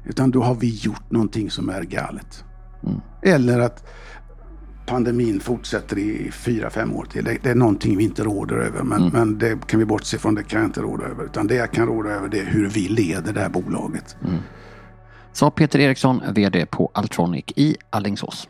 Utan 0.06 0.32
då 0.32 0.44
har 0.44 0.56
vi 0.56 0.76
gjort 0.76 1.12
någonting 1.12 1.52
som 1.52 1.70
är 1.70 1.82
galet. 1.82 2.44
Mm. 2.84 3.00
Eller 3.22 3.60
att 3.60 3.88
pandemin 4.86 5.40
fortsätter 5.40 5.98
i 5.98 6.32
fyra, 6.32 6.70
fem 6.70 6.94
år 6.94 7.06
till. 7.06 7.26
Det, 7.26 7.38
det, 7.44 7.50
är 7.50 7.56
någonting 7.56 7.98
vi 7.98 8.04
inte 8.04 8.24
råder 8.24 8.56
över. 8.56 8.84
Men, 8.84 9.02
mm. 9.02 9.14
men 9.14 9.38
det 9.38 9.68
kan 9.68 9.80
vi 9.80 9.86
bortse 9.86 10.18
från. 10.18 10.36
Det 10.36 10.44
kan 10.44 10.60
jag 10.60 10.68
inte 10.68 10.82
råda 10.82 11.06
över. 11.06 11.24
Utan 11.24 11.48
det 11.48 11.56
jag 11.56 11.72
kan 11.72 11.88
råda 11.88 12.10
över 12.10 12.30
det 12.30 12.40
är 12.40 12.46
hur 12.46 12.70
vi 12.70 12.88
leder 12.88 13.34
det 13.34 13.40
här 13.40 13.50
bolaget. 13.50 14.18
Mm. 14.24 14.38
Sa 15.34 15.52
Peter 15.52 15.80
Eriksson, 15.80 16.22
VD 16.36 16.66
på 16.66 16.92
Altronic 16.94 17.46
i 17.56 17.76
Allingsås. 17.90 18.50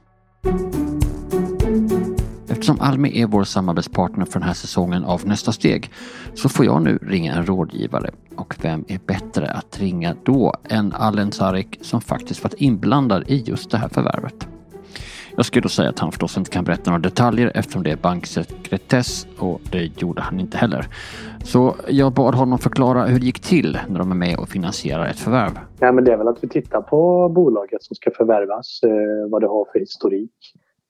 Eftersom 2.68 2.88
Almi 2.88 3.22
är 3.22 3.28
vår 3.28 3.44
samarbetspartner 3.44 4.26
för 4.26 4.40
den 4.40 4.48
här 4.48 4.54
säsongen 4.54 5.04
av 5.04 5.28
Nästa 5.28 5.52
steg 5.52 5.92
så 6.34 6.50
får 6.50 6.66
jag 6.66 6.82
nu 6.82 7.00
ringa 7.02 7.34
en 7.34 7.46
rådgivare. 7.46 8.10
Och 8.36 8.56
vem 8.62 8.86
är 8.88 9.00
bättre 9.06 9.52
att 9.52 9.80
ringa 9.80 10.16
då 10.24 10.54
än 10.70 10.94
Allen 10.94 11.32
Sarek 11.32 11.80
som 11.82 12.02
faktiskt 12.02 12.44
varit 12.44 12.54
inblandad 12.58 13.24
i 13.28 13.44
just 13.46 13.72
det 13.72 13.78
här 13.78 13.88
förvärvet? 13.88 14.48
Jag 15.36 15.46
skulle 15.46 15.62
då 15.62 15.70
säga 15.70 15.90
att 15.90 16.00
han 16.00 16.12
förstås 16.12 16.38
inte 16.38 16.52
kan 16.52 16.64
berätta 16.64 16.92
några 16.92 17.02
detaljer 17.02 17.52
eftersom 17.56 17.84
det 17.84 17.92
är 17.92 17.98
banksekretess 17.98 19.28
och 19.40 19.62
det 19.72 20.02
gjorde 20.02 20.22
han 20.22 20.40
inte 20.40 20.58
heller. 20.58 20.88
Så 21.44 21.76
jag 21.88 22.14
bad 22.14 22.36
honom 22.36 22.60
förklara 22.60 23.06
hur 23.06 23.20
det 23.20 23.26
gick 23.26 23.40
till 23.40 23.80
när 23.90 24.00
de 24.00 24.12
är 24.12 24.16
med 24.16 24.38
och 24.38 24.50
finansierar 24.50 25.06
ett 25.06 25.20
förvärv. 25.20 25.60
Ja, 25.80 25.92
men 25.92 26.04
det 26.04 26.14
är 26.14 26.18
väl 26.18 26.28
att 26.28 26.44
vi 26.44 26.48
tittar 26.48 26.82
på 26.82 27.30
bolaget 27.30 27.84
som 27.84 27.96
ska 27.96 28.12
förvärvas, 28.12 28.80
eh, 28.84 29.30
vad 29.32 29.42
det 29.42 29.48
har 29.48 29.68
för 29.74 29.80
historik. 29.80 30.32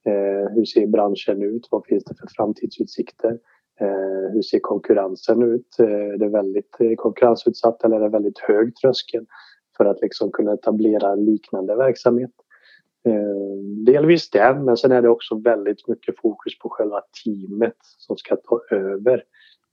Eh, 0.07 0.53
hur 0.55 0.65
ser 0.65 0.87
branschen 0.87 1.43
ut? 1.43 1.67
Vad 1.71 1.85
finns 1.85 2.03
det 2.03 2.15
för 2.15 2.27
framtidsutsikter? 2.35 3.39
Eh, 3.79 4.31
hur 4.33 4.41
ser 4.41 4.59
konkurrensen 4.59 5.43
ut? 5.43 5.79
Eh, 5.79 5.85
är 5.85 6.17
det 6.17 6.29
väldigt 6.29 6.77
konkurrensutsatt 6.97 7.83
eller 7.83 7.95
är 7.95 7.99
det 7.99 8.09
väldigt 8.09 8.39
hög 8.39 8.75
tröskel 8.75 9.25
för 9.77 9.85
att 9.85 10.01
liksom 10.01 10.31
kunna 10.31 10.53
etablera 10.53 11.11
en 11.11 11.25
liknande 11.25 11.75
verksamhet? 11.75 12.31
Eh, 13.07 13.83
delvis 13.85 14.29
det, 14.29 14.61
men 14.65 14.77
sen 14.77 14.91
är 14.91 15.01
det 15.01 15.09
också 15.09 15.35
väldigt 15.35 15.87
mycket 15.87 16.19
fokus 16.19 16.59
på 16.59 16.69
själva 16.69 17.01
teamet 17.23 17.77
som 17.81 18.17
ska 18.17 18.35
ta 18.35 18.61
över 18.71 19.23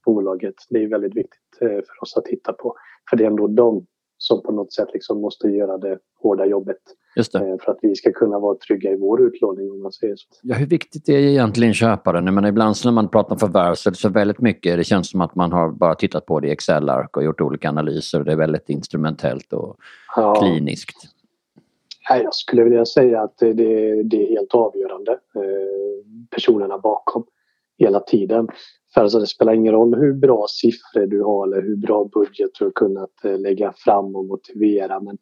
bolaget. 0.05 0.55
Det 0.71 0.83
är 0.83 0.89
väldigt 0.89 1.17
viktigt 1.17 1.61
eh, 1.61 1.69
för 1.69 2.03
oss 2.03 2.17
att 2.17 2.25
titta 2.25 2.53
på. 2.53 2.77
För 3.11 3.17
det 3.17 3.25
är 3.25 3.29
ändå 3.29 3.47
de 3.47 3.87
som 4.25 4.43
på 4.43 4.53
något 4.53 4.73
sätt 4.73 4.89
liksom 4.93 5.21
måste 5.21 5.49
göra 5.49 5.79
det 5.79 5.99
hårda 6.23 6.47
jobbet. 6.47 6.77
Just 7.17 7.35
eh, 7.35 7.41
För 7.41 7.73
att 7.73 7.79
vi 7.83 7.95
ska 7.95 8.13
kunna 8.13 8.39
vara 8.39 8.57
trygga 8.59 8.91
i 8.91 8.97
vår 8.97 9.23
utlåning 9.23 9.71
om 9.71 9.83
man 9.83 9.93
säger 9.93 10.17
så. 10.17 10.27
Ja, 10.43 10.55
hur 10.55 10.67
viktigt 10.67 11.09
är 11.09 11.19
egentligen 11.19 11.75
köparen? 11.75 12.35
Men 12.35 12.45
ibland 12.45 12.77
när 12.85 12.93
man 12.93 13.09
pratar 13.09 13.33
om 13.33 13.39
förvärv 13.39 13.75
så 13.75 13.89
är 13.89 13.91
det 13.91 13.97
så 13.97 14.09
väldigt 14.09 14.41
mycket, 14.41 14.77
det 14.77 14.85
känns 14.85 15.11
som 15.11 15.21
att 15.21 15.35
man 15.35 15.53
har 15.53 15.71
bara 15.71 15.95
tittat 15.95 16.27
på 16.27 16.41
det 16.41 16.49
i 16.49 16.51
Excel-ark 16.51 17.17
och 17.17 17.25
gjort 17.25 17.41
olika 17.41 17.69
analyser. 17.69 18.25
Det 18.25 18.33
är 18.33 18.37
väldigt 18.37 18.71
instrumentellt 18.71 19.53
och 19.53 19.77
ja. 20.17 20.35
kliniskt. 20.35 20.97
Jag 22.09 22.35
skulle 22.35 22.65
vilja 22.65 22.87
säga 22.87 23.23
att 23.23 23.39
det, 23.39 23.53
det 24.03 24.23
är 24.23 24.31
helt 24.31 24.55
avgörande. 24.55 25.13
Eh, 25.13 26.29
personerna 26.31 26.79
bakom 26.79 27.25
hela 27.79 28.01
tiden. 28.01 28.49
För 28.95 29.01
alltså 29.01 29.19
det 29.19 29.27
spelar 29.27 29.53
ingen 29.53 29.73
roll 29.73 29.95
hur 29.95 30.13
bra 30.13 30.47
siffror 30.49 31.07
du 31.07 31.23
har 31.23 31.47
eller 31.47 31.63
hur 31.63 31.77
bra 31.77 32.05
budget 32.15 32.51
du 32.59 32.65
har 32.65 32.73
kunnat 32.73 33.25
eh, 33.25 33.39
lägga 33.39 33.73
fram 33.77 34.17
och 34.17 34.25
motivera. 34.25 35.01
Men 35.01 35.19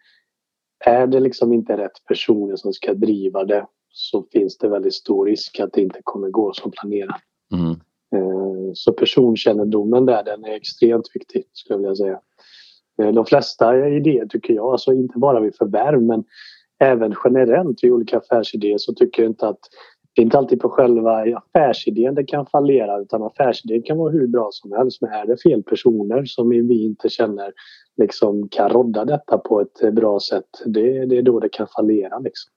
är 0.84 1.06
det 1.06 1.20
liksom 1.20 1.52
inte 1.52 1.76
rätt 1.76 2.04
personer 2.08 2.56
som 2.56 2.72
ska 2.72 2.94
driva 2.94 3.44
det 3.44 3.66
så 3.88 4.26
finns 4.32 4.58
det 4.58 4.68
väldigt 4.68 4.94
stor 4.94 5.26
risk 5.26 5.60
att 5.60 5.72
det 5.72 5.80
inte 5.82 6.00
kommer 6.04 6.28
gå 6.28 6.52
som 6.52 6.70
planerat. 6.70 7.20
Mm. 7.52 7.70
Eh, 8.14 8.72
så 8.74 8.92
personkännedomen 8.92 10.06
där 10.06 10.24
den 10.24 10.44
är 10.44 10.54
extremt 10.54 11.10
viktig 11.14 11.44
skulle 11.52 11.74
jag 11.74 11.78
vilja 11.78 11.96
säga. 11.96 12.20
Eh, 13.02 13.14
de 13.14 13.26
flesta 13.26 13.88
idéer 13.88 14.26
tycker 14.26 14.54
jag, 14.54 14.72
alltså 14.72 14.92
inte 14.92 15.18
bara 15.18 15.40
vid 15.40 15.56
förvärv 15.56 16.02
men 16.02 16.24
även 16.80 17.14
generellt 17.24 17.84
vid 17.84 17.92
olika 17.92 18.18
affärsidéer 18.18 18.78
så 18.78 18.94
tycker 18.94 19.22
jag 19.22 19.30
inte 19.30 19.48
att 19.48 19.60
det 20.14 20.22
är 20.22 20.24
inte 20.24 20.38
alltid 20.38 20.60
på 20.60 20.68
själva 20.68 21.24
affärsidén 21.36 22.14
det 22.14 22.24
kan 22.24 22.46
fallera 22.46 23.00
utan 23.00 23.22
affärsidén 23.22 23.82
kan 23.82 23.98
vara 23.98 24.12
hur 24.12 24.26
bra 24.26 24.48
som 24.52 24.72
helst. 24.72 25.02
Men 25.02 25.10
är 25.10 25.26
det 25.26 25.42
fel 25.42 25.62
personer 25.62 26.24
som 26.24 26.48
vi 26.48 26.84
inte 26.84 27.08
känner 27.08 27.52
liksom 27.96 28.48
kan 28.48 28.68
rodda 28.68 29.04
detta 29.04 29.38
på 29.38 29.60
ett 29.60 29.94
bra 29.94 30.20
sätt, 30.20 30.62
det, 30.66 31.06
det 31.06 31.18
är 31.18 31.22
då 31.22 31.40
det 31.40 31.48
kan 31.48 31.66
fallera. 31.76 32.18
Liksom. 32.18 32.52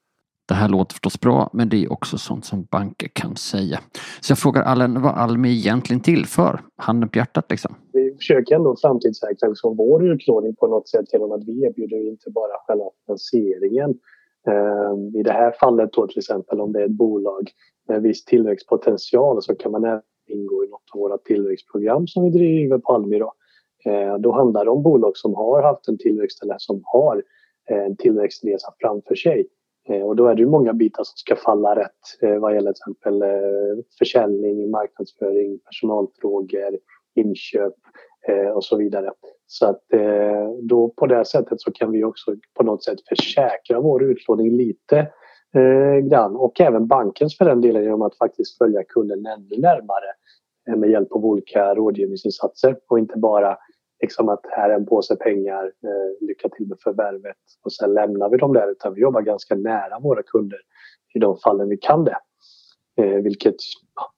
Det 0.48 0.54
här 0.54 0.70
låter 0.70 0.94
förstås 0.94 1.20
bra, 1.20 1.50
men 1.54 1.70
det 1.70 1.84
är 1.84 1.92
också 1.92 2.18
sånt 2.18 2.46
som 2.46 2.64
banker 2.72 3.10
kan 3.14 3.36
säga. 3.36 3.80
Så 4.22 4.32
jag 4.32 4.40
frågar 4.40 4.62
Allen 4.62 5.02
vad 5.02 5.14
Almi 5.14 5.52
egentligen 5.52 6.02
tillför? 6.02 6.62
Handen 6.78 7.10
på 7.10 7.18
hjärtat 7.18 7.46
liksom. 7.50 7.76
Vi 7.94 8.16
försöker 8.18 8.56
ändå 8.56 8.76
framtidssäkra 8.82 9.50
liksom 9.50 9.78
vår 9.78 10.12
utlåning 10.12 10.56
på 10.56 10.68
något 10.68 10.90
sätt 10.90 11.06
genom 11.14 11.32
att 11.32 11.44
vi 11.48 11.64
erbjuder 11.66 12.10
inte 12.10 12.32
bara 12.32 12.58
själva 12.68 12.86
finansieringen 13.06 13.94
Ehm, 14.48 15.16
I 15.16 15.24
det 15.24 15.32
här 15.32 15.52
fallet 15.60 15.94
då 15.94 16.08
till 16.08 16.20
exempel 16.20 16.62
om 16.62 16.72
det 16.72 16.82
är 16.82 16.86
ett 16.86 16.92
bolag 16.92 17.52
med 17.88 18.02
viss 18.02 18.26
tillväxtpotential 18.26 19.42
så 19.42 19.56
kan 19.56 19.72
man 19.72 19.86
även 19.86 20.02
ingå 20.28 20.66
i 20.66 20.68
något 20.68 20.84
av 20.94 21.00
våra 21.00 21.18
tillväxtprogram 21.18 22.08
som 22.08 22.24
vi 22.24 22.30
driver 22.30 22.78
på 22.78 22.94
Almi. 22.94 23.20
Då. 23.20 23.34
Ehm, 23.86 24.22
då 24.22 24.32
handlar 24.32 24.66
det 24.66 24.72
om 24.72 24.84
bolag 24.84 25.18
som 25.18 25.36
har 25.36 25.64
haft 25.64 25.88
en 25.88 25.98
tillväxt 25.98 26.44
eller 26.44 26.56
som 26.58 26.82
har 26.84 27.24
eh, 27.70 27.84
en 27.86 27.98
tillväxtresa 27.98 28.74
framför 28.80 29.16
sig. 29.16 29.48
Ehm, 29.90 30.04
och 30.04 30.16
då 30.16 30.28
är 30.28 30.36
det 30.36 30.46
många 30.46 30.74
bitar 30.74 31.04
som 31.04 31.18
ska 31.18 31.36
falla 31.36 31.76
rätt 31.76 32.22
eh, 32.22 32.38
vad 32.40 32.56
gäller 32.56 32.74
till 32.74 32.82
exempel 32.82 33.22
eh, 33.22 33.84
försäljning, 34.00 34.72
marknadsföring, 34.72 35.60
personalfrågor, 35.60 36.78
inköp 37.16 37.74
Eh, 38.28 38.50
och 38.50 38.64
så 38.64 38.78
vidare. 38.78 39.12
Så 39.48 39.66
att 39.66 39.94
eh, 39.94 40.50
då 40.62 40.90
på 40.90 41.06
det 41.06 41.26
sättet 41.26 41.62
så 41.62 41.72
kan 41.72 41.92
vi 41.92 42.04
också 42.04 42.36
på 42.54 42.64
något 42.64 42.84
sätt 42.84 43.00
försäkra 43.10 43.80
vår 43.80 44.04
utlåning 44.04 44.52
lite 44.52 44.98
eh, 45.56 46.08
grann 46.10 46.36
och 46.36 46.62
även 46.62 46.88
bankens 46.88 47.38
för 47.38 47.46
den 47.46 47.62
delen 47.62 47.84
genom 47.84 48.02
att 48.02 48.18
faktiskt 48.18 48.58
följa 48.58 48.84
kunden 48.84 49.26
ännu 49.26 49.62
närmare 49.62 50.12
eh, 50.70 50.76
med 50.76 50.90
hjälp 50.90 51.12
av 51.12 51.26
olika 51.26 51.76
rådgivningsinsatser 51.76 52.78
och 52.90 53.00
inte 53.00 53.18
bara 53.18 53.58
liksom 54.02 54.30
att 54.30 54.46
här 54.50 54.70
är 54.70 54.76
en 54.76 54.86
påse 54.86 55.16
pengar, 55.16 55.64
eh, 55.64 56.28
lycka 56.28 56.50
till 56.50 56.68
med 56.68 56.78
förvärvet 56.84 57.38
och 57.64 57.74
sen 57.74 57.94
lämnar 57.94 58.30
vi 58.30 58.38
dem 58.38 58.54
där 58.54 58.72
utan 58.72 58.94
vi 58.94 59.02
jobbar 59.02 59.22
ganska 59.22 59.56
nära 59.56 60.00
våra 60.00 60.24
kunder 60.24 60.60
i 61.14 61.20
de 61.20 61.38
fallen 61.38 61.70
vi 61.70 61.78
kan 61.78 62.04
det. 62.04 62.18
Eh, 62.98 63.24
vilket 63.24 63.56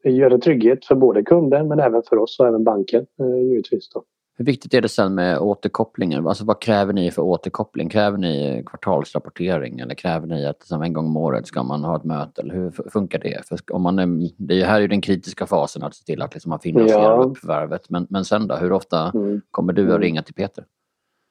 gör 0.04 0.32
en 0.32 0.42
trygghet 0.42 0.86
för 0.86 0.96
både 0.96 1.24
kunden 1.24 1.68
men 1.68 1.80
även 1.80 2.04
för 2.10 2.18
oss 2.18 2.40
och 2.40 2.48
även 2.48 2.64
banken 2.64 3.06
eh, 3.20 3.48
givetvis. 3.50 3.90
Då. 3.90 4.04
Hur 4.38 4.46
viktigt 4.46 4.74
är 4.74 4.82
det 4.82 4.90
sen 4.90 5.16
med 5.16 5.40
återkopplingen? 5.40 6.28
Alltså 6.28 6.46
vad 6.46 6.62
kräver 6.62 6.94
ni 6.94 7.12
för 7.12 7.22
återkoppling? 7.22 7.90
Kräver 7.90 8.18
ni 8.18 8.64
kvartalsrapportering 8.66 9.80
eller 9.80 9.96
kräver 9.96 10.28
ni 10.28 10.46
att 10.46 10.72
en 10.72 10.94
gång 10.94 11.06
om 11.06 11.18
året 11.18 11.48
ska 11.48 11.64
man 11.64 11.84
ha 11.84 11.96
ett 11.96 12.04
möte? 12.04 12.42
Eller 12.42 12.54
hur 12.54 12.72
funkar 12.90 13.20
det? 13.20 13.46
För 13.48 13.60
om 13.72 13.82
man 13.82 14.00
är, 14.00 14.30
det 14.38 14.64
här 14.64 14.82
är 14.82 14.88
den 14.88 15.02
kritiska 15.02 15.46
fasen 15.46 15.84
att 15.84 15.96
se 15.96 16.04
till 16.04 16.22
att 16.22 16.34
liksom 16.34 16.50
man 16.50 16.60
finansierar 16.60 17.18
ja. 17.18 17.24
upp 17.24 17.38
förvärvet. 17.38 17.90
Men, 17.90 18.08
men 18.10 18.26
sen 18.26 18.48
då, 18.48 18.56
hur 18.56 18.72
ofta 18.72 19.12
mm. 19.14 19.42
kommer 19.52 19.74
du 19.74 19.82
att 19.82 19.90
mm. 19.90 20.02
ringa 20.02 20.22
till 20.22 20.34
Peter? 20.34 20.66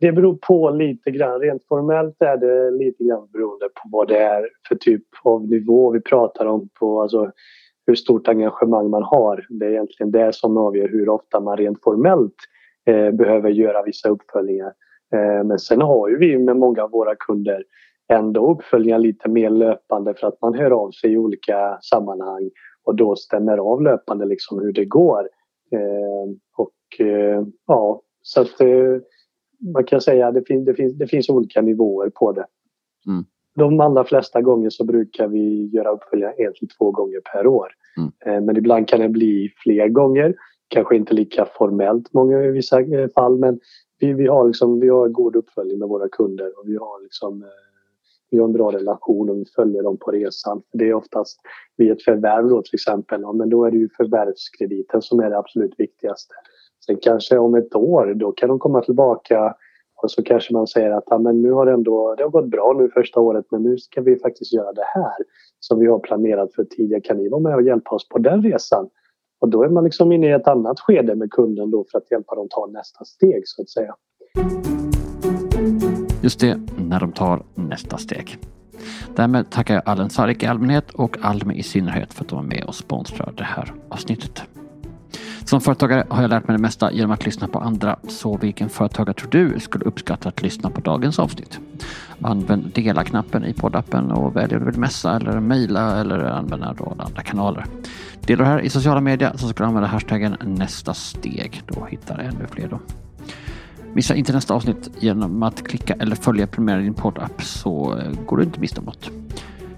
Det 0.01 0.13
beror 0.13 0.39
på 0.49 0.71
lite 0.71 1.11
grann. 1.11 1.41
Rent 1.41 1.67
formellt 1.69 2.23
är 2.23 2.37
det 2.37 2.71
lite 2.71 3.05
grann 3.05 3.29
beroende 3.33 3.69
på 3.69 3.89
vad 3.93 4.09
det 4.09 4.19
är 4.19 4.49
för 4.69 4.75
typ 4.75 5.05
av 5.25 5.49
nivå 5.49 5.91
vi 5.91 6.01
pratar 6.01 6.47
om. 6.47 6.69
på 6.81 7.03
alltså 7.03 7.33
hur 7.87 7.95
stort 7.95 8.29
engagemang 8.29 8.91
man 8.91 9.03
har. 9.03 9.47
Det 9.49 9.67
är 9.67 9.71
egentligen 9.71 10.11
det 10.11 10.35
som 10.35 10.57
avgör 10.57 10.89
hur 10.89 11.09
ofta 11.09 11.41
man 11.41 11.57
rent 11.57 11.83
formellt 11.83 12.35
eh, 12.87 13.11
behöver 13.11 13.51
göra 13.51 13.83
vissa 13.83 14.09
uppföljningar. 14.09 14.73
Eh, 15.15 15.45
men 15.45 15.59
sen 15.59 15.81
har 15.81 16.09
ju 16.09 16.19
vi 16.19 16.39
med 16.39 16.57
många 16.57 16.83
av 16.83 16.91
våra 16.91 17.15
kunder 17.15 17.65
ändå 18.13 18.51
uppföljningar 18.51 18.99
lite 18.99 19.29
mer 19.29 19.51
löpande 19.51 20.15
för 20.15 20.27
att 20.27 20.41
man 20.43 20.55
hör 20.55 20.71
av 20.71 20.91
sig 20.91 21.13
i 21.13 21.17
olika 21.17 21.79
sammanhang 21.81 22.51
och 22.85 22.95
då 22.95 23.17
stämmer 23.17 23.59
av 23.59 23.83
löpande 23.83 24.25
liksom 24.25 24.61
hur 24.61 24.73
det 24.73 24.85
går. 24.85 25.29
Eh, 25.73 26.31
och 26.57 27.07
eh, 27.07 27.43
ja, 27.67 28.03
så 28.23 28.41
att 28.41 28.61
eh, 28.61 28.97
man 29.59 29.85
kan 29.85 30.01
säga 30.01 30.29
att 30.29 30.35
det, 30.35 30.45
fin 30.47 30.65
det, 30.65 30.75
finns, 30.75 30.95
det 30.95 31.07
finns 31.07 31.29
olika 31.29 31.63
nivåer 31.63 32.11
på 32.11 32.33
det. 32.33 32.47
Mm. 33.07 33.25
De 33.55 33.81
allra 33.81 34.05
flesta 34.05 34.43
gånger 34.43 34.71
så 34.71 34.85
brukar 34.85 35.29
vi 35.29 35.71
göra 35.73 35.91
uppföljningar 35.91 36.35
en 36.39 36.53
till 36.53 36.69
två 36.69 36.91
gånger 36.91 37.21
per 37.33 37.47
år. 37.47 37.69
Mm. 37.97 38.37
Eh, 38.37 38.45
men 38.45 38.57
ibland 38.57 38.89
kan 38.89 39.01
det 39.01 39.09
bli 39.09 39.53
fler 39.65 39.89
gånger 39.89 40.35
kanske 40.69 40.97
inte 40.97 41.15
lika 41.15 41.47
formellt 41.59 42.13
många 42.13 42.43
i 42.43 42.51
vissa 42.51 42.81
eh, 42.81 43.09
fall 43.09 43.39
men 43.39 43.61
vi, 43.99 44.13
vi, 44.13 44.27
har 44.27 44.47
liksom, 44.47 44.81
vi 44.81 44.89
har 44.89 45.09
god 45.09 45.37
uppföljning 45.37 45.79
med 45.79 45.89
våra 45.89 46.09
kunder 46.09 46.59
och 46.59 46.69
vi 46.69 46.77
har 46.77 47.03
liksom 47.03 47.43
eh, 47.43 47.49
vi 48.31 48.39
har 48.39 48.45
en 48.45 48.53
bra 48.53 48.73
relation 48.73 49.31
och 49.31 49.37
vi 49.37 49.45
följer 49.57 49.83
dem 49.83 49.97
på 49.97 50.11
resan. 50.11 50.63
Det 50.73 50.89
är 50.89 50.95
oftast 50.95 51.41
vid 51.77 51.91
ett 51.91 52.03
förvärv 52.03 52.49
då 52.49 52.63
till 52.63 52.75
exempel, 52.75 53.21
ja, 53.21 53.33
men 53.33 53.51
då 53.51 53.65
är 53.65 53.71
det 53.71 53.77
ju 53.77 53.89
förvärvskrediten 53.97 55.03
som 55.03 55.21
är 55.21 55.31
det 55.31 55.39
absolut 55.39 55.75
viktigaste. 55.77 56.35
Sen 56.87 56.97
kanske 57.03 57.39
om 57.39 57.55
ett 57.55 57.75
år, 57.75 58.15
då 58.15 58.33
kan 58.33 58.49
de 58.49 58.59
komma 58.59 58.81
tillbaka 58.81 59.55
och 60.03 60.11
så 60.11 60.23
kanske 60.23 60.53
man 60.53 60.67
säger 60.67 60.91
att 60.91 61.05
ja, 61.07 61.19
men 61.19 61.43
nu 61.43 61.53
har 61.53 61.67
det 61.67 61.73
ändå 61.73 62.15
det 62.15 62.23
har 62.23 62.31
gått 62.31 62.51
bra 62.51 62.75
nu 62.79 62.89
första 62.89 63.21
året 63.21 63.45
men 63.51 63.63
nu 63.63 63.79
ska 63.79 64.01
vi 64.01 64.19
faktiskt 64.19 64.53
göra 64.53 64.73
det 64.73 64.85
här 64.95 65.17
som 65.61 65.79
vi 65.79 65.87
har 65.87 65.99
planerat 65.99 66.55
för 66.55 66.65
tidigare. 66.65 67.01
Kan 67.01 67.17
ni 67.17 67.29
vara 67.29 67.41
med 67.41 67.55
och 67.55 67.63
hjälpa 67.63 67.91
oss 67.91 68.09
på 68.09 68.19
den 68.19 68.43
resan? 68.43 68.89
Och 69.41 69.49
då 69.49 69.63
är 69.63 69.69
man 69.69 69.85
liksom 69.85 70.13
inne 70.13 70.27
i 70.27 70.31
ett 70.31 70.49
annat 70.49 70.81
skede 70.81 71.15
med 71.15 71.31
kunden 71.31 71.71
då 71.71 71.85
för 71.91 71.99
att 71.99 72.11
hjälpa 72.11 72.35
dem 72.35 72.47
ta 72.51 72.67
nästa 72.67 73.05
steg 73.05 73.43
så 73.45 73.63
att 73.63 73.71
säga. 73.71 73.95
Just 76.23 76.41
det, 76.41 76.61
när 76.89 77.01
de 77.01 77.13
tar 77.13 77.43
nästa 77.55 77.97
steg. 77.97 78.39
Därmed 79.17 79.51
tackar 79.51 79.75
jag 79.75 79.83
Allen 79.87 80.11
Sarik 80.11 80.43
i 80.43 80.47
allmänhet 80.47 80.95
och 80.95 81.17
Almi 81.21 81.55
i 81.55 81.63
synnerhet 81.63 82.15
för 82.15 82.25
att 82.25 82.29
de 82.29 82.37
var 82.37 82.43
med 82.43 82.65
och 82.67 82.75
sponsrar 82.75 83.33
det 83.37 83.45
här 83.45 83.73
avsnittet. 83.89 84.43
Som 85.47 85.61
företagare 85.61 86.05
har 86.09 86.23
jag 86.23 86.29
lärt 86.29 86.49
mig 86.49 86.57
det 86.57 86.63
mesta 86.63 86.93
genom 86.93 87.11
att 87.11 87.25
lyssna 87.25 87.49
på 87.49 87.59
andra. 87.59 87.97
Så 88.09 88.37
vilken 88.37 88.69
företagare 88.69 89.15
tror 89.15 89.31
du 89.31 89.61
skulle 89.61 89.85
uppskatta 89.85 90.29
att 90.29 90.43
lyssna 90.43 90.71
på 90.71 90.81
dagens 90.81 91.19
avsnitt? 91.19 91.61
Använd 92.21 92.73
dela-knappen 92.75 93.45
i 93.45 93.53
poddappen 93.53 94.11
och 94.11 94.37
välj 94.37 94.55
om 94.55 94.61
du 94.61 94.71
vill 94.71 94.81
messa 94.81 95.17
eller 95.17 95.41
mejla 95.41 96.01
eller 96.01 96.19
använda 96.19 96.75
andra 96.99 97.23
kanaler. 97.23 97.65
Dela 98.21 98.45
det 98.45 98.51
här 98.51 98.61
i 98.61 98.71
sociala 98.71 99.01
medier 99.01 99.33
så 99.37 99.49
ska 99.49 99.63
du 99.65 99.69
använda 99.69 99.89
hashtaggen 99.89 100.37
nästa 100.45 100.95
steg. 100.95 101.63
Då 101.67 101.85
hittar 101.85 102.19
ännu 102.19 102.47
fler 102.51 102.69
då. 102.69 102.81
Missa 103.93 104.15
inte 104.15 104.33
nästa 104.33 104.55
avsnitt 104.55 104.91
genom 105.01 105.43
att 105.43 105.69
klicka 105.69 105.95
eller 105.95 106.17
följa 106.17 106.47
prenumerera 106.47 106.81
din 106.81 106.95
poddapp 106.95 107.43
så 107.43 107.99
eh, 107.99 108.13
går 108.27 108.37
du 108.37 108.43
inte 108.43 108.61
miste 108.61 108.81
om 108.81 108.87
något. 108.87 109.11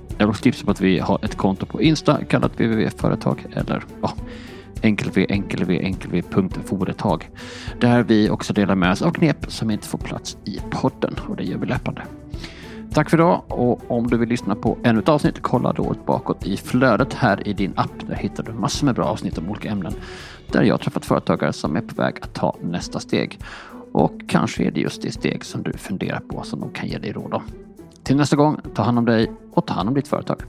Jag 0.08 0.26
vill 0.26 0.28
också 0.28 0.42
tipsa 0.42 0.64
på 0.64 0.70
att 0.70 0.80
vi 0.80 0.98
har 0.98 1.24
ett 1.24 1.36
konto 1.36 1.66
på 1.66 1.82
Insta 1.82 2.24
kallat 2.24 2.52
www-företag 2.52 3.46
eller 3.52 3.84
ja, 4.02 4.08
oh, 4.08 4.24
enkel-v, 4.82 5.26
Där 7.80 8.02
vi 8.02 8.30
också 8.30 8.52
delar 8.52 8.74
med 8.74 8.92
oss 8.92 9.02
av 9.02 9.10
knep 9.10 9.52
som 9.52 9.70
inte 9.70 9.88
får 9.88 9.98
plats 9.98 10.36
i 10.44 10.60
podden 10.70 11.14
och 11.28 11.36
det 11.36 11.44
gör 11.44 11.58
vi 11.58 11.66
löpande. 11.66 12.02
Tack 12.92 13.10
för 13.10 13.16
idag 13.16 13.42
och 13.48 13.90
om 13.90 14.06
du 14.06 14.18
vill 14.18 14.28
lyssna 14.28 14.54
på 14.54 14.78
ännu 14.82 14.98
ett 14.98 15.08
avsnitt, 15.08 15.42
kolla 15.42 15.72
då 15.72 15.94
bakåt 16.06 16.46
i 16.46 16.56
flödet 16.56 17.14
här 17.14 17.48
i 17.48 17.52
din 17.52 17.72
app. 17.76 18.06
Där 18.06 18.14
hittar 18.14 18.42
du 18.42 18.52
massor 18.52 18.86
med 18.86 18.94
bra 18.94 19.04
avsnitt 19.04 19.38
om 19.38 19.50
olika 19.50 19.70
ämnen 19.70 19.92
där 20.52 20.62
jag 20.62 20.80
träffat 20.80 21.04
företagare 21.04 21.52
som 21.52 21.76
är 21.76 21.80
på 21.80 21.94
väg 21.94 22.14
att 22.22 22.34
ta 22.34 22.56
nästa 22.62 23.00
steg. 23.00 23.38
Och 23.92 24.12
kanske 24.28 24.64
är 24.64 24.70
det 24.70 24.80
just 24.80 25.02
det 25.02 25.12
steg 25.12 25.44
som 25.44 25.62
du 25.62 25.72
funderar 25.72 26.20
på 26.20 26.42
som 26.42 26.60
de 26.60 26.70
kan 26.70 26.88
ge 26.88 26.98
dig 26.98 27.12
råd 27.12 27.34
om. 27.34 27.42
Till 28.02 28.16
nästa 28.16 28.36
gång, 28.36 28.60
ta 28.74 28.82
hand 28.82 28.98
om 28.98 29.04
dig 29.04 29.32
och 29.52 29.66
ta 29.66 29.74
hand 29.74 29.88
om 29.88 29.94
ditt 29.94 30.08
företag. 30.08 30.42